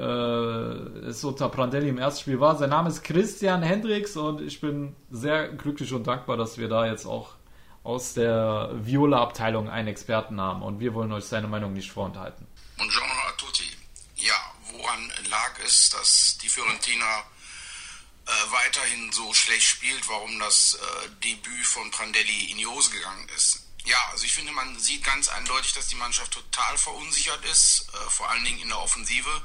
es 1.08 1.24
unter 1.24 1.50
Prandelli 1.50 1.88
im 1.90 1.98
ersten 1.98 2.22
Spiel 2.22 2.40
war. 2.40 2.56
Sein 2.58 2.72
Name 2.72 2.90
ist 2.90 3.04
Christian 3.04 3.62
Hendricks 3.62 4.18
und 4.18 4.42
ich 4.42 4.60
bin 4.60 4.96
sehr 5.12 5.50
glücklich 5.50 5.94
und 5.94 6.08
dankbar, 6.08 6.36
dass 6.36 6.58
wir 6.58 6.68
da 6.68 6.88
jetzt 6.88 7.06
auch 7.06 7.36
aus 7.84 8.16
der 8.16 8.72
Viola-Abteilung 8.82 9.70
einen 9.70 9.88
Experten 9.88 10.42
haben 10.42 10.64
und 10.64 10.80
wir 10.80 10.96
wollen 10.96 11.12
euch 11.12 11.26
seine 11.26 11.48
Meinung 11.48 11.74
nicht 11.74 11.92
vorenthalten. 11.92 12.48
Buongiorno 12.76 13.22
a 13.22 13.32
tutti. 13.34 13.78
Ja, 14.16 14.54
woran 14.72 15.12
lag 15.30 15.58
es, 15.60 15.90
dass 15.92 16.38
die 16.42 16.50
Fiorentina 16.50 17.20
äh, 18.26 18.32
weiterhin 18.52 19.14
so 19.14 19.34
schlecht 19.34 19.66
spielt, 19.66 20.06
warum 20.10 20.38
das 20.40 20.74
äh, 20.74 21.10
Debüt 21.24 21.66
von 21.66 21.90
Prandelli 21.92 22.52
in 22.52 22.58
die 22.58 22.68
Hose 22.68 22.90
gegangen 22.92 23.30
ist. 23.30 23.62
Ja, 23.86 23.98
also 24.12 24.26
ich 24.26 24.34
finde, 24.34 24.52
man 24.52 24.78
sieht 24.78 25.06
ganz 25.06 25.30
eindeutig, 25.30 25.72
dass 25.72 25.88
die 25.88 25.96
Mannschaft 25.96 26.32
total 26.32 26.78
verunsichert 26.78 27.46
ist, 27.46 27.88
äh, 27.94 28.10
vor 28.10 28.30
allen 28.30 28.44
Dingen 28.44 28.60
in 28.60 28.68
der 28.68 28.80
Offensive. 28.80 29.42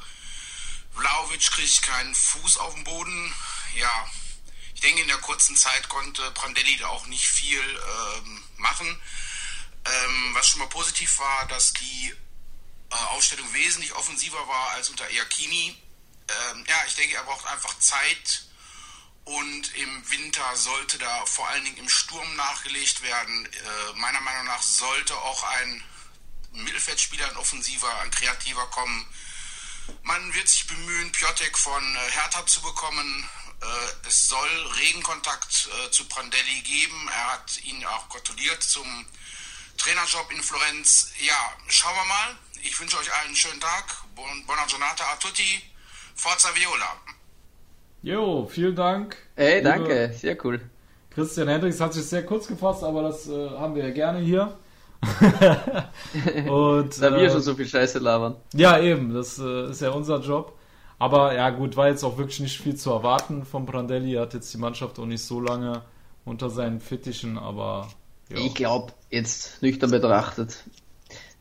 Vlaovic 0.93 1.53
kriegt 1.53 1.83
keinen 1.83 2.15
Fuß 2.15 2.57
auf 2.57 2.75
den 2.75 2.83
Boden. 2.83 3.35
Ja, 3.77 4.11
ich 4.75 4.81
denke, 4.81 5.03
in 5.03 5.09
der 5.09 5.19
kurzen 5.19 5.57
Zeit 5.57 5.89
konnte 5.89 6.29
Prandelli 6.33 6.79
da 6.79 6.89
auch 6.89 7.07
nicht 7.07 7.27
viel 7.27 7.61
ähm, 7.61 8.43
machen. 8.57 9.01
Ähm, 9.85 10.35
was 10.35 10.49
schon 10.49 10.59
mal 10.59 10.69
positiv 10.69 11.17
war, 11.21 11.47
dass 11.47 11.73
die 11.75 12.13
Aufstellung 12.97 13.53
wesentlich 13.53 13.95
offensiver 13.95 14.47
war 14.49 14.71
als 14.71 14.91
unter 14.91 15.09
Iacchini. 15.11 15.77
Ähm, 16.29 16.65
ja, 16.69 16.77
ich 16.87 16.95
denke, 16.95 17.17
er 17.17 17.25
braucht 17.25 17.47
einfach 17.47 17.79
Zeit 17.79 18.45
und 19.25 19.75
im 19.77 20.11
Winter 20.11 20.57
sollte 20.57 20.99
da 20.99 21.27
vor 21.27 21.49
allen 21.49 21.65
Dingen 21.65 21.77
im 21.77 21.89
Sturm 21.89 22.37
nachgelegt 22.37 23.03
werden. 23.03 23.47
Äh, 23.47 23.93
meiner 23.95 24.21
Meinung 24.21 24.47
nach 24.47 24.63
sollte 24.63 25.17
auch 25.17 25.43
ein 25.45 25.85
Mittelfeldspieler, 26.53 27.29
ein 27.29 27.37
Offensiver, 27.37 28.01
ein 28.01 28.11
Kreativer 28.11 28.67
kommen. 28.69 29.07
Man 30.03 30.35
wird 30.35 30.49
sich 30.49 30.67
bemühen, 30.67 31.13
Piotek 31.13 31.57
von 31.59 31.97
äh, 31.97 32.11
Hertha 32.11 32.47
zu 32.47 32.61
bekommen. 32.63 33.29
Äh, 33.63 34.09
es 34.09 34.29
soll 34.29 34.67
Regenkontakt 34.79 35.69
äh, 35.85 35.91
zu 35.91 36.07
Prandelli 36.07 36.63
geben. 36.63 37.09
Er 37.09 37.33
hat 37.33 37.59
ihn 37.63 37.85
auch 37.87 38.09
gratuliert 38.09 38.63
zum 38.63 39.07
Trainerjob 39.77 40.31
in 40.33 40.43
Florenz. 40.43 41.13
Ja, 41.19 41.57
schauen 41.69 41.95
wir 41.95 42.05
mal. 42.05 42.39
Ich 42.63 42.79
wünsche 42.81 42.97
euch 42.99 43.13
allen 43.13 43.29
einen 43.29 43.37
schönen 43.37 43.61
Tag. 43.61 43.85
Buona 44.15 44.65
giornata 44.67 45.05
a 45.13 45.17
tutti. 45.17 45.63
Forza 46.15 46.49
Viola. 46.55 46.97
Jo, 48.03 48.47
vielen 48.47 48.75
Dank. 48.75 49.17
Ey, 49.37 49.63
danke, 49.63 50.13
sehr 50.13 50.37
cool. 50.45 50.61
Christian 51.11 51.49
Hendricks 51.49 51.81
hat 51.81 51.93
sich 51.93 52.05
sehr 52.05 52.25
kurz 52.25 52.47
gefasst, 52.47 52.85
aber 52.85 53.03
das 53.03 53.29
äh, 53.29 53.51
haben 53.51 53.75
wir 53.75 53.85
ja 53.85 53.91
gerne 53.91 54.21
hier. 54.21 54.57
und, 56.51 57.03
da 57.03 57.11
wir 57.11 57.23
äh, 57.23 57.31
schon 57.31 57.43
so 57.43 57.55
viel 57.55 57.67
Scheiße 57.67 57.99
labern. 57.99 58.37
Ja, 58.55 58.79
eben, 58.79 59.15
das 59.15 59.39
äh, 59.39 59.71
ist 59.71 59.81
ja 59.81 59.91
unser 59.91 60.21
Job. 60.21 60.57
Aber 60.99 61.35
ja, 61.35 61.49
gut, 61.51 61.77
war 61.77 61.89
jetzt 61.89 62.05
auch 62.05 62.19
wirklich 62.19 62.41
nicht 62.41 62.61
viel 62.61 62.77
zu 62.77 62.91
erwarten 62.91 63.47
von 63.47 63.65
Brandelli. 63.65 64.17
Er 64.17 64.23
hat 64.23 64.35
jetzt 64.35 64.53
die 64.53 64.59
Mannschaft 64.59 64.99
auch 64.99 65.07
nicht 65.07 65.25
so 65.25 65.41
lange 65.41 65.83
unter 66.27 66.51
seinen 66.51 66.81
Fittichen, 66.81 67.39
aber. 67.39 67.89
Ja. 68.29 68.37
Ich 68.37 68.55
glaube, 68.55 68.93
jetzt 69.09 69.63
nüchtern 69.63 69.91
betrachtet, 69.91 70.63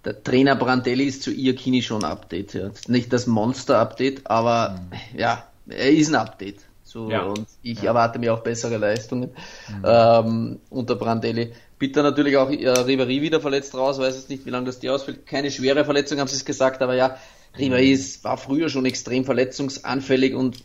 der 0.06 0.24
Trainer 0.24 0.56
Brandelli 0.56 1.06
ist 1.06 1.24
zu 1.24 1.32
Iacchini 1.32 1.82
schon 1.82 2.04
ein 2.04 2.12
Update. 2.12 2.54
Ja. 2.54 2.72
Nicht 2.88 3.12
das 3.12 3.28
Monster-Update, 3.28 4.28
aber 4.28 4.80
mhm. 4.80 5.20
ja, 5.20 5.46
er 5.68 5.92
ist 5.92 6.10
ein 6.10 6.16
Update. 6.16 6.62
So, 6.84 7.10
ja. 7.12 7.24
Und 7.24 7.46
ich 7.62 7.82
ja. 7.82 7.90
erwarte 7.90 8.18
mir 8.18 8.34
auch 8.34 8.40
bessere 8.40 8.78
Leistungen 8.78 9.32
mhm. 9.70 9.86
ähm, 9.86 10.60
unter 10.70 10.96
Brandelli. 10.96 11.54
Bitte 11.78 12.02
natürlich 12.02 12.36
auch 12.38 12.50
äh, 12.50 12.68
Ribéry 12.68 13.22
wieder 13.22 13.42
verletzt 13.42 13.76
raus, 13.76 14.00
weiß 14.00 14.16
jetzt 14.16 14.30
nicht, 14.30 14.46
wie 14.46 14.50
lange 14.50 14.66
das 14.66 14.80
die 14.80 14.90
ausfällt. 14.90 15.26
Keine 15.26 15.52
schwere 15.52 15.86
Verletzung, 15.86 16.20
haben 16.20 16.28
sie 16.28 16.36
es 16.36 16.46
gesagt, 16.46 16.82
aber 16.82 16.96
ja, 16.96 17.18
Ribéry 17.58 17.96
mhm. 17.96 18.24
war 18.24 18.38
früher 18.38 18.70
schon 18.70 18.86
extrem 18.86 19.24
verletzungsanfällig 19.26 20.34
und 20.34 20.58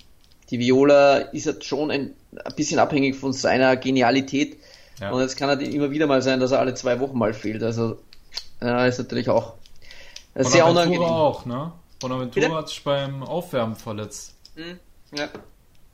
die 0.51 0.59
Viola 0.59 1.17
ist 1.17 1.47
jetzt 1.47 1.65
schon 1.65 1.91
ein, 1.91 2.15
ein 2.33 2.55
bisschen 2.57 2.79
abhängig 2.79 3.17
von 3.17 3.33
seiner 3.33 3.77
Genialität. 3.77 4.59
Ja. 5.01 5.11
Und 5.11 5.21
jetzt 5.21 5.37
kann 5.37 5.49
er 5.49 5.61
immer 5.61 5.91
wieder 5.91 6.07
mal 6.07 6.23
sein, 6.23 6.41
dass 6.41 6.53
er 6.53 6.61
alle 6.61 6.75
zwei 6.75 7.01
Wochen 7.01 7.19
mal 7.19 7.35
fehlt. 7.35 7.63
Also 7.63 7.99
äh, 8.61 8.89
ist 8.89 8.99
natürlich 8.99 9.29
auch 9.29 9.55
äh, 10.35 10.45
sehr 10.45 10.67
unangenehm. 10.67 11.03
auch, 11.03 11.45
ne? 11.47 11.73
Bonaventura 12.01 12.57
hat 12.57 12.69
sich 12.69 12.83
beim 12.85 13.23
Aufwärmen 13.23 13.77
verletzt. 13.77 14.35
Mhm. 14.57 14.79
Ja. 15.17 15.29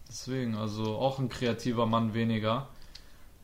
Deswegen, 0.09 0.57
also 0.57 0.96
auch 0.96 1.18
ein 1.18 1.29
kreativer 1.29 1.87
Mann 1.87 2.14
weniger. 2.14 2.68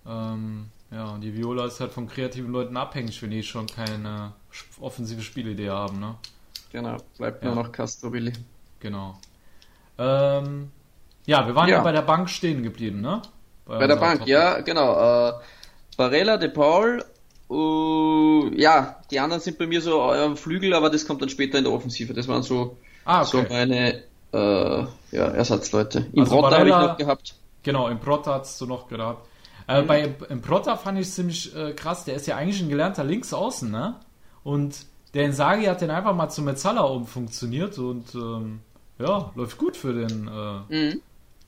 Ähm, 0.06 0.70
ja, 0.90 1.10
und 1.10 1.20
die 1.20 1.36
Viola 1.36 1.66
ist 1.66 1.80
halt 1.80 1.92
von 1.92 2.08
kreativen 2.08 2.50
Leuten 2.50 2.76
abhängig, 2.76 3.20
wenn 3.22 3.30
die 3.30 3.42
schon 3.42 3.66
keine 3.66 4.32
offensive 4.80 5.22
Spielidee 5.22 5.70
haben, 5.70 6.00
ne? 6.00 6.16
Genau, 6.72 6.96
bleibt 7.16 7.44
ja. 7.44 7.54
nur 7.54 7.64
noch 7.64 7.72
Castrovilli. 7.72 8.32
Genau. 8.80 9.18
Ähm, 9.98 10.70
ja, 11.26 11.46
wir 11.46 11.54
waren 11.54 11.68
ja. 11.68 11.76
ja. 11.76 11.82
bei 11.82 11.92
der 11.92 12.02
Bank 12.02 12.28
stehen 12.30 12.62
geblieben, 12.62 13.00
ne? 13.00 13.22
Bei, 13.64 13.78
bei 13.78 13.86
der 13.86 13.96
Bank, 13.96 14.20
Topic. 14.20 14.30
ja, 14.30 14.60
genau. 14.60 15.28
Äh, 15.28 15.32
Barella, 15.96 16.36
De 16.36 16.48
Paul, 16.48 17.04
uh, 17.50 18.50
ja, 18.54 19.00
die 19.10 19.20
anderen 19.20 19.40
sind 19.40 19.58
bei 19.58 19.66
mir 19.66 19.80
so 19.80 20.02
am 20.02 20.36
Flügel, 20.36 20.74
aber 20.74 20.90
das 20.90 21.06
kommt 21.06 21.22
dann 21.22 21.28
später 21.28 21.58
in 21.58 21.64
der 21.64 21.72
Offensive. 21.72 22.14
Das 22.14 22.28
waren 22.28 22.42
so, 22.42 22.76
ah, 23.04 23.22
okay. 23.22 23.30
so 23.30 23.52
meine 23.52 24.02
äh, 24.32 24.86
ja, 25.12 25.24
Ersatzleute. 25.28 26.06
Im 26.12 26.20
also 26.20 26.36
Brotta 26.36 26.58
habe 26.58 26.68
ich 26.68 26.74
noch 26.74 26.96
gehabt. 26.96 27.34
Genau, 27.62 27.88
im 27.88 27.98
Brotta 27.98 28.40
hast 28.40 28.60
du 28.60 28.66
noch 28.66 28.88
gehabt. 28.88 29.26
Äh, 29.68 29.82
mhm. 29.82 29.86
Bei 29.86 30.14
im 30.28 30.40
Brotta 30.40 30.76
fand 30.76 30.98
ich 30.98 31.10
ziemlich 31.10 31.54
äh, 31.56 31.72
krass. 31.72 32.04
Der 32.04 32.14
ist 32.14 32.26
ja 32.26 32.36
eigentlich 32.36 32.60
ein 32.62 32.68
gelernter 32.68 33.04
Linksaußen, 33.04 33.70
ne? 33.70 33.96
Und 34.44 34.86
der 35.14 35.24
Insagi 35.24 35.64
hat 35.64 35.80
den 35.80 35.90
einfach 35.90 36.14
mal 36.14 36.28
zum 36.28 36.44
Metzala 36.44 36.82
umfunktioniert 36.82 37.78
und 37.78 38.14
ähm, 38.14 38.60
ja, 38.98 39.32
läuft 39.34 39.58
gut 39.58 39.76
für 39.76 39.92
den, 39.92 40.28
äh, 40.28 40.92
mhm. 40.92 41.00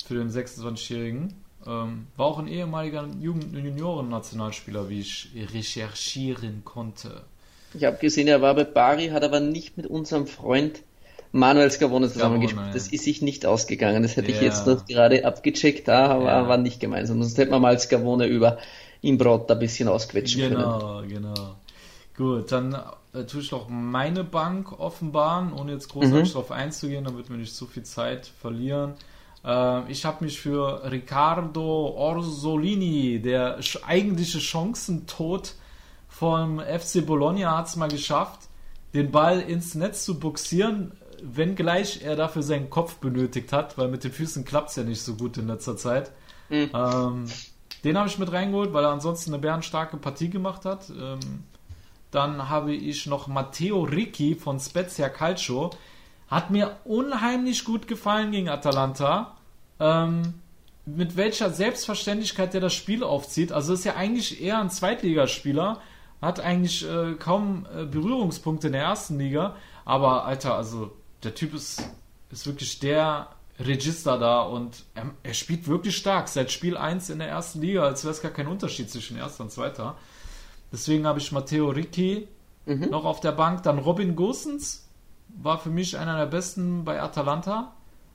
für 0.04 0.14
den 0.14 0.30
26-Jährigen. 0.30 1.34
Ähm, 1.68 2.06
war 2.16 2.26
auch 2.26 2.38
ein 2.38 2.48
ehemaliger 2.48 3.06
Jugend- 3.20 3.54
Junioren-Nationalspieler, 3.54 4.88
wie 4.88 5.00
ich 5.00 5.28
recherchieren 5.52 6.62
konnte. 6.64 7.22
Ich 7.74 7.84
habe 7.84 7.98
gesehen, 7.98 8.26
er 8.26 8.40
war 8.40 8.54
bei 8.54 8.64
Bari, 8.64 9.08
hat 9.08 9.22
aber 9.22 9.40
nicht 9.40 9.76
mit 9.76 9.86
unserem 9.86 10.26
Freund 10.26 10.82
Manuel 11.32 11.70
Scavone 11.70 12.10
zusammengespielt. 12.10 12.74
Das 12.74 12.88
ist 12.88 13.04
sich 13.04 13.20
nicht 13.20 13.44
ausgegangen. 13.44 14.02
Das 14.02 14.16
hätte 14.16 14.30
ja. 14.30 14.36
ich 14.36 14.42
jetzt 14.42 14.66
noch 14.66 14.86
gerade 14.86 15.26
abgecheckt, 15.26 15.86
da 15.86 16.06
aber 16.06 16.24
ja. 16.24 16.48
war 16.48 16.56
nicht 16.56 16.80
gemeinsam. 16.80 17.20
Sonst 17.22 17.36
hätte 17.36 17.50
man 17.50 17.60
mal 17.60 17.78
Scavone 17.78 18.26
über 18.26 18.56
Imbrot 19.02 19.50
ein 19.50 19.58
bisschen 19.58 19.88
ausquetschen 19.88 20.48
genau, 20.48 20.78
können. 20.78 21.08
Genau, 21.10 21.34
genau. 21.34 21.56
Gut, 22.16 22.50
dann 22.50 22.76
äh, 23.12 23.24
tue 23.24 23.42
ich 23.42 23.52
noch 23.52 23.68
meine 23.68 24.24
Bank 24.24 24.80
offenbaren, 24.80 25.52
ohne 25.52 25.72
jetzt 25.72 25.90
großartig 25.90 26.30
mhm. 26.30 26.32
darauf 26.32 26.50
einzugehen, 26.50 27.04
damit 27.04 27.28
wir 27.28 27.36
nicht 27.36 27.54
so 27.54 27.66
viel 27.66 27.84
Zeit 27.84 28.26
verlieren. 28.26 28.94
Äh, 29.44 29.90
ich 29.90 30.04
habe 30.04 30.24
mich 30.24 30.40
für 30.40 30.90
Riccardo 30.90 31.94
Orsolini, 31.96 33.20
der 33.20 33.58
eigentliche 33.86 34.40
Chancentod 34.40 35.54
vom 36.08 36.60
FC 36.60 37.04
Bologna, 37.04 37.56
hat 37.56 37.66
es 37.66 37.76
mal 37.76 37.88
geschafft, 37.88 38.48
den 38.94 39.10
Ball 39.10 39.40
ins 39.40 39.74
Netz 39.74 40.04
zu 40.04 40.18
buxieren 40.18 40.92
wenngleich 41.22 42.02
er 42.02 42.16
dafür 42.16 42.42
seinen 42.42 42.70
Kopf 42.70 42.96
benötigt 42.96 43.52
hat, 43.52 43.78
weil 43.78 43.88
mit 43.88 44.04
den 44.04 44.12
Füßen 44.12 44.44
klappt 44.44 44.70
es 44.70 44.76
ja 44.76 44.84
nicht 44.84 45.02
so 45.02 45.14
gut 45.14 45.36
in 45.36 45.48
letzter 45.48 45.76
Zeit. 45.76 46.12
Mhm. 46.48 46.70
Ähm, 46.74 47.24
den 47.84 47.98
habe 47.98 48.08
ich 48.08 48.18
mit 48.18 48.32
reingeholt, 48.32 48.72
weil 48.72 48.84
er 48.84 48.90
ansonsten 48.90 49.32
eine 49.32 49.40
bärenstarke 49.40 49.96
Partie 49.96 50.30
gemacht 50.30 50.64
hat. 50.64 50.90
Ähm, 50.90 51.44
dann 52.10 52.48
habe 52.48 52.74
ich 52.74 53.06
noch 53.06 53.26
Matteo 53.26 53.82
Ricci 53.82 54.34
von 54.34 54.58
Spezia 54.58 55.08
Calcio. 55.08 55.70
Hat 56.28 56.50
mir 56.50 56.76
unheimlich 56.84 57.64
gut 57.64 57.88
gefallen 57.88 58.32
gegen 58.32 58.48
Atalanta. 58.48 59.36
Ähm, 59.80 60.34
mit 60.84 61.16
welcher 61.16 61.50
Selbstverständlichkeit 61.50 62.54
der 62.54 62.60
das 62.60 62.74
Spiel 62.74 63.02
aufzieht. 63.02 63.52
Also 63.52 63.74
ist 63.74 63.84
ja 63.84 63.96
eigentlich 63.96 64.42
eher 64.42 64.58
ein 64.58 64.70
Zweitligaspieler. 64.70 65.80
Hat 66.20 66.40
eigentlich 66.40 66.88
äh, 66.88 67.14
kaum 67.14 67.66
äh, 67.74 67.84
Berührungspunkte 67.84 68.68
in 68.68 68.72
der 68.72 68.82
ersten 68.82 69.18
Liga. 69.18 69.56
Aber 69.84 70.24
Alter, 70.24 70.54
also 70.54 70.92
der 71.22 71.34
Typ 71.34 71.54
ist, 71.54 71.82
ist 72.30 72.46
wirklich 72.46 72.78
der 72.80 73.28
Register 73.60 74.18
da 74.18 74.42
und 74.42 74.84
er, 74.94 75.10
er, 75.22 75.34
spielt 75.34 75.66
wirklich 75.66 75.96
stark. 75.96 76.28
Seit 76.28 76.50
Spiel 76.52 76.76
1 76.76 77.10
in 77.10 77.18
der 77.18 77.28
ersten 77.28 77.60
Liga, 77.60 77.82
als 77.84 78.04
wäre 78.04 78.12
es 78.12 78.22
gar 78.22 78.30
kein 78.30 78.46
Unterschied 78.46 78.90
zwischen 78.90 79.16
erster 79.16 79.44
und 79.44 79.50
zweiter. 79.50 79.96
Deswegen 80.72 81.06
habe 81.06 81.18
ich 81.18 81.32
Matteo 81.32 81.70
Ricci 81.70 82.28
mhm. 82.66 82.90
noch 82.90 83.04
auf 83.04 83.20
der 83.20 83.32
Bank. 83.32 83.62
Dann 83.62 83.78
Robin 83.78 84.14
Gosens 84.16 84.87
war 85.28 85.58
für 85.58 85.70
mich 85.70 85.98
einer 85.98 86.16
der 86.16 86.26
besten 86.26 86.84
bei 86.84 87.00
Atalanta. 87.00 87.72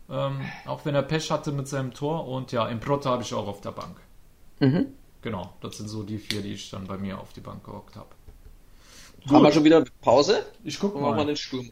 Ähm, 0.09 0.41
auch 0.65 0.85
wenn 0.85 0.95
er 0.95 1.01
Pech 1.01 1.31
hatte 1.31 1.51
mit 1.51 1.67
seinem 1.67 1.93
Tor. 1.93 2.27
Und 2.27 2.51
ja, 2.51 2.67
Improta 2.67 3.11
habe 3.11 3.23
ich 3.23 3.33
auch 3.33 3.47
auf 3.47 3.61
der 3.61 3.71
Bank. 3.71 3.97
Mhm. 4.59 4.87
Genau, 5.21 5.53
das 5.61 5.77
sind 5.77 5.87
so 5.87 6.03
die 6.03 6.17
vier, 6.17 6.41
die 6.41 6.53
ich 6.53 6.69
dann 6.69 6.85
bei 6.85 6.97
mir 6.97 7.19
auf 7.19 7.31
die 7.33 7.39
Bank 7.39 7.63
gehockt 7.63 7.95
habe. 7.95 8.09
Haben 9.29 9.43
wir 9.43 9.51
schon 9.53 9.63
wieder 9.63 9.85
Pause? 10.01 10.45
Ich 10.63 10.79
gucke 10.79 10.99
mal. 10.99 11.11
Machen 11.11 11.19
wir 11.19 11.25
den 11.27 11.37
Sturm. 11.37 11.69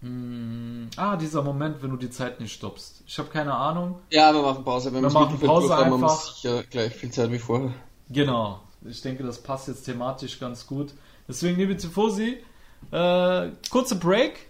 Hm, 0.00 0.90
ah, 0.96 1.16
dieser 1.16 1.42
Moment, 1.42 1.82
wenn 1.82 1.90
du 1.90 1.96
die 1.96 2.10
Zeit 2.10 2.40
nicht 2.40 2.52
stoppst. 2.52 3.02
Ich 3.06 3.18
habe 3.18 3.28
keine 3.28 3.54
Ahnung. 3.54 4.00
Ja, 4.10 4.32
wir 4.32 4.42
machen 4.42 4.64
Pause. 4.64 4.92
Wenn 4.92 5.02
wir 5.02 5.10
machen 5.10 5.38
Pause 5.38 5.76
einfach. 5.76 5.90
Haben 5.90 6.00
wir 6.02 6.16
sicher 6.16 6.62
gleich 6.64 6.94
viel 6.94 7.10
Zeit 7.10 7.30
wie 7.32 7.38
vorher. 7.38 7.72
Genau. 8.08 8.60
Ich 8.84 9.02
denke, 9.02 9.24
das 9.24 9.42
passt 9.42 9.68
jetzt 9.68 9.84
thematisch 9.84 10.38
ganz 10.38 10.66
gut. 10.66 10.94
Deswegen, 11.26 11.56
liebe 11.58 11.76
Tifosi, 11.76 12.38
äh, 12.90 13.50
kurze 13.70 13.96
Break 13.96 14.48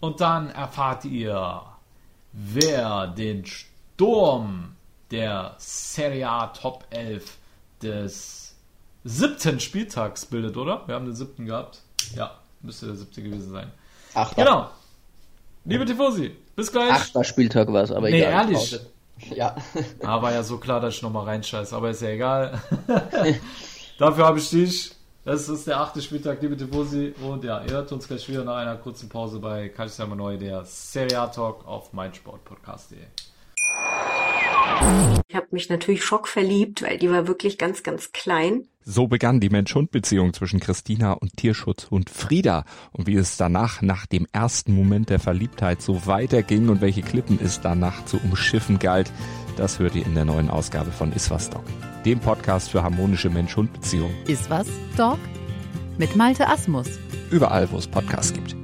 und 0.00 0.20
dann 0.20 0.50
erfahrt 0.50 1.04
ihr, 1.04 1.62
wer 2.32 3.06
den 3.06 3.44
Sturm 3.46 4.76
der 5.10 5.54
Serie 5.58 6.28
A 6.28 6.46
Top 6.48 6.84
11 6.90 7.36
des 7.82 8.54
siebten 9.04 9.60
Spieltags 9.60 10.26
bildet, 10.26 10.56
oder? 10.56 10.82
Wir 10.86 10.94
haben 10.94 11.04
den 11.04 11.14
siebten 11.14 11.46
gehabt. 11.46 11.82
Ja, 12.14 12.32
müsste 12.62 12.86
der 12.86 12.96
siebte 12.96 13.22
gewesen 13.22 13.52
sein. 13.52 13.70
Achter. 14.14 14.44
Genau. 14.44 14.70
Liebe 15.64 15.84
Tifosi, 15.84 16.36
bis 16.56 16.72
gleich. 16.72 16.90
Achter 16.90 17.24
Spieltag 17.24 17.72
war 17.72 17.84
es, 17.84 17.92
aber 17.92 18.10
nee, 18.10 18.18
egal. 18.18 18.50
ehrlich. 18.50 18.80
Ja. 19.30 19.54
Aber 20.02 20.32
ja 20.32 20.42
so 20.42 20.58
klar, 20.58 20.80
dass 20.80 20.94
ich 20.96 21.02
nochmal 21.02 21.26
reinscheiße, 21.26 21.76
aber 21.76 21.90
ist 21.90 22.02
ja 22.02 22.08
egal. 22.08 22.60
Dafür 23.98 24.24
habe 24.24 24.38
ich 24.38 24.50
dich. 24.50 24.92
Das 25.24 25.48
ist 25.48 25.68
der 25.68 25.78
achte 25.78 26.02
Spieltag, 26.02 26.42
liebe 26.42 26.56
Tifosi. 26.56 27.14
Und 27.22 27.44
ja, 27.44 27.62
ihr 27.62 27.70
hört 27.70 27.92
uns 27.92 28.08
gleich 28.08 28.28
wieder 28.28 28.42
nach 28.42 28.56
einer 28.56 28.74
kurzen 28.74 29.08
Pause 29.08 29.38
bei 29.38 29.68
Calcium 29.68 30.16
Neu, 30.16 30.36
der 30.36 30.64
Serie 30.64 31.20
A 31.20 31.28
Talk 31.28 31.64
auf 31.64 31.92
meinsportpodcast.de. 31.92 32.98
Ich 35.28 35.36
habe 35.36 35.46
mich 35.52 35.68
natürlich 35.68 36.04
schockverliebt, 36.04 36.82
weil 36.82 36.98
die 36.98 37.08
war 37.08 37.28
wirklich 37.28 37.56
ganz, 37.56 37.84
ganz 37.84 38.10
klein. 38.10 38.66
So 38.84 39.06
begann 39.06 39.38
die 39.38 39.48
Mensch-Hund-Beziehung 39.48 40.34
zwischen 40.34 40.58
Christina 40.58 41.12
und 41.12 41.36
Tierschutzhund 41.36 42.10
Frieda. 42.10 42.64
Und 42.90 43.06
wie 43.06 43.14
es 43.14 43.36
danach, 43.36 43.80
nach 43.80 44.06
dem 44.06 44.26
ersten 44.32 44.74
Moment 44.74 45.08
der 45.08 45.20
Verliebtheit, 45.20 45.82
so 45.82 46.06
weiterging 46.06 46.68
und 46.68 46.80
welche 46.80 47.02
Klippen 47.02 47.38
es 47.40 47.60
danach 47.60 48.04
zu 48.06 48.16
umschiffen 48.18 48.80
galt, 48.80 49.12
das 49.56 49.78
hört 49.78 49.94
ihr 49.94 50.06
in 50.06 50.14
der 50.14 50.24
neuen 50.24 50.50
Ausgabe 50.50 50.90
von 50.90 51.12
Iswas 51.12 51.50
Dog, 51.50 51.64
dem 52.04 52.20
Podcast 52.20 52.70
für 52.70 52.82
harmonische 52.82 53.30
Mensch-Hund-Beziehungen. 53.30 54.14
Iswas 54.26 54.68
Dog 54.96 55.18
mit 55.98 56.16
Malte 56.16 56.48
Asmus. 56.48 56.88
Überall, 57.30 57.70
wo 57.70 57.78
es 57.78 57.86
Podcasts 57.86 58.32
gibt. 58.32 58.56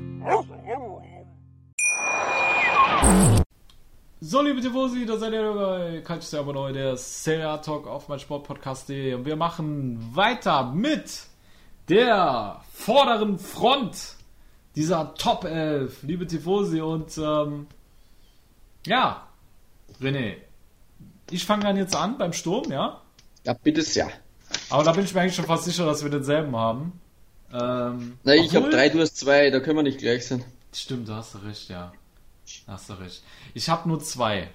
So, 4.20 4.42
liebe 4.42 4.60
Tifosi, 4.60 5.06
da 5.06 5.16
seid 5.16 5.32
ihr 5.32 5.52
bei 5.54 6.00
Calcio 6.00 6.52
Neu, 6.52 6.72
der 6.72 6.96
Serie 6.96 7.60
Talk 7.62 7.86
auf 7.86 8.08
mein 8.08 8.18
Sportpodcast.de 8.18 9.14
und 9.14 9.24
wir 9.24 9.36
machen 9.36 10.14
weiter 10.14 10.72
mit 10.72 11.22
der 11.88 12.60
vorderen 12.72 13.38
Front 13.38 14.16
dieser 14.74 15.14
Top 15.14 15.44
11, 15.44 16.02
liebe 16.02 16.26
Tifosi 16.26 16.80
und 16.80 17.16
ähm, 17.18 17.68
ja, 18.86 19.26
René, 20.00 20.36
ich 21.30 21.44
fange 21.44 21.64
dann 21.64 21.76
jetzt 21.76 21.94
an 21.94 22.18
beim 22.18 22.32
Sturm, 22.32 22.70
ja? 22.70 23.00
Ja, 23.44 23.52
bitte 23.54 23.82
sehr. 23.82 24.10
Aber 24.70 24.84
da 24.84 24.92
bin 24.92 25.04
ich 25.04 25.14
mir 25.14 25.20
eigentlich 25.22 25.34
schon 25.34 25.46
fast 25.46 25.64
sicher, 25.64 25.86
dass 25.86 26.02
wir 26.02 26.10
denselben 26.10 26.56
haben. 26.56 27.00
Ähm, 27.52 28.18
Na, 28.24 28.34
ich 28.34 28.54
habe 28.54 28.70
drei, 28.70 28.88
du 28.88 29.00
hast 29.00 29.16
zwei, 29.16 29.50
da 29.50 29.60
können 29.60 29.76
wir 29.76 29.82
nicht 29.82 29.98
gleich 29.98 30.26
sein. 30.26 30.44
Stimmt, 30.72 31.08
da 31.08 31.16
hast 31.16 31.34
du 31.34 31.38
recht, 31.38 31.68
ja. 31.70 31.92
Da 32.66 32.72
hast 32.72 32.88
du 32.88 32.94
recht. 32.94 33.22
Ich 33.54 33.68
habe 33.68 33.88
nur 33.88 34.00
zwei. 34.00 34.48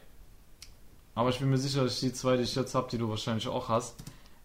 Aber 1.16 1.30
ich 1.30 1.40
bin 1.40 1.50
mir 1.50 1.58
sicher, 1.58 1.84
dass 1.84 2.00
die 2.00 2.14
zwei, 2.14 2.38
die 2.38 2.44
ich 2.44 2.56
jetzt 2.56 2.76
habe, 2.76 2.90
die 2.90 2.98
du 2.98 3.10
wahrscheinlich 3.10 3.48
auch 3.48 3.70
hast, 3.70 3.96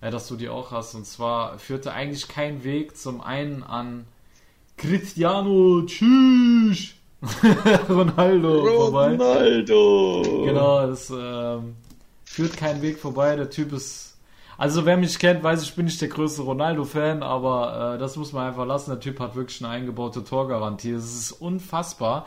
äh, 0.01 0.11
dass 0.11 0.29
du 0.29 0.37
die 0.37 0.49
auch 0.49 0.71
hast. 0.71 0.95
Und 0.95 1.07
zwar 1.07 1.59
führte 1.59 1.93
eigentlich 1.93 2.29
kein 2.29 2.65
Weg 2.65 2.97
zum 2.97 3.21
einen 3.21 3.63
an 3.63 4.07
Cristiano 4.77 5.83
Tschüss 5.87 6.95
Ronaldo, 7.89 8.65
vorbei. 8.65 9.17
Ronaldo! 9.17 10.43
Genau, 10.45 10.87
das 10.87 11.11
ähm, 11.11 11.75
führt 12.29 12.57
kein 12.57 12.83
Weg 12.83 12.99
vorbei. 12.99 13.37
Der 13.37 13.51
Typ 13.51 13.73
ist. 13.73 14.17
Also 14.57 14.85
wer 14.85 14.97
mich 14.97 15.19
kennt, 15.21 15.45
weiß 15.45 15.63
ich 15.63 15.75
bin 15.77 15.85
nicht 15.85 16.01
der 16.01 16.09
größte 16.09 16.43
Ronaldo-Fan, 16.43 17.23
aber 17.23 17.95
äh, 17.95 17.99
das 17.99 18.17
muss 18.17 18.33
man 18.33 18.49
einfach 18.49 18.67
lassen. 18.67 18.91
Der 18.91 19.01
Typ 19.01 19.21
hat 19.21 19.37
wirklich 19.37 19.63
eine 19.63 19.73
eingebaute 19.73 20.25
Torgarantie. 20.25 20.93
Das 20.93 21.05
ist 21.05 21.33
unfassbar. 21.33 22.27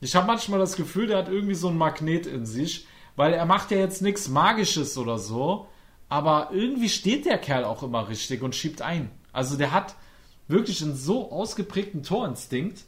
Ich 0.00 0.14
habe 0.14 0.26
manchmal 0.26 0.58
das 0.58 0.76
Gefühl, 0.76 1.06
der 1.06 1.18
hat 1.18 1.28
irgendwie 1.28 1.54
so 1.54 1.68
ein 1.68 1.76
Magnet 1.76 2.26
in 2.26 2.46
sich, 2.46 2.86
weil 3.14 3.34
er 3.34 3.44
macht 3.44 3.70
ja 3.70 3.78
jetzt 3.78 4.02
nichts 4.02 4.28
Magisches 4.28 4.96
oder 4.96 5.18
so, 5.18 5.68
aber 6.08 6.50
irgendwie 6.52 6.88
steht 6.88 7.26
der 7.26 7.38
Kerl 7.38 7.64
auch 7.64 7.82
immer 7.82 8.08
richtig 8.08 8.42
und 8.42 8.54
schiebt 8.54 8.82
ein. 8.82 9.10
Also 9.32 9.56
der 9.56 9.72
hat 9.72 9.96
wirklich 10.48 10.82
einen 10.82 10.96
so 10.96 11.30
ausgeprägten 11.30 12.02
Torinstinkt. 12.02 12.84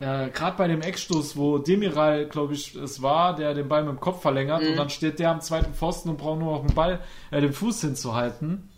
Äh, 0.00 0.30
Gerade 0.30 0.56
bei 0.56 0.68
dem 0.68 0.82
Eckstoß, 0.82 1.36
wo 1.36 1.58
Demiral, 1.58 2.26
glaube 2.26 2.54
ich, 2.54 2.74
es 2.74 3.00
war, 3.00 3.36
der 3.36 3.54
den 3.54 3.68
Ball 3.68 3.84
mit 3.84 3.92
dem 3.92 4.00
Kopf 4.00 4.22
verlängert 4.22 4.62
mhm. 4.62 4.70
und 4.70 4.76
dann 4.76 4.90
steht 4.90 5.18
der 5.18 5.30
am 5.30 5.40
zweiten 5.40 5.72
Pfosten 5.72 6.08
und 6.08 6.18
braucht 6.18 6.40
nur 6.40 6.52
noch 6.52 6.66
den 6.66 6.74
Ball, 6.74 7.00
äh, 7.30 7.40
den 7.40 7.52
Fuß 7.52 7.80
hinzuhalten. 7.80 8.70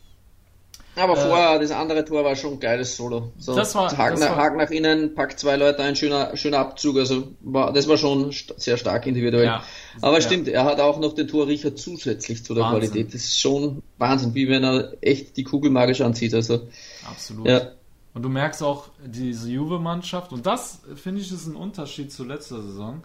Aber 0.96 1.12
äh, 1.16 1.20
vorher, 1.20 1.58
das 1.58 1.70
andere 1.70 2.04
Tor 2.04 2.24
war 2.24 2.34
schon 2.36 2.54
ein 2.54 2.60
geiles 2.60 2.96
Solo. 2.96 3.32
So, 3.38 3.54
das 3.54 3.74
war, 3.74 3.96
Haken, 3.96 4.18
das 4.18 4.30
war, 4.30 4.36
Haken 4.36 4.56
nach 4.56 4.70
innen, 4.70 5.14
packt 5.14 5.38
zwei 5.38 5.56
Leute 5.56 5.82
ein, 5.82 5.94
schöner, 5.94 6.36
schöner 6.36 6.58
Abzug. 6.58 6.96
Also 6.96 7.28
war, 7.40 7.72
das 7.72 7.86
war 7.86 7.98
schon 7.98 8.32
sehr 8.56 8.78
stark 8.78 9.06
individuell. 9.06 9.44
Ja, 9.44 9.62
Aber 10.00 10.16
ja. 10.16 10.20
stimmt, 10.22 10.48
er 10.48 10.64
hat 10.64 10.80
auch 10.80 10.98
noch 10.98 11.14
den 11.14 11.28
Torriecher 11.28 11.76
zusätzlich 11.76 12.44
zu 12.44 12.54
der 12.54 12.64
Wahnsinn. 12.64 12.90
Qualität. 12.90 13.14
Das 13.14 13.24
ist 13.24 13.40
schon 13.40 13.82
Wahnsinn, 13.98 14.34
wie 14.34 14.48
wenn 14.48 14.64
er 14.64 14.94
echt 15.02 15.36
die 15.36 15.44
Kugel 15.44 15.70
magisch 15.70 16.00
anzieht. 16.00 16.34
Also, 16.34 16.66
Absolut. 17.06 17.46
Ja. 17.46 17.72
Und 18.16 18.22
du 18.22 18.30
merkst 18.30 18.62
auch 18.62 18.86
diese 19.04 19.50
Juve-Mannschaft, 19.50 20.32
und 20.32 20.46
das 20.46 20.80
finde 20.94 21.20
ich 21.20 21.30
ist 21.30 21.46
ein 21.46 21.54
Unterschied 21.54 22.10
zu 22.10 22.24
letzter 22.24 22.62
Saison. 22.62 23.02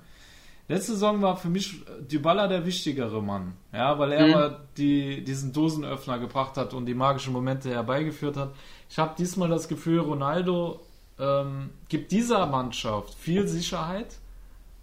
Letzte 0.70 0.94
Saison 0.94 1.22
war 1.22 1.36
für 1.36 1.50
mich 1.50 1.82
Dybala 2.10 2.48
der 2.48 2.66
wichtigere 2.66 3.22
Mann, 3.22 3.58
ja, 3.74 4.00
weil 4.00 4.14
er 4.14 4.50
mhm. 4.52 4.56
die, 4.78 5.22
diesen 5.22 5.52
Dosenöffner 5.52 6.18
gebracht 6.18 6.56
hat 6.56 6.74
und 6.74 6.86
die 6.86 6.94
magischen 6.94 7.34
Momente 7.34 7.72
herbeigeführt 7.72 8.38
hat. 8.38 8.54
Ich 8.90 9.00
habe 9.00 9.14
diesmal 9.18 9.50
das 9.50 9.68
Gefühl, 9.68 10.00
Ronaldo 10.00 10.80
ähm, 11.20 11.72
gibt 11.90 12.14
dieser 12.14 12.46
Mannschaft 12.46 13.14
viel 13.16 13.50
Sicherheit 13.50 14.16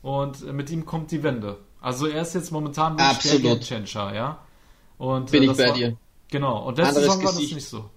und 0.02 0.44
mit 0.52 0.68
ihm 0.68 0.84
kommt 0.84 1.10
die 1.10 1.22
Wende. 1.22 1.56
Also 1.80 2.06
er 2.06 2.20
ist 2.20 2.34
jetzt 2.34 2.52
momentan 2.52 2.98
wirklich 2.98 3.40
der 3.40 3.60
Changer, 3.60 4.14
ja. 4.14 4.38
Und, 4.98 5.30
Bin 5.30 5.44
äh, 5.44 5.46
ich 5.46 5.56
bei 5.56 5.68
war, 5.68 5.74
dir. 5.74 5.96
Genau, 6.30 6.66
und 6.66 6.76
letzte 6.76 7.00
Saison 7.00 7.24
war 7.24 7.32
das 7.32 7.38
nicht 7.38 7.66
so. 7.66 7.88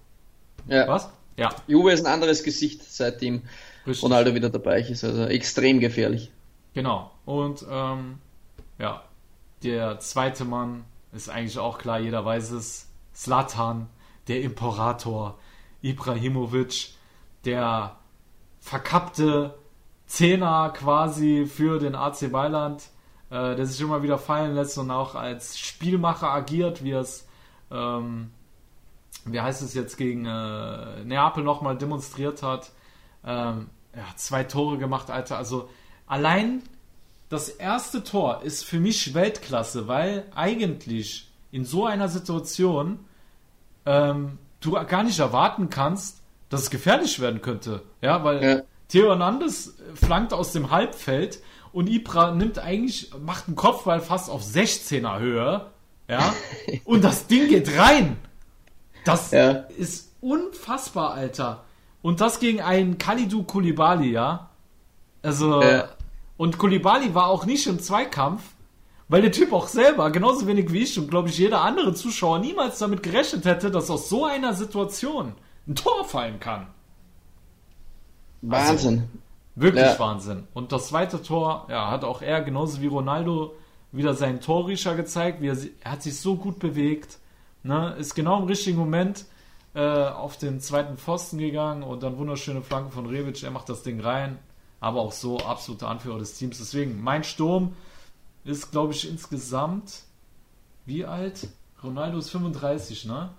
Ja. 0.66 0.88
Was? 0.88 1.10
Ja. 1.36 1.50
Juve 1.66 1.92
ist 1.92 2.04
ein 2.04 2.12
anderes 2.12 2.42
Gesicht, 2.42 2.82
seitdem 2.82 3.42
Richtig. 3.86 4.02
Ronaldo 4.02 4.34
wieder 4.34 4.50
dabei 4.50 4.80
ist. 4.80 5.04
Also 5.04 5.24
extrem 5.24 5.80
gefährlich. 5.80 6.30
Genau. 6.74 7.10
Und 7.24 7.64
ähm, 7.70 8.18
ja, 8.78 9.02
der 9.62 9.98
zweite 10.00 10.44
Mann 10.44 10.84
ist 11.12 11.28
eigentlich 11.28 11.58
auch 11.58 11.78
klar, 11.78 12.00
jeder 12.00 12.24
weiß 12.24 12.52
es. 12.52 12.88
Slatan, 13.14 13.88
der 14.28 14.40
Imperator, 14.40 15.38
Ibrahimovic, 15.82 16.94
der 17.44 17.96
verkappte 18.58 19.54
Zehner 20.06 20.72
quasi 20.74 21.46
für 21.46 21.78
den 21.78 21.94
AC 21.94 22.30
Mailand, 22.30 22.84
äh, 23.30 23.54
der 23.56 23.66
sich 23.66 23.80
immer 23.80 24.02
wieder 24.02 24.18
fallen 24.18 24.54
lässt 24.54 24.78
und 24.78 24.90
auch 24.90 25.14
als 25.14 25.58
Spielmacher 25.58 26.30
agiert, 26.30 26.82
wie 26.84 26.92
es, 26.92 27.26
ähm, 27.70 28.30
wie 29.24 29.40
heißt 29.40 29.62
es 29.62 29.74
jetzt, 29.74 29.96
gegen 29.96 30.26
äh, 30.26 31.04
Neapel 31.04 31.44
nochmal 31.44 31.76
demonstriert 31.76 32.42
hat. 32.42 32.70
Ähm, 33.24 33.68
ja, 33.94 34.04
zwei 34.16 34.44
Tore 34.44 34.78
gemacht, 34.78 35.10
Alter. 35.10 35.36
Also 35.36 35.68
allein 36.06 36.62
das 37.28 37.48
erste 37.48 38.04
Tor 38.04 38.42
ist 38.42 38.64
für 38.64 38.80
mich 38.80 39.14
Weltklasse, 39.14 39.88
weil 39.88 40.24
eigentlich 40.34 41.30
in 41.50 41.64
so 41.64 41.86
einer 41.86 42.08
Situation 42.08 43.00
ähm, 43.86 44.38
du 44.60 44.72
gar 44.72 45.02
nicht 45.02 45.18
erwarten 45.18 45.70
kannst, 45.70 46.20
dass 46.48 46.62
es 46.62 46.70
gefährlich 46.70 47.20
werden 47.20 47.40
könnte. 47.40 47.82
Ja, 48.00 48.24
weil 48.24 48.44
ja. 48.44 48.62
Theo 48.88 49.08
Hernandez 49.08 49.74
flankt 49.94 50.34
aus 50.34 50.52
dem 50.52 50.70
Halbfeld 50.70 51.40
und 51.72 51.88
Ibra 51.88 52.32
nimmt 52.32 52.58
eigentlich, 52.58 53.10
macht 53.18 53.46
einen 53.46 53.56
Kopfball 53.56 54.00
fast 54.00 54.28
auf 54.28 54.42
16er 54.42 55.18
Höhe. 55.18 55.66
Ja, 56.08 56.34
und 56.84 57.02
das 57.02 57.26
Ding 57.26 57.48
geht 57.48 57.78
rein. 57.78 58.18
Das 59.04 59.30
ja. 59.30 59.50
ist 59.76 60.12
unfassbar, 60.20 61.12
Alter. 61.14 61.64
Und 62.02 62.20
das 62.20 62.40
gegen 62.40 62.60
einen 62.60 62.98
Khalidou 62.98 63.44
Koulibaly, 63.44 64.10
ja. 64.10 64.50
Also, 65.22 65.62
ja. 65.62 65.88
und 66.36 66.58
Koulibaly 66.58 67.14
war 67.14 67.26
auch 67.26 67.46
nicht 67.46 67.66
im 67.66 67.80
Zweikampf, 67.80 68.42
weil 69.08 69.22
der 69.22 69.32
Typ 69.32 69.52
auch 69.52 69.68
selber, 69.68 70.10
genauso 70.10 70.46
wenig 70.46 70.72
wie 70.72 70.82
ich 70.82 70.98
und 70.98 71.10
glaube 71.10 71.28
ich 71.28 71.38
jeder 71.38 71.60
andere 71.62 71.94
Zuschauer, 71.94 72.38
niemals 72.38 72.78
damit 72.78 73.02
gerechnet 73.02 73.44
hätte, 73.44 73.70
dass 73.70 73.90
aus 73.90 74.08
so 74.08 74.24
einer 74.24 74.54
Situation 74.54 75.34
ein 75.68 75.74
Tor 75.74 76.04
fallen 76.04 76.40
kann. 76.40 76.66
Wahnsinn. 78.40 78.98
Also, 78.98 79.02
wirklich 79.54 79.84
ja. 79.84 79.98
Wahnsinn. 79.98 80.48
Und 80.54 80.72
das 80.72 80.88
zweite 80.88 81.22
Tor, 81.22 81.66
ja, 81.68 81.90
hat 81.90 82.04
auch 82.04 82.22
er, 82.22 82.42
genauso 82.42 82.80
wie 82.80 82.86
Ronaldo, 82.86 83.54
wieder 83.92 84.14
seinen 84.14 84.40
Torriecher 84.40 84.94
gezeigt, 84.94 85.40
wie 85.40 85.48
er, 85.48 85.58
er 85.82 85.92
hat 85.92 86.02
sich 86.02 86.18
so 86.18 86.36
gut 86.36 86.58
bewegt, 86.58 87.18
ne, 87.62 87.94
ist 87.98 88.14
genau 88.14 88.38
im 88.40 88.44
richtigen 88.44 88.78
Moment 88.78 89.26
äh, 89.74 89.80
auf 89.80 90.36
den 90.36 90.60
zweiten 90.60 90.96
Pfosten 90.96 91.38
gegangen 91.38 91.82
und 91.82 92.02
dann 92.02 92.18
wunderschöne 92.18 92.62
Flanke 92.62 92.90
von 92.90 93.06
Rebic, 93.06 93.42
er 93.42 93.50
macht 93.50 93.68
das 93.68 93.82
Ding 93.82 94.00
rein, 94.00 94.38
aber 94.80 95.00
auch 95.00 95.12
so 95.12 95.38
absoluter 95.38 95.88
Anführer 95.88 96.18
des 96.18 96.34
Teams. 96.34 96.58
Deswegen, 96.58 97.02
mein 97.02 97.24
Sturm 97.24 97.74
ist, 98.44 98.70
glaube 98.70 98.92
ich, 98.92 99.08
insgesamt 99.08 100.02
wie 100.84 101.04
alt? 101.04 101.48
Ronaldo 101.82 102.18
ist 102.18 102.30
35, 102.30 103.04
ne? 103.06 103.30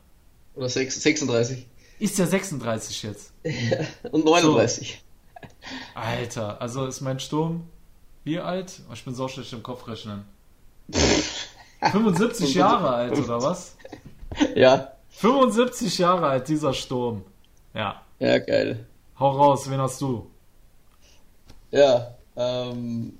Oder 0.55 0.69
36. 0.69 1.65
Ist 1.99 2.17
ja 2.17 2.25
36 2.25 3.03
jetzt. 3.03 3.33
und 4.11 4.25
39. 4.25 5.03
So. 5.41 5.49
Alter, 5.95 6.61
also 6.61 6.85
ist 6.85 7.01
mein 7.01 7.19
Sturm 7.19 7.67
wie 8.23 8.39
alt? 8.39 8.81
Ich 8.93 9.03
bin 9.03 9.13
so 9.13 9.27
schlecht 9.27 9.51
im 9.53 9.63
Kopf 9.63 9.87
rechnen. 9.87 10.25
75 11.81 12.53
Jahre 12.53 12.89
alt, 12.89 13.17
oder 13.17 13.41
was? 13.41 13.75
Ja. 14.55 14.93
75 15.09 15.97
Jahre 15.99 16.27
alt, 16.27 16.47
dieser 16.47 16.73
Sturm. 16.73 17.23
Ja. 17.73 18.01
Ja, 18.19 18.39
geil. 18.39 18.85
Hau 19.19 19.31
raus, 19.31 19.69
wen 19.69 19.79
hast 19.79 20.01
du? 20.01 20.27
Ja, 21.71 22.15
ähm, 22.35 23.13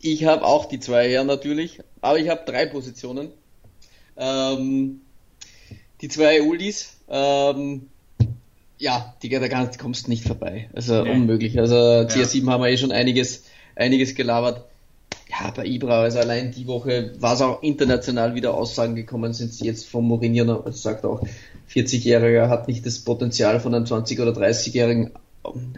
Ich 0.00 0.24
habe 0.24 0.44
auch 0.44 0.66
die 0.66 0.80
zwei 0.80 1.08
her 1.08 1.24
natürlich, 1.24 1.80
aber 2.00 2.18
ich 2.18 2.28
habe 2.28 2.42
drei 2.46 2.66
Positionen. 2.66 3.30
Ähm, 4.16 5.00
die 6.00 6.08
zwei 6.08 6.42
Oldies, 6.42 6.96
ähm, 7.08 7.88
ja, 8.78 9.14
die, 9.22 9.28
da 9.28 9.48
kannst, 9.48 9.78
kommst 9.78 10.08
nicht 10.08 10.24
vorbei. 10.24 10.68
Also 10.74 11.02
nee. 11.02 11.10
unmöglich. 11.10 11.58
Also 11.58 11.74
CR7 11.74 12.44
ja. 12.44 12.52
haben 12.52 12.62
wir 12.62 12.70
eh 12.70 12.76
schon 12.76 12.92
einiges, 12.92 13.44
einiges 13.74 14.14
gelabert. 14.14 14.64
Ja, 15.28 15.50
bei 15.50 15.66
Ibra, 15.66 16.02
also 16.02 16.20
allein 16.20 16.52
die 16.52 16.66
Woche 16.66 17.12
war 17.18 17.34
es 17.34 17.40
auch 17.40 17.62
international 17.62 18.34
wieder 18.34 18.54
Aussagen 18.54 18.94
gekommen, 18.94 19.32
sind 19.32 19.52
sie 19.52 19.66
jetzt 19.66 19.88
vom 19.88 20.06
Mourinho, 20.06 20.60
also 20.60 20.78
sagt 20.78 21.04
auch, 21.04 21.20
40-Jähriger 21.68 22.48
hat 22.48 22.68
nicht 22.68 22.86
das 22.86 23.00
Potenzial 23.00 23.58
von 23.58 23.74
einem 23.74 23.86
20- 23.86 24.22
oder 24.22 24.30
30-Jährigen, 24.30 25.12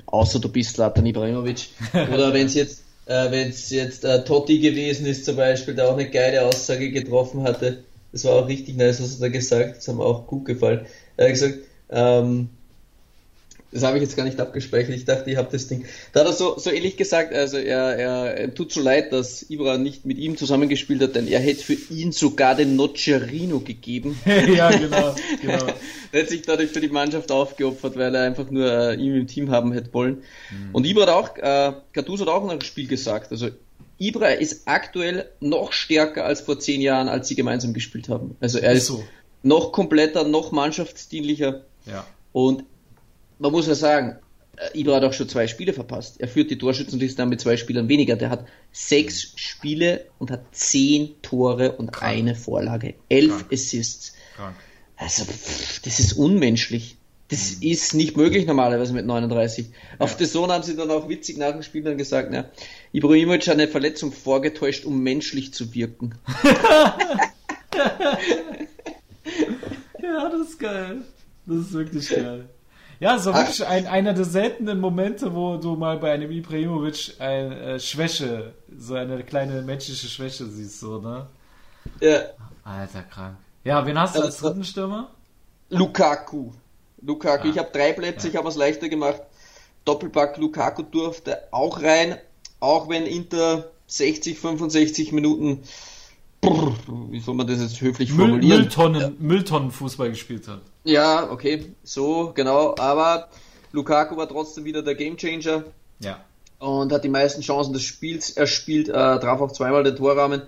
außer 0.05 0.38
du 0.38 0.51
bist 0.51 0.76
Latan 0.76 1.07
Ibrahimovic. 1.07 1.68
Oder 1.92 2.32
wenn 2.32 2.46
es 2.46 2.55
jetzt, 2.55 2.82
äh, 3.07 3.30
wenn 3.30 3.49
es 3.49 3.70
jetzt 3.70 4.05
äh, 4.05 4.24
Totti 4.24 4.61
gewesen 4.61 5.07
ist 5.07 5.24
zum 5.24 5.36
Beispiel, 5.36 5.74
der 5.74 5.88
auch 5.88 5.94
eine 5.94 6.09
geile 6.09 6.46
Aussage 6.46 6.90
getroffen 6.90 7.42
hatte, 7.42 7.84
das 8.12 8.24
war 8.24 8.32
auch 8.32 8.49
richtig 8.49 8.76
nice, 8.76 9.03
was 9.03 9.14
er 9.14 9.20
da 9.20 9.28
gesagt, 9.28 9.78
das 9.78 9.88
hat 9.88 9.96
mir 9.96 10.05
auch 10.05 10.26
gut 10.26 10.44
gefallen. 10.44 10.86
Er 11.16 11.26
hat 11.26 11.32
gesagt, 11.32 11.59
ähm, 11.90 12.51
das 13.70 13.82
habe 13.82 13.98
ich 13.98 14.02
jetzt 14.02 14.16
gar 14.16 14.24
nicht 14.24 14.40
abgespeichert. 14.40 14.94
Ich 14.94 15.04
dachte, 15.04 15.30
ich 15.30 15.36
habe 15.36 15.48
das 15.52 15.68
Ding. 15.68 15.84
Da 16.12 16.20
hat 16.20 16.26
er 16.26 16.32
so, 16.32 16.58
so 16.58 16.70
ähnlich 16.70 16.96
gesagt, 16.96 17.34
also 17.34 17.58
er, 17.58 17.98
er, 17.98 18.38
er 18.38 18.54
tut 18.54 18.72
so 18.72 18.80
leid, 18.80 19.12
dass 19.12 19.50
Ibra 19.50 19.76
nicht 19.76 20.06
mit 20.06 20.16
ihm 20.16 20.38
zusammengespielt 20.38 21.02
hat, 21.02 21.14
denn 21.14 21.28
er 21.28 21.40
hätte 21.40 21.62
für 21.62 21.76
ihn 21.92 22.12
sogar 22.12 22.54
den 22.54 22.76
Nocerino 22.76 23.60
gegeben. 23.60 24.18
ja, 24.26 24.70
genau, 24.70 25.14
genau. 25.42 25.66
er 26.12 26.22
hat 26.22 26.28
sich 26.30 26.42
dadurch 26.42 26.70
für 26.70 26.80
die 26.80 26.88
Mannschaft 26.88 27.30
aufgeopfert, 27.30 27.96
weil 27.96 28.14
er 28.14 28.22
einfach 28.22 28.50
nur 28.50 28.72
äh, 28.72 28.94
ihn 28.94 29.14
im 29.14 29.26
Team 29.26 29.50
haben 29.50 29.72
hätte 29.72 29.92
wollen. 29.92 30.22
Mhm. 30.50 30.74
Und 30.74 30.86
Ibra 30.86 31.02
hat 31.02 31.10
auch, 31.10 31.36
äh, 31.36 31.72
Gattuso 31.92 32.24
hat 32.24 32.32
auch 32.32 32.44
nach 32.44 32.54
dem 32.54 32.62
Spiel 32.62 32.86
gesagt, 32.86 33.32
also 33.32 33.50
Ibra 33.98 34.28
ist 34.28 34.62
aktuell 34.66 35.28
noch 35.40 35.72
stärker 35.72 36.24
als 36.24 36.40
vor 36.40 36.58
zehn 36.58 36.80
Jahren, 36.80 37.08
als 37.08 37.28
sie 37.28 37.34
gemeinsam 37.34 37.74
gespielt 37.74 38.08
haben. 38.08 38.36
Also 38.40 38.60
er 38.60 38.72
ist 38.72 38.86
so. 38.86 39.04
noch 39.42 39.72
kompletter, 39.72 40.24
noch 40.24 40.52
mannschaftsdienlicher. 40.52 41.64
Ja. 41.84 42.06
Und 42.32 42.64
man 43.39 43.53
muss 43.53 43.66
ja 43.66 43.74
sagen, 43.74 44.18
äh, 44.57 44.78
Ibra 44.78 44.97
hat 44.97 45.05
auch 45.05 45.12
schon 45.12 45.28
zwei 45.28 45.47
Spiele 45.47 45.72
verpasst. 45.72 46.20
Er 46.20 46.28
führt 46.28 46.51
die 46.51 46.59
Torschützenliste 46.59 47.22
an 47.22 47.28
mit 47.28 47.41
zwei 47.41 47.57
Spielern 47.57 47.89
weniger. 47.89 48.16
Der 48.16 48.30
hat 48.30 48.47
sechs 48.72 49.32
Spiele 49.36 50.07
und 50.18 50.30
hat 50.30 50.43
zehn 50.53 51.20
Tore 51.22 51.72
und 51.72 51.93
Krank. 51.93 52.12
eine 52.12 52.34
Vorlage. 52.34 52.95
Elf 53.09 53.39
Krank. 53.39 53.53
Assists. 53.53 54.14
Krank. 54.36 54.57
Also, 54.97 55.24
pff, 55.24 55.80
das 55.82 56.01
ist 56.01 56.14
unmenschlich. 56.14 56.97
Das 57.28 57.57
mhm. 57.57 57.68
ist 57.68 57.95
nicht 57.95 58.16
möglich 58.16 58.47
normalerweise 58.47 58.93
mit 58.93 59.07
39. 59.07 59.66
Ja. 59.68 59.72
Auf 59.99 60.16
der 60.16 60.26
Sohn 60.26 60.51
haben 60.51 60.64
sie 60.64 60.76
dann 60.76 60.91
auch 60.91 61.09
witzig 61.09 61.36
nach 61.36 61.53
dem 61.53 61.62
Spiel 61.62 61.82
dann 61.82 61.99
gesagt, 61.99 62.32
ja, 62.32 62.47
Ibrahimovic 62.93 63.47
hat 63.47 63.55
eine 63.55 63.68
Verletzung 63.68 64.12
vorgetäuscht, 64.12 64.84
um 64.86 65.03
menschlich 65.03 65.53
zu 65.53 65.74
wirken. 65.74 66.14
ja, 70.03 70.30
das 70.30 70.49
ist 70.49 70.59
geil. 70.59 71.03
Das 71.47 71.59
ist 71.59 71.72
wirklich 71.72 72.09
geil. 72.09 72.49
Ja, 73.01 73.18
so 73.18 73.32
wirklich 73.32 73.64
ein, 73.64 73.86
einer 73.86 74.12
der 74.12 74.24
seltenen 74.24 74.80
Momente, 74.80 75.34
wo 75.34 75.57
du 75.57 75.76
mal 75.76 75.99
bei 75.99 76.12
einem 76.12 76.30
Ibrahimovic 76.30 77.14
eine 77.20 77.61
äh, 77.61 77.80
Schwäche, 77.80 78.55
so 78.76 78.94
eine 78.94 79.22
kleine 79.22 79.62
menschliche 79.62 80.09
Schwäche 80.09 80.46
siehst, 80.46 80.80
so, 80.80 81.01
ne? 81.01 81.26
Ja. 82.01 82.20
Alter, 82.64 83.03
krank. 83.03 83.36
Ja, 83.62 83.86
wen 83.86 83.99
hast 83.99 84.16
du 84.16 84.20
als 84.20 84.38
dritten 84.38 84.64
Stürmer? 84.64 85.11
Lukaku. 85.70 86.51
Lukaku. 87.01 87.46
Ah. 87.46 87.51
Ich 87.51 87.59
habe 87.59 87.70
drei 87.72 87.92
Plätze, 87.92 88.26
ja. 88.26 88.32
ich 88.32 88.36
habe 88.36 88.49
es 88.49 88.57
leichter 88.57 88.88
gemacht. 88.88 89.22
Doppelpack 89.84 90.36
Lukaku 90.36 90.82
durfte 90.82 91.38
auch 91.53 91.80
rein, 91.82 92.16
auch 92.59 92.88
wenn 92.88 93.07
Inter 93.07 93.70
60, 93.86 94.38
65 94.38 95.12
Minuten 95.12 95.62
wie 97.11 97.20
soll 97.20 97.34
man 97.34 97.46
das 97.46 97.61
jetzt 97.61 97.80
höflich 97.80 98.12
formulieren? 98.12 98.61
Mülltonnen, 98.61 99.01
ja. 99.01 99.11
Mülltonnenfußball 99.18 100.11
gespielt 100.11 100.46
hat. 100.49 100.61
Ja, 100.89 101.30
okay, 101.30 101.66
so, 101.84 102.32
genau. 102.34 102.74
Aber 102.78 103.28
Lukaku 103.72 104.16
war 104.16 104.26
trotzdem 104.26 104.64
wieder 104.64 104.82
der 104.82 104.95
Gamechanger. 104.95 105.64
Ja. 106.01 106.24
Und 106.59 106.91
hat 106.93 107.05
die 107.05 107.11
meisten 107.11 107.43
Chancen 107.43 107.74
des 107.74 107.82
Spiels 107.82 108.30
erspielt, 108.30 108.89
äh, 108.89 108.93
traf 108.93 109.43
auch 109.43 109.53
zweimal 109.53 109.84
den 109.84 109.97
Torrahmen. 109.97 110.43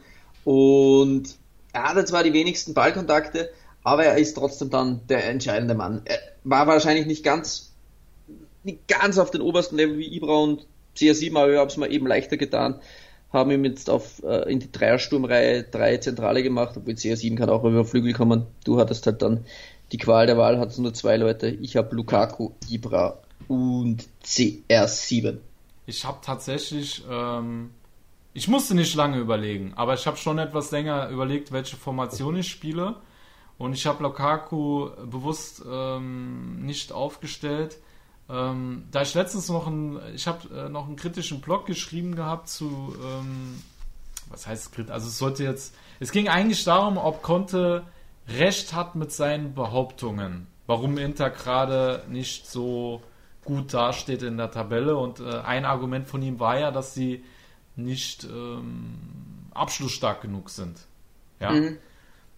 Und 0.44 1.36
er 1.74 1.90
hatte 1.90 2.06
zwar 2.06 2.22
die 2.22 2.32
wenigsten 2.32 2.72
Ballkontakte, 2.72 3.50
aber 3.84 4.04
er 4.06 4.16
ist 4.16 4.32
trotzdem 4.32 4.70
dann 4.70 5.06
der 5.08 5.28
entscheidende 5.28 5.74
Mann. 5.74 6.00
Er 6.06 6.18
war 6.42 6.66
wahrscheinlich 6.66 7.04
nicht 7.04 7.22
ganz, 7.22 7.72
nicht 8.64 8.88
ganz 8.88 9.18
auf 9.18 9.30
den 9.30 9.42
obersten 9.42 9.76
Level 9.76 9.98
wie 9.98 10.16
Ibra 10.16 10.38
und 10.38 10.66
CR7, 10.96 11.36
aber 11.36 11.52
ich 11.52 11.58
habe 11.58 11.70
es 11.70 11.76
mir 11.76 11.90
eben 11.90 12.06
leichter 12.06 12.38
getan 12.38 12.80
haben 13.32 13.50
ihm 13.50 13.64
jetzt 13.64 13.88
auf, 13.88 14.22
äh, 14.24 14.50
in 14.50 14.58
die 14.58 14.72
Dreiersturmreihe 14.72 15.62
drei 15.62 15.96
Zentrale 15.98 16.42
gemacht, 16.42 16.74
obwohl 16.76 16.94
CR7 16.94 17.36
kann 17.36 17.48
auch 17.48 17.64
über 17.64 17.84
Flügel 17.84 18.12
kommen. 18.12 18.46
Du 18.64 18.78
hattest 18.80 19.06
halt 19.06 19.22
dann 19.22 19.44
die 19.92 19.98
Qual 19.98 20.26
der 20.26 20.38
Wahl, 20.38 20.58
hattest 20.58 20.78
nur 20.78 20.94
zwei 20.94 21.16
Leute. 21.16 21.48
Ich 21.48 21.76
habe 21.76 21.94
Lukaku, 21.94 22.52
Ibra 22.68 23.18
und 23.48 24.06
CR7. 24.24 25.38
Ich 25.86 26.04
habe 26.04 26.18
tatsächlich, 26.22 27.02
ähm, 27.10 27.70
ich 28.32 28.48
musste 28.48 28.74
nicht 28.74 28.94
lange 28.94 29.18
überlegen, 29.18 29.72
aber 29.74 29.94
ich 29.94 30.06
habe 30.06 30.16
schon 30.16 30.38
etwas 30.38 30.70
länger 30.70 31.08
überlegt, 31.08 31.52
welche 31.52 31.76
Formation 31.76 32.36
ich 32.36 32.48
spiele. 32.48 32.96
Und 33.58 33.74
ich 33.74 33.86
habe 33.86 34.02
Lukaku 34.02 34.90
bewusst 35.10 35.62
ähm, 35.70 36.64
nicht 36.64 36.92
aufgestellt 36.92 37.76
ähm, 38.30 38.84
da 38.92 39.02
ich 39.02 39.14
letztens 39.14 39.48
noch 39.48 39.66
einen, 39.66 40.00
ich 40.14 40.26
habe 40.28 40.48
äh, 40.54 40.68
noch 40.68 40.86
einen 40.86 40.96
kritischen 40.96 41.40
Blog 41.40 41.66
geschrieben 41.66 42.14
gehabt 42.14 42.48
zu, 42.48 42.94
ähm, 43.02 43.60
was 44.28 44.46
heißt 44.46 44.72
kritisch? 44.72 44.92
Also 44.92 45.08
es 45.08 45.18
sollte 45.18 45.42
jetzt, 45.42 45.74
es 45.98 46.12
ging 46.12 46.28
eigentlich 46.28 46.62
darum, 46.62 46.96
ob 46.96 47.22
Conte 47.22 47.82
recht 48.38 48.74
hat 48.74 48.94
mit 48.94 49.12
seinen 49.12 49.54
Behauptungen, 49.54 50.46
warum 50.66 50.98
Inter 50.98 51.30
gerade 51.30 52.04
nicht 52.08 52.46
so 52.46 53.02
gut 53.44 53.72
dasteht 53.74 54.22
in 54.22 54.36
der 54.36 54.50
Tabelle. 54.50 54.96
Und 54.96 55.20
äh, 55.20 55.40
ein 55.40 55.64
Argument 55.64 56.06
von 56.06 56.22
ihm 56.22 56.38
war 56.40 56.58
ja, 56.58 56.70
dass 56.70 56.94
sie 56.94 57.24
nicht 57.76 58.24
ähm, 58.24 58.98
abschlussstark 59.54 60.22
genug 60.22 60.50
sind. 60.50 60.80
Ja. 61.40 61.50
Mhm. 61.50 61.78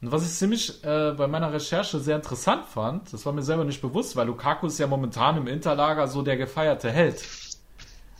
Und 0.00 0.10
was 0.10 0.24
ich 0.24 0.32
ziemlich 0.32 0.82
äh, 0.84 1.12
bei 1.12 1.28
meiner 1.28 1.52
Recherche 1.52 2.00
sehr 2.00 2.16
interessant 2.16 2.66
fand, 2.66 3.12
das 3.12 3.24
war 3.24 3.32
mir 3.32 3.42
selber 3.42 3.64
nicht 3.64 3.80
bewusst, 3.80 4.16
weil 4.16 4.26
Lukaku 4.26 4.66
ist 4.66 4.78
ja 4.78 4.86
momentan 4.86 5.36
im 5.36 5.46
Interlager 5.46 6.08
so 6.08 6.22
der 6.22 6.36
gefeierte 6.36 6.90
Held. 6.90 7.24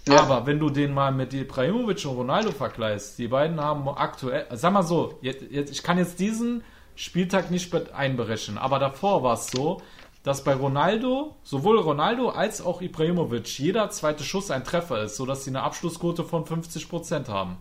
Ja. 0.07 0.21
Aber 0.21 0.47
wenn 0.47 0.59
du 0.59 0.71
den 0.71 0.95
mal 0.95 1.13
mit 1.13 1.33
Ibrahimovic 1.33 2.05
und 2.07 2.17
Ronaldo 2.17 2.51
vergleichst, 2.53 3.19
die 3.19 3.29
beiden 3.29 3.61
haben 3.61 3.89
aktuell, 3.89 4.47
sag 4.53 4.73
mal 4.73 4.83
so, 4.83 5.19
jetzt, 5.23 5.43
jetzt, 5.51 5.71
ich 5.71 5.83
kann 5.83 5.99
jetzt 5.99 6.19
diesen 6.19 6.63
Spieltag 6.95 7.51
nicht 7.51 7.75
einberechnen, 7.93 8.59
aber 8.59 8.79
davor 8.79 9.23
war 9.23 9.35
es 9.35 9.49
so, 9.49 9.83
dass 10.23 10.45
bei 10.45 10.55
Ronaldo, 10.55 11.37
sowohl 11.43 11.79
Ronaldo 11.81 12.29
als 12.29 12.61
auch 12.61 12.81
Ibrahimovic, 12.81 13.59
jeder 13.59 13.91
zweite 13.91 14.23
Schuss 14.23 14.51
ein 14.51 14.65
Treffer 14.65 15.03
ist, 15.03 15.17
sodass 15.17 15.45
sie 15.45 15.51
eine 15.51 15.63
Abschlussquote 15.63 16.23
von 16.25 16.45
50% 16.45 17.29
haben. 17.29 17.59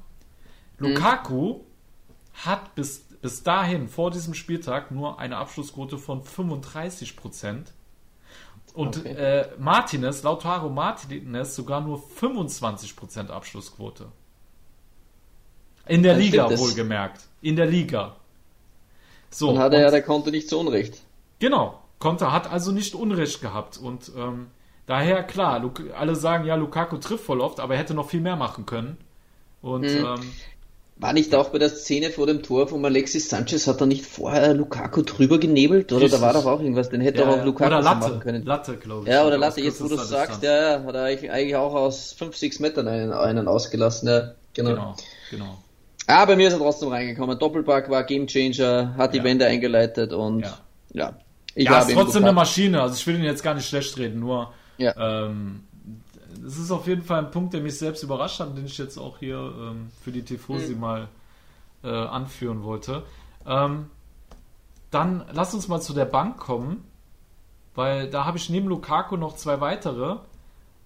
Mhm. 0.78 0.88
Lukaku 0.88 1.62
hat 2.34 2.76
bis 2.76 3.06
bis 3.22 3.44
dahin, 3.44 3.88
vor 3.88 4.12
diesem 4.12 4.34
Spieltag, 4.34 4.92
nur 4.92 5.20
eine 5.20 5.38
Abschlussquote 5.38 5.98
von 5.98 6.24
35 6.24 7.16
Prozent. 7.16 7.72
Und 8.74 8.98
okay. 8.98 9.10
äh, 9.10 9.50
Martinez, 9.60 10.24
Lautaro 10.24 10.70
Martinez, 10.70 11.56
sogar 11.56 11.82
nur 11.82 12.02
25 12.02 12.96
Prozent 12.96 13.30
Abschlussquote. 13.30 14.08
In 15.88 16.04
der 16.04 16.16
Liga, 16.16 16.50
wohlgemerkt. 16.58 17.28
In 17.42 17.56
der 17.56 17.66
Liga. 17.66 18.16
So, 19.32 19.54
Dann 19.54 19.60
hat 19.60 19.74
er 19.74 19.82
ja, 19.82 19.92
der 19.92 20.02
konnte 20.04 20.30
nicht 20.30 20.50
zu 20.50 20.60
Unrecht. 20.60 21.00
Genau. 21.40 21.80
Konter 22.00 22.34
hat 22.34 22.52
also 22.52 22.72
nicht 22.72 22.96
Unrecht 22.96 23.42
gehabt. 23.42 23.78
Und 23.78 24.12
ähm, 24.18 24.48
daher, 24.86 25.24
klar, 25.24 25.64
alle 25.98 26.16
sagen, 26.16 26.46
ja, 26.46 26.56
Lukaku 26.56 26.98
trifft 26.98 27.24
voll 27.24 27.40
oft, 27.40 27.60
aber 27.60 27.76
er 27.76 27.80
hätte 27.80 27.94
noch 27.94 28.10
viel 28.10 28.22
mehr 28.22 28.36
machen 28.36 28.66
können. 28.66 28.98
Und 29.62 29.86
hm. 29.86 30.06
ähm, 30.06 30.32
war 30.98 31.14
nicht 31.14 31.34
auch 31.34 31.50
bei 31.50 31.58
der 31.58 31.70
Szene 31.70 32.12
vor 32.12 32.28
dem 32.28 32.44
Tor 32.44 32.68
von 32.68 32.84
Alexis 32.86 33.30
Sanchez, 33.30 33.66
hat 33.68 33.82
er 33.82 33.88
nicht 33.88 34.06
vorher 34.06 34.54
Lukaku 34.54 35.02
drüber 35.02 35.40
genebelt? 35.40 35.92
Oder 35.92 36.04
Richtig. 36.04 36.20
da 36.20 36.26
war 36.26 36.34
doch 36.34 36.46
auch 36.46 36.60
irgendwas, 36.60 36.90
den 36.90 37.02
hätte 37.02 37.22
ja, 37.22 37.30
auch 37.30 37.44
Lukaku 37.44 37.68
oder 37.68 37.82
Latte, 37.82 38.00
machen 38.00 38.20
können. 38.20 38.46
Latte, 38.46 38.78
glaube 38.78 39.08
ich. 39.08 39.14
Ja, 39.14 39.26
oder 39.26 39.38
Latte, 39.38 39.62
jetzt 39.62 39.84
wo 39.84 39.88
du 39.88 39.96
sagst, 39.96 40.44
ja, 40.44 40.78
ja, 40.78 40.84
hat 40.84 40.96
er 40.96 41.04
eigentlich 41.04 41.56
auch 41.56 41.74
aus 41.74 42.14
5, 42.14 42.36
6 42.36 42.60
Metern 42.60 42.88
einen, 42.88 43.14
einen 43.14 43.48
ausgelassen. 43.48 44.10
Ja, 44.10 44.32
genau. 44.54 44.70
genau, 44.70 44.96
genau. 45.32 45.58
Aber 46.08 46.28
bei 46.28 46.36
mir 46.36 46.48
ist 46.48 46.54
er 46.54 46.60
trotzdem 46.60 46.90
reingekommen. 46.90 47.38
Doppelpack 47.38 47.90
war 47.90 48.04
Gamechanger, 48.04 48.96
hat 48.98 49.14
die 49.14 49.20
ja. 49.20 49.24
Wende 49.24 49.46
eingeleitet 49.46 50.14
und 50.14 50.42
ja. 50.42 50.58
ja 50.94 51.14
ich 51.56 51.66
ja, 51.66 51.80
ist 51.80 51.92
trotzdem 51.92 52.24
eine 52.24 52.34
Maschine. 52.34 52.82
Also 52.82 52.96
ich 52.96 53.06
will 53.08 53.16
ihn 53.16 53.24
jetzt 53.24 53.44
gar 53.44 53.54
nicht 53.54 53.68
schlecht 53.68 53.98
reden, 53.98 54.20
nur 54.20 54.54
ja. 54.78 54.94
ähm, 54.98 55.64
das 56.44 56.58
ist 56.58 56.72
auf 56.72 56.88
jeden 56.88 57.04
Fall 57.04 57.20
ein 57.20 57.32
Punkt, 57.32 57.54
der 57.54 57.62
mich 57.62 57.78
selbst 57.78 58.04
überrascht 58.04 58.40
hat, 58.40 58.58
den 58.58 58.66
ich 58.66 58.78
jetzt 58.78 58.98
auch 58.98 59.20
hier 59.20 59.38
ähm, 59.38 59.90
für 60.02 60.12
die 60.12 60.24
Tifosi 60.24 60.74
mhm. 60.74 60.80
mal 60.80 61.08
äh, 61.84 61.90
anführen 61.90 62.64
wollte. 62.64 63.04
Ähm, 63.46 63.88
dann 64.90 65.26
lass 65.32 65.54
uns 65.54 65.68
mal 65.68 65.82
zu 65.82 65.94
der 65.94 66.06
Bank 66.06 66.38
kommen, 66.38 66.84
weil 67.76 68.10
da 68.10 68.26
habe 68.26 68.38
ich 68.38 68.50
neben 68.50 68.68
Lukaku 68.68 69.18
noch 69.18 69.36
zwei 69.36 69.62
weitere. 69.62 70.18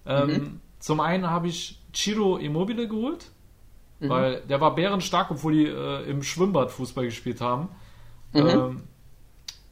Ähm, 0.06 0.28
mhm. 0.28 0.60
Zum 0.78 1.00
einen 1.00 1.28
habe 1.30 1.48
ich 1.48 1.80
Ciro 1.94 2.36
Immobile 2.36 2.86
geholt. 2.88 3.30
Mhm. 4.00 4.08
weil 4.08 4.40
der 4.42 4.60
war 4.60 4.74
bärenstark, 4.74 5.30
obwohl 5.30 5.52
die 5.52 5.66
äh, 5.66 6.08
im 6.08 6.22
Schwimmbad 6.22 6.70
Fußball 6.70 7.04
gespielt 7.04 7.40
haben. 7.40 7.68
Mhm. 8.32 8.46
Ähm, 8.46 8.82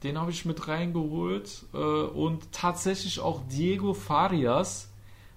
den 0.03 0.21
habe 0.21 0.31
ich 0.31 0.45
mit 0.45 0.69
reingeholt 0.69 1.65
äh, 1.73 1.79
und 1.79 2.53
tatsächlich 2.53 3.21
auch 3.21 3.41
Diego 3.49 3.95
Farias 3.95 4.91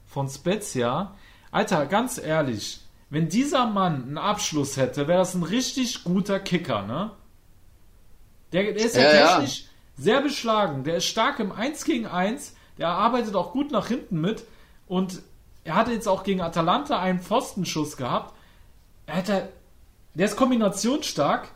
von 0.05 0.27
Spezia. 0.27 1.15
Alter, 1.51 1.85
ganz 1.85 2.17
ehrlich, 2.17 2.81
wenn 3.09 3.29
dieser 3.29 3.67
Mann 3.67 4.03
einen 4.03 4.17
Abschluss 4.17 4.75
hätte, 4.75 5.07
wäre 5.07 5.19
das 5.19 5.33
ein 5.35 5.43
richtig 5.43 6.03
guter 6.03 6.39
Kicker, 6.39 6.81
ne? 6.81 7.11
Der, 8.51 8.63
der 8.63 8.75
ist 8.75 8.95
ja, 8.95 9.01
ja 9.03 9.27
technisch 9.27 9.61
ja. 9.61 9.67
sehr 9.97 10.21
beschlagen. 10.21 10.83
Der 10.83 10.97
ist 10.97 11.05
stark 11.05 11.39
im 11.39 11.51
1 11.51 11.85
gegen 11.85 12.05
1. 12.05 12.55
Der 12.77 12.89
arbeitet 12.89 13.35
auch 13.35 13.51
gut 13.51 13.71
nach 13.71 13.87
hinten 13.87 14.21
mit. 14.21 14.43
Und 14.87 15.21
er 15.63 15.75
hatte 15.75 15.91
jetzt 15.91 16.07
auch 16.07 16.23
gegen 16.23 16.41
Atalanta 16.41 16.99
einen 16.99 17.19
Pfostenschuss 17.19 17.97
gehabt. 17.97 18.33
Er 19.07 19.15
hätte, 19.15 19.49
der 20.13 20.27
ist 20.27 20.35
kombinationsstark. 20.35 21.47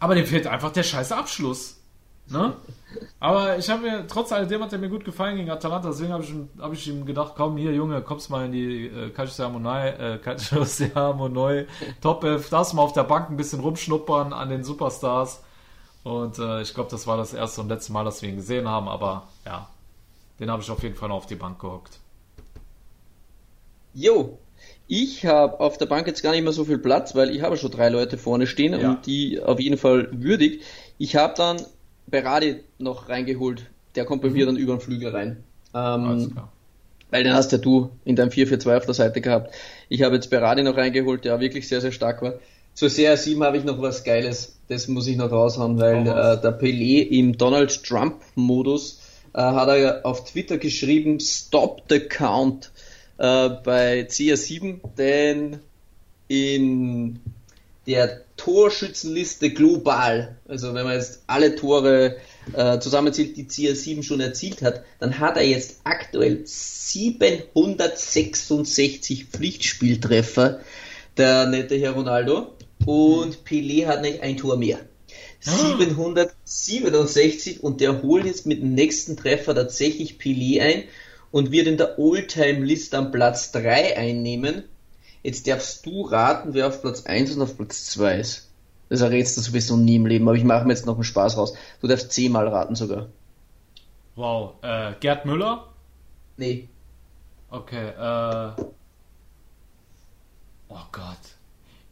Aber 0.00 0.16
dem 0.16 0.26
fehlt 0.26 0.48
einfach 0.48 0.72
der 0.72 0.82
scheiße 0.82 1.16
Abschluss. 1.16 1.78
Ne? 2.28 2.54
Aber 3.20 3.58
ich 3.58 3.68
habe 3.68 3.82
mir, 3.82 4.06
trotz 4.06 4.32
alledem 4.32 4.62
hat 4.62 4.72
er 4.72 4.78
mir 4.78 4.88
gut 4.88 5.04
gefallen 5.04 5.36
gegen 5.36 5.50
Atalanta, 5.50 5.88
deswegen 5.88 6.12
habe 6.12 6.24
ich, 6.24 6.32
hab 6.58 6.72
ich 6.72 6.88
ihm 6.88 7.04
gedacht, 7.04 7.34
komm 7.36 7.56
hier 7.56 7.72
Junge, 7.72 8.00
kommst 8.02 8.30
mal 8.30 8.46
in 8.46 8.52
die 8.52 8.86
äh, 8.86 9.10
Calcio 9.10 10.62
äh, 10.62 11.66
Top 12.00 12.24
11, 12.24 12.50
darfst 12.50 12.74
mal 12.74 12.82
auf 12.82 12.92
der 12.92 13.04
Bank 13.04 13.30
ein 13.30 13.36
bisschen 13.36 13.60
rumschnuppern 13.60 14.32
an 14.32 14.48
den 14.48 14.64
Superstars. 14.64 15.42
Und 16.04 16.38
äh, 16.38 16.62
ich 16.62 16.74
glaube, 16.74 16.90
das 16.90 17.06
war 17.06 17.16
das 17.16 17.34
erste 17.34 17.60
und 17.60 17.68
letzte 17.68 17.92
Mal, 17.92 18.04
dass 18.04 18.22
wir 18.22 18.28
ihn 18.28 18.36
gesehen 18.36 18.68
haben, 18.68 18.88
aber 18.88 19.28
ja, 19.44 19.68
den 20.40 20.50
habe 20.50 20.62
ich 20.62 20.70
auf 20.70 20.82
jeden 20.82 20.96
Fall 20.96 21.08
noch 21.10 21.16
auf 21.16 21.26
die 21.26 21.36
Bank 21.36 21.60
gehockt. 21.60 22.00
Jo, 23.94 24.38
ich 24.88 25.24
habe 25.26 25.60
auf 25.60 25.78
der 25.78 25.86
Bank 25.86 26.06
jetzt 26.06 26.22
gar 26.22 26.32
nicht 26.32 26.42
mehr 26.42 26.52
so 26.52 26.64
viel 26.64 26.78
Platz, 26.78 27.14
weil 27.14 27.34
ich 27.34 27.42
habe 27.42 27.56
schon 27.56 27.70
drei 27.70 27.88
Leute 27.88 28.18
vorne 28.18 28.46
stehen 28.46 28.78
ja. 28.78 28.90
und 28.90 29.06
die 29.06 29.40
auf 29.40 29.60
jeden 29.60 29.78
Fall 29.78 30.08
würdig. 30.12 30.62
Ich 30.98 31.16
habe 31.16 31.34
dann 31.36 31.62
Berardi 32.06 32.60
noch 32.78 33.08
reingeholt. 33.08 33.70
Der 33.94 34.04
kommt 34.04 34.22
bei 34.22 34.28
mhm. 34.28 34.34
mir 34.34 34.46
dann 34.46 34.56
über 34.56 34.74
den 34.74 34.80
Flügel 34.80 35.10
rein. 35.10 35.44
Ähm, 35.74 36.36
weil 37.10 37.24
den 37.24 37.34
hast 37.34 37.52
ja 37.52 37.58
du 37.58 37.90
in 38.04 38.16
deinem 38.16 38.30
4-4-2 38.30 38.76
auf 38.76 38.86
der 38.86 38.94
Seite 38.94 39.20
gehabt. 39.20 39.54
Ich 39.88 40.02
habe 40.02 40.14
jetzt 40.14 40.30
Berardi 40.30 40.62
noch 40.62 40.76
reingeholt, 40.76 41.24
der 41.24 41.40
wirklich 41.40 41.68
sehr, 41.68 41.80
sehr 41.80 41.92
stark 41.92 42.22
war. 42.22 42.34
Zur 42.74 42.88
CR7 42.88 43.44
habe 43.44 43.58
ich 43.58 43.64
noch 43.64 43.80
was 43.82 44.02
Geiles. 44.02 44.58
Das 44.68 44.88
muss 44.88 45.06
ich 45.06 45.16
noch 45.16 45.30
raushauen, 45.30 45.78
weil 45.78 46.02
äh, 46.02 46.40
der 46.40 46.58
Pelé 46.58 47.06
im 47.06 47.36
Donald 47.36 47.84
Trump-Modus 47.84 49.00
äh, 49.34 49.40
hat 49.40 49.68
er 49.68 50.06
auf 50.06 50.24
Twitter 50.24 50.56
geschrieben, 50.56 51.20
Stop 51.20 51.82
the 51.90 52.00
Count 52.00 52.72
äh, 53.18 53.50
bei 53.64 54.06
CR7, 54.08 54.80
denn 54.96 55.58
in 56.28 57.20
der 57.86 58.22
Torschützenliste 58.36 59.50
global, 59.50 60.36
also 60.48 60.74
wenn 60.74 60.84
man 60.84 60.94
jetzt 60.94 61.22
alle 61.26 61.56
Tore 61.56 62.16
äh, 62.52 62.78
zusammenzählt, 62.78 63.36
die 63.36 63.44
CR7 63.44 64.02
schon 64.02 64.20
erzielt 64.20 64.62
hat, 64.62 64.84
dann 64.98 65.18
hat 65.18 65.36
er 65.36 65.44
jetzt 65.44 65.80
aktuell 65.84 66.40
766 66.44 69.26
Pflichtspieltreffer, 69.26 70.60
der 71.16 71.46
nette 71.46 71.76
Herr 71.76 71.92
Ronaldo, 71.92 72.54
und 72.84 73.44
Pelé 73.44 73.86
hat 73.86 74.02
nicht 74.02 74.22
ein 74.22 74.36
Tor 74.36 74.56
mehr. 74.56 74.80
767 75.40 77.58
ah. 77.58 77.60
und 77.62 77.80
der 77.80 78.02
holt 78.02 78.24
jetzt 78.24 78.46
mit 78.46 78.62
dem 78.62 78.74
nächsten 78.74 79.16
Treffer 79.16 79.54
tatsächlich 79.54 80.18
Pelé 80.18 80.60
ein 80.60 80.82
und 81.32 81.50
wird 81.50 81.66
in 81.66 81.76
der 81.76 81.98
All-Time-List 81.98 82.94
am 82.94 83.10
Platz 83.10 83.50
3 83.50 83.96
einnehmen. 83.96 84.64
Jetzt 85.24 85.48
darfst 85.48 85.84
du 85.86 86.02
raten, 86.02 86.54
wer 86.54 86.68
auf 86.68 86.80
Platz 86.82 87.04
1 87.06 87.34
und 87.34 87.42
auf 87.42 87.56
Platz 87.56 87.86
2 87.86 88.18
ist. 88.18 88.48
Das 88.88 89.00
errätst 89.00 89.36
du 89.36 89.40
sowieso 89.40 89.76
nie 89.76 89.96
im 89.96 90.06
Leben, 90.06 90.28
aber 90.28 90.36
ich 90.36 90.44
mache 90.44 90.64
mir 90.64 90.74
jetzt 90.74 90.86
noch 90.86 90.94
einen 90.94 91.04
Spaß 91.04 91.38
raus. 91.38 91.54
Du 91.80 91.88
darfst 91.88 92.12
zehnmal 92.12 92.46
raten 92.46 92.74
sogar. 92.74 93.08
Wow. 94.14 94.54
Äh, 94.62 94.92
Gerd 95.00 95.24
Müller? 95.24 95.72
Nee. 96.36 96.68
Okay, 97.48 97.88
äh. 97.88 98.62
Oh 100.68 100.84
Gott. 100.90 101.18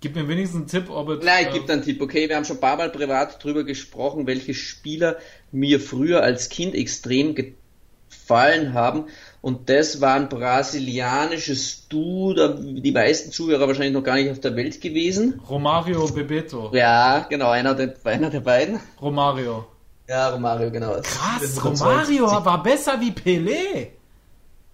Gib 0.01 0.15
mir 0.15 0.27
wenigstens 0.29 0.57
einen 0.57 0.67
Tipp, 0.67 0.91
ob 0.91 1.09
es. 1.11 1.25
Nein, 1.25 1.47
ich 1.49 1.55
äh, 1.55 1.59
gebe 1.59 1.73
einen 1.73 1.83
Tipp. 1.83 2.01
Okay, 2.01 2.29
wir 2.29 2.37
haben 2.37 2.45
schon 2.45 2.57
ein 2.57 2.61
paar 2.61 2.77
Mal 2.77 2.91
privat 2.91 3.43
drüber 3.43 3.65
gesprochen, 3.65 4.27
welche 4.27 4.55
Spieler 4.55 5.17
mir 5.53 5.81
früher 5.81 6.23
als 6.23 6.49
Kind 6.49 6.75
extrem 6.75 7.35
gefallen 7.35 8.73
haben. 8.73 9.05
Und 9.43 9.71
das 9.71 10.01
war 10.03 10.17
ein 10.17 10.29
brasilianisches 10.29 11.89
Du, 11.89 12.35
die 12.35 12.93
meisten 12.93 13.33
Zuhörer 13.33 13.67
wahrscheinlich 13.67 13.95
noch 13.95 14.03
gar 14.03 14.17
nicht 14.17 14.31
auf 14.31 14.41
der 14.41 14.55
Welt 14.55 14.81
gewesen. 14.81 15.41
Romario 15.49 16.07
Bebeto. 16.09 16.71
Ja, 16.75 17.27
genau, 17.29 17.51
einer 17.51 17.75
der, 17.75 17.95
einer 18.05 18.29
der 18.29 18.41
beiden. 18.41 18.81
Romario. 19.01 19.65
Ja, 20.07 20.29
Romario, 20.29 20.71
genau. 20.71 20.97
Krass, 21.03 21.65
Romario 21.65 22.27
war 22.27 22.63
besser 22.63 23.01
wie 23.01 23.13
Pelé. 23.13 23.89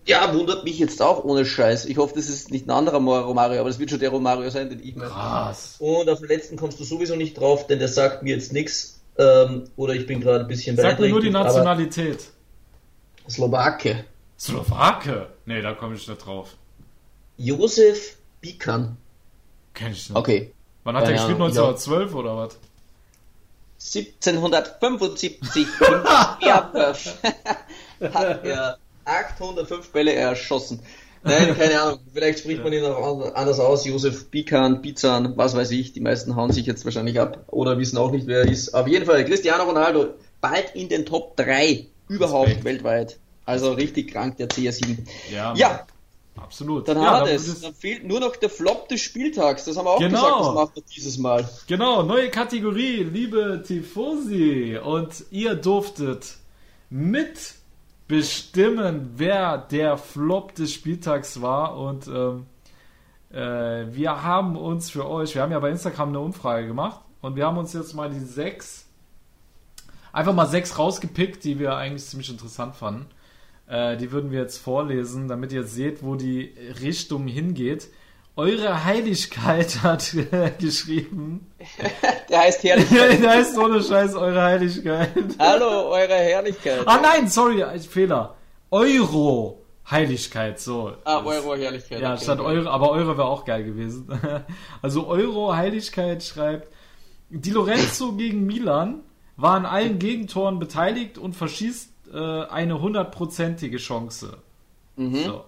Ja, 0.06 0.32
wundert 0.32 0.64
mich 0.64 0.78
jetzt 0.78 1.02
auch 1.02 1.24
ohne 1.24 1.44
Scheiß. 1.44 1.84
Ich 1.86 1.98
hoffe, 1.98 2.14
das 2.14 2.28
ist 2.28 2.50
nicht 2.50 2.66
ein 2.66 2.70
anderer 2.70 2.98
Romario, 2.98 3.60
aber 3.60 3.68
das 3.68 3.78
wird 3.78 3.90
schon 3.90 3.98
der 3.98 4.10
Romario 4.10 4.48
sein, 4.50 4.68
den 4.68 4.80
ich 4.82 4.96
meine. 4.96 5.10
Krass. 5.10 5.76
Und 5.78 6.08
auf 6.08 6.20
den 6.20 6.28
letzten 6.28 6.56
kommst 6.56 6.80
du 6.80 6.84
sowieso 6.84 7.16
nicht 7.16 7.38
drauf, 7.38 7.66
denn 7.66 7.78
der 7.78 7.88
sagt 7.88 8.22
mir 8.22 8.34
jetzt 8.34 8.52
nichts. 8.52 9.00
Ähm, 9.18 9.64
oder 9.76 9.94
ich 9.94 10.06
bin 10.06 10.20
gerade 10.20 10.40
ein 10.40 10.48
bisschen 10.48 10.76
Sag 10.76 11.00
mir 11.00 11.08
nur 11.08 11.20
die 11.20 11.30
Nationalität. 11.30 12.24
Slowake. 13.28 14.04
Slowake? 14.38 15.28
Nee, 15.46 15.62
da 15.62 15.74
komme 15.74 15.94
ich 15.94 16.06
nicht 16.06 16.24
drauf. 16.24 16.54
Josef 17.36 18.16
Bikan. 18.40 18.96
Kenn 19.74 19.92
ich 19.92 20.08
nicht. 20.08 20.16
Okay. 20.16 20.52
Wann 20.84 20.96
hat 20.96 21.04
ja, 21.04 21.08
der 21.08 21.16
gespielt? 21.16 21.40
1912 21.40 22.10
ja. 22.10 22.16
oder 22.16 22.36
was? 22.36 22.58
1775 23.78 25.68
im 25.80 26.04
Werwolf 26.42 27.14
hat 28.14 28.44
er 28.44 28.78
805 29.04 29.90
Bälle 29.90 30.12
erschossen. 30.14 30.80
Nein, 31.22 31.56
keine 31.58 31.80
Ahnung. 31.80 31.98
Vielleicht 32.12 32.40
spricht 32.40 32.62
man 32.62 32.72
ihn 32.72 32.84
auch 32.84 33.34
anders 33.34 33.58
aus. 33.58 33.84
Josef 33.84 34.30
Bikan, 34.30 34.80
Bizan, 34.80 35.36
was 35.36 35.56
weiß 35.56 35.72
ich. 35.72 35.92
Die 35.92 36.00
meisten 36.00 36.36
hauen 36.36 36.52
sich 36.52 36.66
jetzt 36.66 36.84
wahrscheinlich 36.84 37.20
ab 37.20 37.44
oder 37.48 37.78
wissen 37.78 37.98
auch 37.98 38.12
nicht, 38.12 38.26
wer 38.26 38.40
er 38.40 38.50
ist. 38.50 38.74
Auf 38.74 38.86
jeden 38.86 39.06
Fall, 39.06 39.24
Cristiano 39.24 39.64
Ronaldo 39.64 40.14
bald 40.40 40.74
in 40.74 40.88
den 40.88 41.04
Top 41.04 41.36
3 41.36 41.86
überhaupt 42.08 42.48
Respekt. 42.48 42.64
weltweit. 42.64 43.18
Also 43.46 43.72
richtig 43.72 44.10
krank, 44.10 44.36
der 44.38 44.48
CR7. 44.48 45.06
Ja, 45.32 45.54
ja. 45.54 45.86
absolut. 46.36 46.88
Dann 46.88 47.00
ja, 47.00 47.12
haben 47.12 47.26
wir 47.26 47.34
das. 47.34 47.60
Dann 47.60 47.74
fehlt 47.74 48.04
nur 48.04 48.18
noch 48.18 48.34
der 48.34 48.50
Flop 48.50 48.88
des 48.88 49.00
Spieltags. 49.00 49.64
Das 49.64 49.76
haben 49.76 49.84
wir 49.86 49.92
auch 49.92 50.00
genau. 50.00 50.20
gesagt, 50.20 50.40
das 50.40 50.54
macht 50.54 50.76
er 50.76 50.82
dieses 50.94 51.18
Mal. 51.18 51.48
Genau, 51.68 52.02
neue 52.02 52.28
Kategorie, 52.30 53.04
liebe 53.04 53.62
Tifosi. 53.64 54.80
Und 54.82 55.26
ihr 55.30 55.54
durftet 55.54 56.38
mitbestimmen, 56.90 59.12
wer 59.14 59.58
der 59.58 59.96
Flop 59.96 60.56
des 60.56 60.74
Spieltags 60.74 61.40
war. 61.40 61.76
Und 61.76 62.08
ähm, 62.08 62.46
äh, 63.30 63.86
wir 63.94 64.24
haben 64.24 64.56
uns 64.56 64.90
für 64.90 65.08
euch, 65.08 65.36
wir 65.36 65.42
haben 65.42 65.52
ja 65.52 65.60
bei 65.60 65.70
Instagram 65.70 66.08
eine 66.08 66.18
Umfrage 66.18 66.66
gemacht. 66.66 67.02
Und 67.20 67.36
wir 67.36 67.46
haben 67.46 67.58
uns 67.58 67.72
jetzt 67.72 67.94
mal 67.94 68.10
die 68.10 68.18
sechs, 68.18 68.86
einfach 70.12 70.34
mal 70.34 70.46
sechs 70.46 70.76
rausgepickt, 70.76 71.44
die 71.44 71.60
wir 71.60 71.76
eigentlich 71.76 72.06
ziemlich 72.06 72.28
interessant 72.28 72.74
fanden. 72.74 73.06
Äh, 73.68 73.96
die 73.96 74.12
würden 74.12 74.30
wir 74.30 74.40
jetzt 74.40 74.58
vorlesen, 74.58 75.28
damit 75.28 75.52
ihr 75.52 75.64
seht, 75.64 76.02
wo 76.02 76.14
die 76.14 76.54
Richtung 76.80 77.26
hingeht. 77.26 77.88
Eure 78.36 78.84
Heiligkeit 78.84 79.78
hat 79.82 80.14
geschrieben. 80.58 81.50
Der 82.28 82.40
heißt 82.40 82.62
Herrlichkeit. 82.62 83.22
Der 83.22 83.30
heißt 83.30 83.58
ohne 83.58 83.82
Scheiß 83.82 84.14
Eure 84.14 84.42
Heiligkeit. 84.42 85.10
Hallo, 85.38 85.90
Eure 85.90 86.14
Herrlichkeit. 86.14 86.82
Ah 86.86 87.00
nein, 87.02 87.28
sorry, 87.28 87.64
Fehler. 87.80 88.36
Euro 88.70 89.62
Heiligkeit, 89.90 90.60
so. 90.60 90.92
Ah, 91.04 91.22
Euro 91.24 91.56
Herrlichkeit. 91.56 92.00
Ja, 92.00 92.14
okay, 92.14 92.22
statt 92.24 92.40
okay. 92.40 92.56
Euro, 92.56 92.68
aber 92.68 92.90
Euro 92.90 93.16
wäre 93.16 93.26
auch 93.26 93.44
geil 93.44 93.64
gewesen. 93.64 94.08
Also 94.82 95.06
Euro 95.06 95.54
Heiligkeit 95.54 96.24
schreibt, 96.24 96.68
Di 97.30 97.50
Lorenzo 97.50 98.12
gegen 98.12 98.46
Milan 98.46 99.02
war 99.36 99.54
an 99.54 99.66
allen 99.66 99.98
Gegentoren 99.98 100.58
beteiligt 100.58 101.18
und 101.18 101.34
verschießt 101.34 101.92
äh, 102.16 102.46
eine 102.46 102.80
hundertprozentige 102.80 103.76
Chance. 103.76 104.38
Mhm. 104.96 105.24
So. 105.24 105.44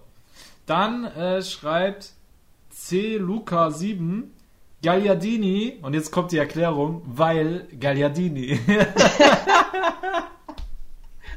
Dann 0.65 1.05
äh, 1.05 1.41
schreibt 1.41 2.13
C. 2.69 3.17
Luca 3.17 3.71
7 3.71 4.31
Gagliardini, 4.81 5.79
und 5.81 5.93
jetzt 5.93 6.11
kommt 6.11 6.31
die 6.31 6.37
Erklärung, 6.37 7.01
weil 7.05 7.67
Gagliardini. 7.77 8.59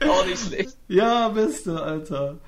Auch 0.09 0.27
nicht 0.27 0.47
schlecht. 0.47 0.77
Ja, 0.87 1.29
beste, 1.29 1.83
Alter. 1.83 2.39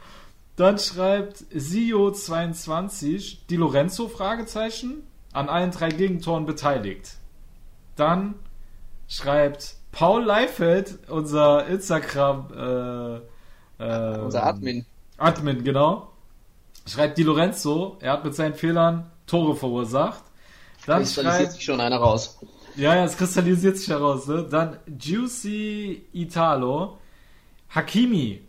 Dann 0.56 0.78
schreibt 0.78 1.38
Sio22 1.52 3.38
Di 3.50 3.56
Lorenzo 3.56 4.06
Fragezeichen 4.08 5.02
an 5.32 5.48
allen 5.48 5.72
drei 5.72 5.88
Gegentoren 5.88 6.46
beteiligt. 6.46 7.16
Dann 7.96 8.36
schreibt 9.08 9.76
Paul 9.94 10.24
Leifeld, 10.24 10.98
unser 11.08 11.66
Instagram, 11.66 12.48
äh, 13.78 13.84
äh, 13.84 14.18
unser 14.18 14.44
Admin. 14.44 14.84
Admin, 15.18 15.62
genau. 15.62 16.10
schreibt 16.84 17.16
Di 17.16 17.22
Lorenzo, 17.22 17.96
er 18.00 18.14
hat 18.14 18.24
mit 18.24 18.34
seinen 18.34 18.54
Fehlern 18.54 19.10
Tore 19.26 19.54
verursacht. 19.54 20.24
Dann 20.86 21.02
Kristallisiert 21.02 21.42
schreibt, 21.42 21.52
sich 21.52 21.64
schon 21.64 21.80
einer 21.80 21.98
raus. 21.98 22.38
ja, 22.74 22.96
ja, 22.96 23.04
es 23.04 23.16
kristallisiert 23.16 23.78
sich 23.78 23.88
heraus, 23.88 24.26
ne? 24.26 24.42
Dann 24.50 24.78
Juicy 24.98 26.04
Italo, 26.12 26.98
Hakimi, 27.72 28.42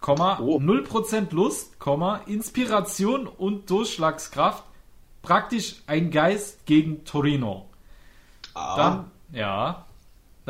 Komma, 0.00 0.38
0% 0.40 1.32
Lust, 1.32 1.78
Komma, 1.78 2.22
Inspiration 2.26 3.28
und 3.28 3.70
Durchschlagskraft, 3.70 4.64
praktisch 5.22 5.76
ein 5.86 6.10
Geist 6.10 6.66
gegen 6.66 7.04
Torino. 7.04 7.66
Dann, 8.54 9.10
ja, 9.32 9.86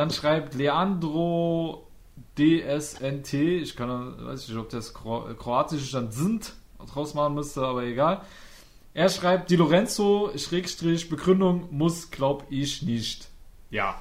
dann 0.00 0.10
schreibt 0.10 0.54
Leandro 0.54 1.86
DSNT, 2.38 3.34
ich 3.34 3.76
kann, 3.76 4.14
weiß 4.24 4.48
nicht, 4.48 4.56
ob 4.56 4.70
das 4.70 4.94
Kro 4.94 5.26
kroatisch 5.38 5.92
dann 5.92 6.10
sind, 6.10 6.54
draus 6.90 7.12
machen 7.12 7.34
müsste, 7.34 7.60
aber 7.60 7.82
egal. 7.82 8.22
Er 8.94 9.10
schreibt, 9.10 9.50
Di 9.50 9.56
Lorenzo, 9.56 10.30
Schrägstrich, 10.36 11.10
Begründung, 11.10 11.68
muss, 11.70 12.10
glaub 12.10 12.46
ich, 12.48 12.80
nicht. 12.80 13.28
Ja. 13.68 14.00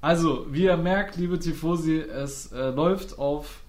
Also, 0.00 0.46
wie 0.48 0.62
ihr 0.62 0.78
merkt, 0.78 1.16
liebe 1.16 1.38
Tifosi, 1.38 1.98
es 1.98 2.50
äh, 2.52 2.70
läuft 2.70 3.18
auf 3.18 3.60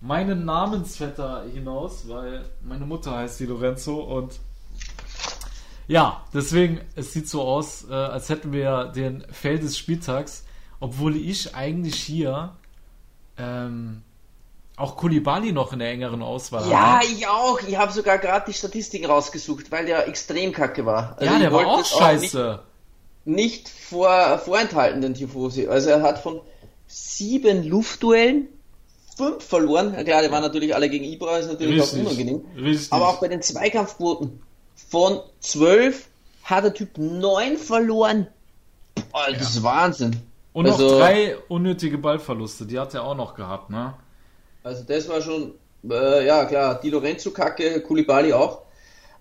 meinen 0.00 0.44
Namensvetter 0.44 1.44
hinaus, 1.54 2.08
weil 2.08 2.44
meine 2.62 2.84
Mutter 2.84 3.12
heißt 3.12 3.38
Di 3.38 3.46
Lorenzo 3.46 4.00
und 4.00 4.40
ja, 5.86 6.24
deswegen, 6.34 6.80
es 6.96 7.12
sieht 7.12 7.28
so 7.28 7.42
aus, 7.42 7.88
äh, 7.88 7.92
als 7.94 8.28
hätten 8.28 8.52
wir 8.52 8.86
den 8.86 9.24
Feld 9.30 9.62
des 9.62 9.78
Spieltags, 9.78 10.46
obwohl 10.80 11.16
ich 11.16 11.54
eigentlich 11.54 11.96
hier 11.96 12.52
ähm, 13.38 14.02
auch 14.76 14.96
Kulibali 14.96 15.52
noch 15.52 15.72
in 15.72 15.78
der 15.78 15.90
engeren 15.90 16.22
Auswahl 16.22 16.68
Ja, 16.70 16.94
habe. 16.96 17.06
ich 17.06 17.26
auch. 17.26 17.60
Ich 17.66 17.76
habe 17.76 17.92
sogar 17.92 18.18
gerade 18.18 18.46
die 18.48 18.54
Statistiken 18.54 19.06
rausgesucht, 19.06 19.70
weil 19.70 19.86
der 19.86 20.08
extrem 20.08 20.52
kacke 20.52 20.86
war. 20.86 21.16
Also 21.18 21.32
Ja, 21.32 21.38
der 21.38 21.52
war 21.52 21.66
auch 21.66 21.84
scheiße. 21.84 22.60
Nicht, 23.26 23.66
nicht 23.66 23.68
vor, 23.68 24.38
vorenthalten, 24.38 25.02
den 25.02 25.14
Tifosi. 25.14 25.68
Also 25.68 25.90
er 25.90 26.02
hat 26.02 26.18
von 26.18 26.40
sieben 26.86 27.68
Luftduellen 27.68 28.48
fünf 29.16 29.44
verloren. 29.44 29.92
Ja, 29.94 30.02
klar, 30.02 30.22
die 30.22 30.30
waren 30.30 30.42
natürlich 30.42 30.74
alle 30.74 30.88
gegen 30.88 31.04
Ibra, 31.04 31.36
ist 31.38 31.48
natürlich 31.48 31.82
Richtig, 31.82 32.00
auch 32.00 32.04
unangenehm. 32.06 32.44
richtig. 32.56 32.90
Aber 32.92 33.08
auch 33.08 33.20
bei 33.20 33.28
den 33.28 33.42
Zweikampfquoten 33.42 34.40
von 34.88 35.20
zwölf 35.40 36.08
hat 36.42 36.64
der 36.64 36.72
Typ 36.72 36.96
neun 36.96 37.58
verloren. 37.58 38.26
Boah, 39.12 39.26
das 39.30 39.50
ist 39.56 39.62
Wahnsinn. 39.62 40.16
Und 40.52 40.66
also, 40.66 40.88
noch 40.90 40.98
drei 40.98 41.36
unnötige 41.48 41.98
Ballverluste, 41.98 42.66
die 42.66 42.78
hat 42.78 42.94
er 42.94 43.04
auch 43.04 43.14
noch 43.14 43.34
gehabt, 43.34 43.70
ne? 43.70 43.94
Also 44.64 44.82
das 44.84 45.08
war 45.08 45.22
schon, 45.22 45.54
äh, 45.88 46.26
ja 46.26 46.44
klar, 46.44 46.80
Di 46.80 46.90
Lorenzo 46.90 47.30
kacke, 47.30 47.80
Kulibali 47.82 48.32
auch. 48.32 48.62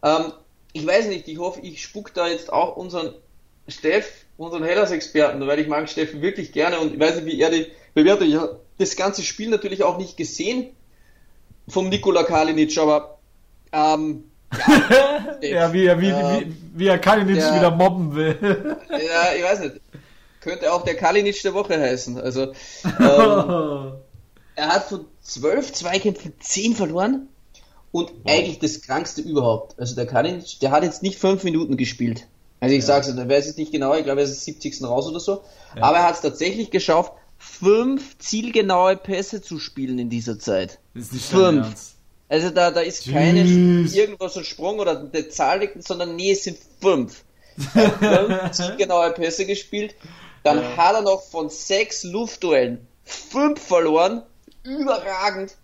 Ähm, 0.03 0.33
ich 0.73 0.85
weiß 0.85 1.07
nicht, 1.07 1.27
ich 1.27 1.37
hoffe, 1.37 1.59
ich 1.61 1.81
spuck 1.81 2.13
da 2.13 2.27
jetzt 2.27 2.51
auch 2.51 2.75
unseren 2.77 3.13
Steff, 3.67 4.25
unseren 4.37 4.63
Hellas-Experten, 4.63 5.45
weil 5.45 5.59
ich 5.59 5.67
mag 5.67 5.87
Steff 5.89 6.19
wirklich 6.21 6.51
gerne 6.51 6.79
und 6.79 6.93
ich 6.93 6.99
weiß 6.99 7.15
nicht, 7.17 7.25
wie 7.25 7.39
er 7.41 7.51
die 7.51 7.67
bewertet. 7.93 8.27
Ich 8.27 8.35
habe 8.35 8.59
das 8.77 8.95
ganze 8.95 9.21
Spiel 9.21 9.49
natürlich 9.49 9.83
auch 9.83 9.97
nicht 9.97 10.17
gesehen 10.17 10.71
vom 11.67 11.89
Nikola 11.89 12.23
Kalinic, 12.23 12.75
aber 12.79 13.19
ähm, 13.71 14.23
Ja, 15.41 15.71
wie 15.73 15.85
er, 15.85 16.01
wie, 16.01 16.09
äh, 16.09 16.39
wie, 16.41 16.55
wie 16.73 16.87
er 16.87 16.97
Kalinic 16.97 17.35
der- 17.35 17.55
wieder 17.55 17.71
mobben 17.71 18.15
will. 18.15 18.77
ja, 18.89 19.33
ich 19.37 19.43
weiß 19.43 19.59
nicht. 19.61 19.75
Könnte 20.41 20.71
auch 20.73 20.83
der 20.83 20.95
Kalinic 20.95 21.41
der 21.43 21.53
Woche 21.53 21.79
heißen. 21.79 22.19
Also 22.19 22.43
ähm, 22.83 23.93
er 24.55 24.67
hat 24.67 24.85
von 24.85 25.05
zwölf 25.21 25.73
Zweikämpfen 25.73 26.33
zehn 26.39 26.75
verloren 26.75 27.27
und 27.91 28.11
eigentlich 28.25 28.59
das 28.59 28.81
krankste 28.81 29.21
überhaupt. 29.21 29.79
Also 29.79 29.95
der 29.95 30.05
Kalinic, 30.05 30.59
der 30.61 30.71
hat 30.71 30.83
jetzt 30.83 31.03
nicht 31.03 31.19
fünf 31.19 31.43
Minuten 31.43 31.77
gespielt. 31.77 32.27
Also 32.59 32.75
ich 32.75 32.85
sag's, 32.85 33.13
da 33.13 33.29
weiß 33.29 33.49
ich 33.51 33.57
nicht 33.57 33.71
genau, 33.71 33.95
ich 33.95 34.03
glaube 34.03 34.21
er 34.21 34.27
ist 34.27 34.43
70. 34.43 34.83
raus 34.83 35.07
oder 35.07 35.19
so. 35.19 35.43
Ja. 35.75 35.83
Aber 35.83 35.97
er 35.97 36.03
hat 36.07 36.15
es 36.15 36.21
tatsächlich 36.21 36.71
geschafft, 36.71 37.13
fünf 37.37 38.17
zielgenaue 38.17 38.97
Pässe 38.97 39.41
zu 39.41 39.59
spielen 39.59 39.97
in 39.97 40.09
dieser 40.09 40.39
Zeit. 40.39 40.79
ist 40.93 41.13
nicht 41.13 41.25
fünf. 41.25 41.67
Ernst. 41.67 41.95
Also 42.27 42.51
da, 42.51 42.69
da 42.69 42.81
ist 42.81 43.11
keine 43.11 43.41
irgendwas 43.41 44.37
ein 44.37 44.43
Sprung 44.43 44.77
oder 44.77 44.99
eine 44.99 45.29
Zahl, 45.29 45.67
sondern 45.79 46.15
nee, 46.15 46.31
es 46.31 46.43
sind 46.43 46.57
fünf. 46.79 47.23
Fünf 47.57 48.51
zielgenaue 48.51 49.11
Pässe 49.11 49.45
gespielt. 49.45 49.93
Dann 50.55 50.77
hat 50.77 50.95
er 50.95 51.01
noch 51.01 51.21
von 51.21 51.49
sechs 51.49 52.03
Luftduellen 52.03 52.87
fünf 53.03 53.61
verloren. 53.61 54.23
Überragend. 54.63 55.55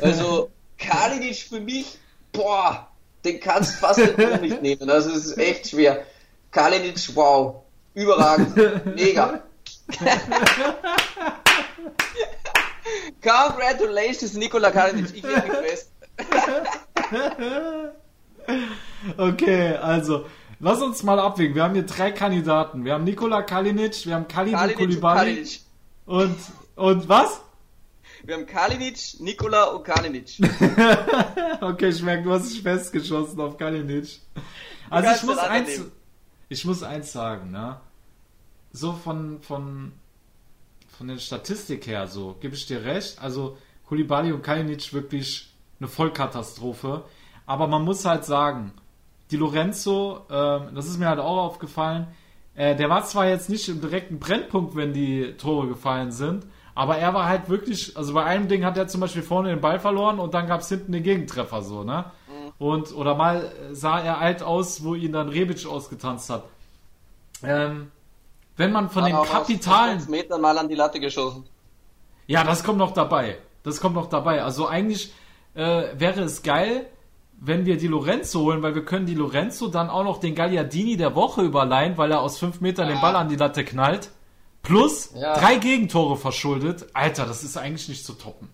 Also 0.00 0.50
Kalinic 0.78 1.36
für 1.36 1.60
mich, 1.60 1.98
boah, 2.32 2.88
den 3.24 3.38
kannst 3.40 3.74
du 3.74 3.78
fast 3.78 3.98
nicht, 4.40 4.60
nehmen. 4.62 4.90
Also 4.90 5.10
es 5.10 5.26
ist 5.26 5.38
echt 5.38 5.68
schwer. 5.68 6.04
Kalinic, 6.50 7.14
wow, 7.14 7.62
überragend, 7.94 8.56
mega. 8.96 9.40
Congratulations, 13.22 14.34
Nikola 14.34 14.70
Kalinic. 14.70 15.14
Ich 15.14 15.22
leg 15.22 15.48
mich 15.48 15.56
fest. 15.58 15.90
Okay, 19.16 19.76
also, 19.76 20.26
lass 20.64 20.80
uns 20.80 21.02
mal 21.02 21.20
abwägen. 21.20 21.54
Wir 21.54 21.62
haben 21.62 21.74
hier 21.74 21.84
drei 21.84 22.10
Kandidaten. 22.10 22.84
Wir 22.84 22.94
haben 22.94 23.04
Nikola 23.04 23.42
Kalinic, 23.42 24.06
wir 24.06 24.14
haben 24.14 24.26
Kalidou 24.26 24.56
Kalinic 24.56 24.78
und 24.80 24.86
Koulibaly 24.86 25.34
Kalinic. 25.34 25.60
und, 26.06 26.36
und 26.76 27.08
was? 27.08 27.40
Wir 28.24 28.36
haben 28.36 28.46
Kalinic, 28.46 29.20
Nikola 29.20 29.64
und 29.64 29.84
Kalinic. 29.84 30.38
okay, 31.60 31.88
ich 31.88 32.02
merke, 32.02 32.22
du 32.22 32.32
hast 32.32 32.50
dich 32.50 32.62
festgeschossen 32.62 33.38
auf 33.38 33.58
Kalinic. 33.58 34.20
Also 34.88 35.10
ich 35.10 35.22
muss 35.24 35.38
eins, 35.38 35.80
ich 36.48 36.64
muss 36.64 36.82
eins 36.82 37.12
sagen, 37.12 37.50
ne? 37.50 37.80
So 38.72 38.94
von, 38.94 39.42
von, 39.42 39.92
von 40.96 41.08
der 41.08 41.18
Statistik 41.18 41.86
her, 41.86 42.06
so, 42.06 42.36
gebe 42.40 42.54
ich 42.54 42.66
dir 42.66 42.82
recht. 42.82 43.20
Also, 43.20 43.58
Koulibaly 43.86 44.32
und 44.32 44.42
Kalinic 44.42 44.94
wirklich 44.94 45.54
eine 45.78 45.88
Vollkatastrophe. 45.88 47.04
Aber 47.46 47.66
man 47.68 47.84
muss 47.84 48.06
halt 48.06 48.24
sagen, 48.24 48.72
die 49.34 49.40
Lorenzo, 49.40 50.20
ähm, 50.30 50.68
das 50.76 50.86
ist 50.86 50.98
mir 50.98 51.08
halt 51.08 51.18
auch 51.18 51.38
aufgefallen, 51.38 52.06
äh, 52.54 52.76
der 52.76 52.88
war 52.88 53.04
zwar 53.04 53.26
jetzt 53.26 53.50
nicht 53.50 53.68
im 53.68 53.80
direkten 53.80 54.20
Brennpunkt, 54.20 54.76
wenn 54.76 54.92
die 54.92 55.36
Tore 55.36 55.66
gefallen 55.66 56.12
sind, 56.12 56.46
aber 56.76 56.98
er 56.98 57.14
war 57.14 57.26
halt 57.26 57.48
wirklich, 57.48 57.96
also 57.96 58.14
bei 58.14 58.22
einem 58.22 58.46
Ding 58.46 58.64
hat 58.64 58.76
er 58.76 58.86
zum 58.86 59.00
Beispiel 59.00 59.22
vorne 59.22 59.48
den 59.48 59.60
Ball 59.60 59.80
verloren 59.80 60.20
und 60.20 60.34
dann 60.34 60.46
gab 60.46 60.60
es 60.60 60.68
hinten 60.68 60.92
den 60.92 61.02
Gegentreffer 61.02 61.62
so, 61.62 61.82
ne? 61.82 62.04
Und, 62.58 62.94
oder 62.94 63.16
mal 63.16 63.50
sah 63.72 63.98
er 63.98 64.18
alt 64.18 64.44
aus, 64.44 64.84
wo 64.84 64.94
ihn 64.94 65.10
dann 65.10 65.28
Rebic 65.28 65.66
ausgetanzt 65.66 66.30
hat. 66.30 66.44
Ähm, 67.42 67.90
wenn 68.56 68.70
man 68.70 68.88
von 68.88 69.02
Hat 69.02 69.08
den 69.08 69.16
aus 69.16 69.28
Kapitalen. 69.28 69.98
fünf 69.98 70.08
Metern 70.10 70.40
mal 70.40 70.56
an 70.56 70.68
die 70.68 70.76
Latte 70.76 71.00
geschossen. 71.00 71.44
Ja, 72.28 72.44
das 72.44 72.62
kommt 72.62 72.78
noch 72.78 72.92
dabei. 72.92 73.38
Das 73.64 73.80
kommt 73.80 73.96
noch 73.96 74.08
dabei. 74.08 74.44
Also 74.44 74.68
eigentlich 74.68 75.12
äh, 75.54 75.88
wäre 75.98 76.20
es 76.20 76.44
geil, 76.44 76.86
wenn 77.46 77.66
wir 77.66 77.76
die 77.76 77.88
Lorenzo 77.88 78.40
holen, 78.40 78.62
weil 78.62 78.74
wir 78.74 78.84
können 78.84 79.06
die 79.06 79.14
Lorenzo 79.14 79.68
dann 79.68 79.90
auch 79.90 80.04
noch 80.04 80.18
den 80.18 80.34
Gagliardini 80.34 80.96
der 80.96 81.14
Woche 81.14 81.42
überleihen, 81.42 81.96
weil 81.98 82.10
er 82.10 82.20
aus 82.20 82.38
fünf 82.38 82.60
Metern 82.60 82.88
den 82.88 83.00
Ball 83.00 83.14
an 83.16 83.28
die 83.28 83.36
Latte 83.36 83.64
knallt. 83.64 84.10
Plus 84.62 85.10
Ja. 85.14 85.38
drei 85.38 85.56
Gegentore 85.56 86.16
verschuldet. 86.16 86.86
Alter, 86.94 87.26
das 87.26 87.44
ist 87.44 87.56
eigentlich 87.58 87.88
nicht 87.88 88.04
zu 88.04 88.14
toppen. 88.14 88.48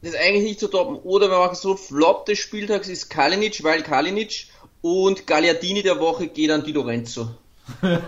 Das 0.00 0.14
ist 0.14 0.20
eigentlich 0.20 0.42
nicht 0.42 0.60
zu 0.60 0.68
toppen. 0.68 0.96
Oder 0.96 1.30
wir 1.30 1.38
machen 1.38 1.54
so, 1.54 1.76
Flop 1.76 2.26
des 2.26 2.38
Spieltags 2.40 2.88
ist 2.88 3.08
Kalinic, 3.08 3.62
weil 3.62 3.82
Kalinic 3.82 4.48
und 4.80 5.26
Gagliardini 5.28 5.82
der 5.82 6.00
Woche 6.00 6.26
geht 6.26 6.50
an 6.50 6.64
Di 6.64 6.72
Lorenzo. 6.72 7.28
so 7.80 7.88
können 7.88 8.02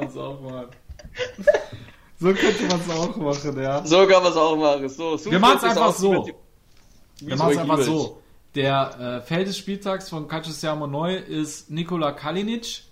wir 0.00 0.08
es 0.08 0.16
auch 0.16 0.40
machen. 0.40 0.68
So 2.18 2.32
könnte 2.32 2.62
man 2.68 2.80
es 2.80 2.90
auch 2.96 3.16
machen, 3.16 3.62
ja. 3.62 3.84
So 3.86 4.06
kann 4.06 4.22
man 4.22 4.32
es 4.32 4.38
auch 4.38 4.56
machen. 4.56 4.88
So, 4.88 5.18
Wir 5.30 5.38
machen 5.38 5.58
es 5.58 5.64
einfach 5.64 5.94
so. 5.94 6.26
Wir 7.20 7.36
machen 7.36 7.52
es 7.52 7.58
einfach 7.58 7.80
so. 7.80 8.22
Der 8.54 8.98
äh, 8.98 9.20
Feld 9.20 9.46
des 9.46 9.58
Spieltags 9.58 10.08
von 10.08 10.26
Calcio 10.26 10.52
Siamo 10.52 10.86
Neu 10.86 11.14
ist 11.14 11.70
Nikola 11.70 12.12
Kalinic 12.12 12.82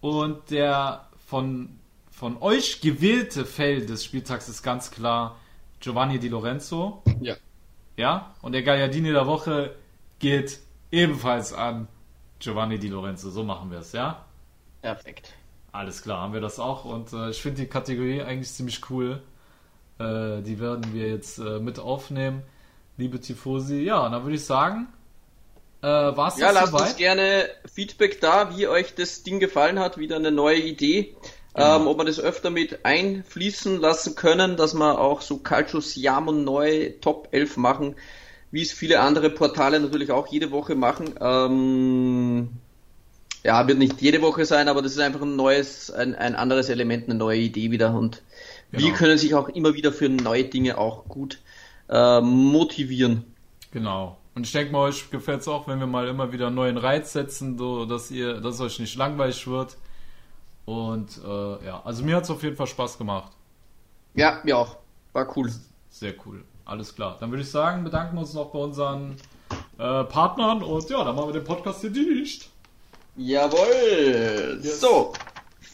und 0.00 0.50
der 0.50 1.08
von, 1.26 1.78
von 2.10 2.36
euch 2.42 2.82
gewählte 2.82 3.46
Feld 3.46 3.88
des 3.88 4.04
Spieltags 4.04 4.48
ist 4.48 4.62
ganz 4.62 4.90
klar 4.90 5.36
Giovanni 5.80 6.18
Di 6.18 6.28
Lorenzo. 6.28 7.02
Ja. 7.20 7.36
Ja, 7.96 8.34
und 8.42 8.52
der 8.52 8.62
Gagliardini 8.62 9.10
der 9.10 9.26
Woche 9.26 9.74
geht 10.18 10.60
ebenfalls 10.90 11.54
an 11.54 11.88
Giovanni 12.38 12.78
Di 12.78 12.88
Lorenzo. 12.88 13.30
So 13.30 13.42
machen 13.42 13.70
wir 13.70 13.78
es, 13.78 13.92
ja? 13.92 14.24
Perfekt. 14.82 15.32
Alles 15.72 16.02
klar, 16.02 16.20
haben 16.20 16.34
wir 16.34 16.40
das 16.40 16.58
auch. 16.58 16.84
Und 16.84 17.12
äh, 17.12 17.30
ich 17.30 17.40
finde 17.40 17.62
die 17.62 17.68
Kategorie 17.68 18.22
eigentlich 18.22 18.52
ziemlich 18.52 18.90
cool. 18.90 19.22
Äh, 19.98 20.42
die 20.42 20.60
werden 20.60 20.92
wir 20.92 21.08
jetzt 21.08 21.38
äh, 21.38 21.58
mit 21.58 21.78
aufnehmen. 21.78 22.42
Liebe 22.96 23.20
Tifosi, 23.20 23.82
ja, 23.82 24.08
dann 24.08 24.22
würde 24.22 24.36
ich 24.36 24.44
sagen, 24.44 24.88
äh, 25.82 25.86
war 25.86 26.28
es 26.28 26.38
Ja, 26.38 26.50
lasst 26.50 26.72
soweit? 26.72 26.82
uns 26.82 26.96
gerne 26.96 27.48
Feedback 27.72 28.20
da, 28.20 28.56
wie 28.56 28.66
euch 28.68 28.94
das 28.94 29.22
Ding 29.22 29.38
gefallen 29.40 29.78
hat. 29.78 29.98
Wieder 29.98 30.16
eine 30.16 30.32
neue 30.32 30.58
Idee. 30.60 31.14
Genau. 31.54 31.76
Ähm, 31.76 31.86
ob 31.86 31.98
wir 31.98 32.04
das 32.04 32.20
öfter 32.20 32.50
mit 32.50 32.84
einfließen 32.84 33.80
lassen 33.80 34.14
können, 34.14 34.56
dass 34.56 34.74
wir 34.74 34.98
auch 35.00 35.22
so 35.22 35.38
Calcio 35.38 35.80
Siamo 35.80 36.32
neu 36.32 36.92
Top 37.00 37.28
11 37.32 37.56
machen. 37.56 37.96
wie 38.50 38.62
es 38.62 38.72
viele 38.72 39.00
andere 39.00 39.30
Portale 39.30 39.80
natürlich 39.80 40.10
auch 40.12 40.26
jede 40.28 40.50
Woche 40.50 40.74
machen. 40.76 41.14
Ähm, 41.20 42.50
ja, 43.44 43.66
wird 43.68 43.78
nicht 43.78 44.00
jede 44.02 44.22
Woche 44.22 44.44
sein, 44.44 44.68
aber 44.68 44.82
das 44.82 44.92
ist 44.92 44.98
einfach 45.00 45.22
ein 45.22 45.36
neues, 45.36 45.90
ein, 45.90 46.14
ein 46.14 46.34
anderes 46.34 46.68
Element, 46.68 47.08
eine 47.08 47.18
neue 47.18 47.38
Idee 47.40 47.70
wieder. 47.70 47.94
Und 47.94 48.22
genau. 48.72 48.84
wir 48.84 48.92
können 48.94 49.18
sich 49.18 49.34
auch 49.34 49.48
immer 49.48 49.74
wieder 49.74 49.92
für 49.92 50.08
neue 50.08 50.44
Dinge 50.44 50.78
auch 50.78 51.08
gut 51.08 51.38
äh, 51.88 52.20
motivieren. 52.20 53.24
Genau. 53.70 54.18
Und 54.34 54.44
ich 54.46 54.52
denke 54.52 54.72
mal, 54.72 54.80
euch 54.80 55.10
gefällt 55.10 55.40
es 55.40 55.48
auch, 55.48 55.66
wenn 55.66 55.80
wir 55.80 55.86
mal 55.86 56.08
immer 56.08 56.32
wieder 56.32 56.48
einen 56.48 56.56
neuen 56.56 56.76
Reiz 56.76 57.12
setzen, 57.12 57.56
so 57.56 57.86
dass 57.86 58.10
ihr, 58.10 58.40
dass 58.40 58.60
euch 58.60 58.78
nicht 58.78 58.96
langweilig 58.96 59.46
wird. 59.46 59.76
Und 60.66 61.20
äh, 61.24 61.64
ja, 61.64 61.80
also 61.84 62.04
mir 62.04 62.16
hat 62.16 62.24
es 62.24 62.30
auf 62.30 62.42
jeden 62.42 62.56
Fall 62.56 62.66
Spaß 62.66 62.98
gemacht. 62.98 63.32
Ja, 64.14 64.40
mir 64.44 64.58
auch. 64.58 64.76
War 65.12 65.34
cool. 65.36 65.50
Sehr 65.88 66.14
cool. 66.26 66.44
Alles 66.64 66.94
klar. 66.94 67.16
Dann 67.20 67.30
würde 67.30 67.42
ich 67.42 67.50
sagen, 67.50 67.84
bedanken 67.84 68.16
wir 68.16 68.20
uns 68.20 68.34
noch 68.34 68.50
bei 68.50 68.58
unseren 68.58 69.16
äh, 69.78 70.04
Partnern 70.04 70.62
und 70.62 70.90
ja, 70.90 71.04
dann 71.04 71.14
machen 71.14 71.28
wir 71.28 71.32
den 71.34 71.44
Podcast 71.44 71.80
hier 71.80 71.90
dicht. 71.90 72.50
Jawohl. 73.16 74.60
Yes. 74.62 74.80
So. 74.80 75.12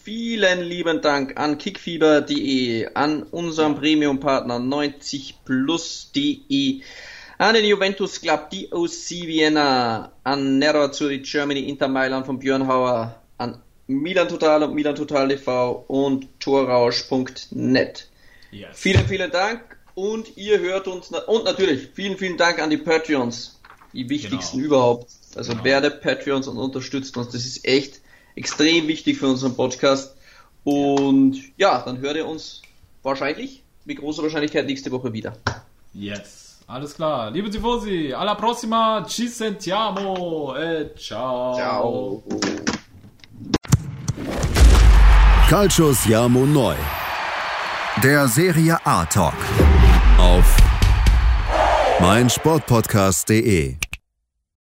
Vielen 0.05 0.63
lieben 0.63 1.01
Dank 1.01 1.39
an 1.39 1.59
kickfieber.de, 1.59 2.89
an 2.95 3.23
unseren 3.23 3.77
Premium-Partner 3.77 4.57
90plus.de, 4.57 6.83
an 7.39 7.55
den 7.55 7.65
Juventus 7.65 8.21
Club, 8.21 8.51
DOC 8.51 9.29
Vienna, 9.29 10.11
an 10.25 10.59
Nero 10.59 10.91
Zurich 10.91 11.31
Germany, 11.31 11.69
Inter 11.69 11.87
Mailand 11.87 12.27
von 12.27 12.41
Björn 12.41 12.67
Hauer, 12.67 13.15
an 13.39 13.63
Milan 13.87 14.29
Total 14.29 14.65
und 14.65 14.75
Milan 14.75 14.97
Total 14.97 15.29
TV 15.29 15.85
und 15.87 16.27
torrausch.net. 16.41 18.09
Yes. 18.51 18.71
Vielen, 18.73 19.07
vielen 19.07 19.31
Dank 19.31 19.61
und 19.95 20.37
ihr 20.37 20.59
hört 20.59 20.89
uns 20.89 21.13
und 21.13 21.45
natürlich 21.45 21.91
vielen, 21.95 22.19
vielen 22.19 22.37
Dank 22.37 22.59
an 22.59 22.71
die 22.71 22.77
Patreons, 22.77 23.61
die 23.93 24.09
wichtigsten 24.09 24.57
genau. 24.57 24.67
überhaupt. 24.67 25.13
Also 25.37 25.53
genau. 25.53 25.65
werde 25.65 25.93
Patreons 25.93 26.49
und 26.49 26.59
unterstützt 26.59 27.17
uns. 27.17 27.29
Das 27.29 27.45
ist 27.45 27.65
echt 27.65 28.02
extrem 28.35 28.89
wichtig 28.89 29.19
für 29.19 29.29
unseren 29.29 29.55
Podcast. 29.55 30.17
Und 30.65 31.37
ja, 31.57 31.83
dann 31.85 31.99
hört 31.99 32.17
ihr 32.17 32.27
uns 32.27 32.63
wahrscheinlich 33.03 33.63
mit 33.85 33.99
großer 33.99 34.23
Wahrscheinlichkeit 34.23 34.67
nächste 34.67 34.91
Woche 34.91 35.13
wieder. 35.13 35.37
Yes. 35.93 36.43
Alles 36.67 36.95
klar. 36.95 37.31
Liebe 37.31 37.51
Tifosi, 37.51 38.15
alla 38.15 38.35
prossima. 38.35 39.05
Ci 39.07 39.29
sentiamo. 39.29 40.55
E 40.57 40.95
ciao. 40.97 41.55
Ciao. 41.55 42.23
Calcius 45.49 46.03
Siamo 46.05 46.47
Neu. 46.47 46.77
Der 48.03 48.27
Serie 48.27 48.79
A 48.85 49.05
Talk. 49.05 49.35
Auf 50.19 50.57
meinsportpodcast.de 52.01 53.92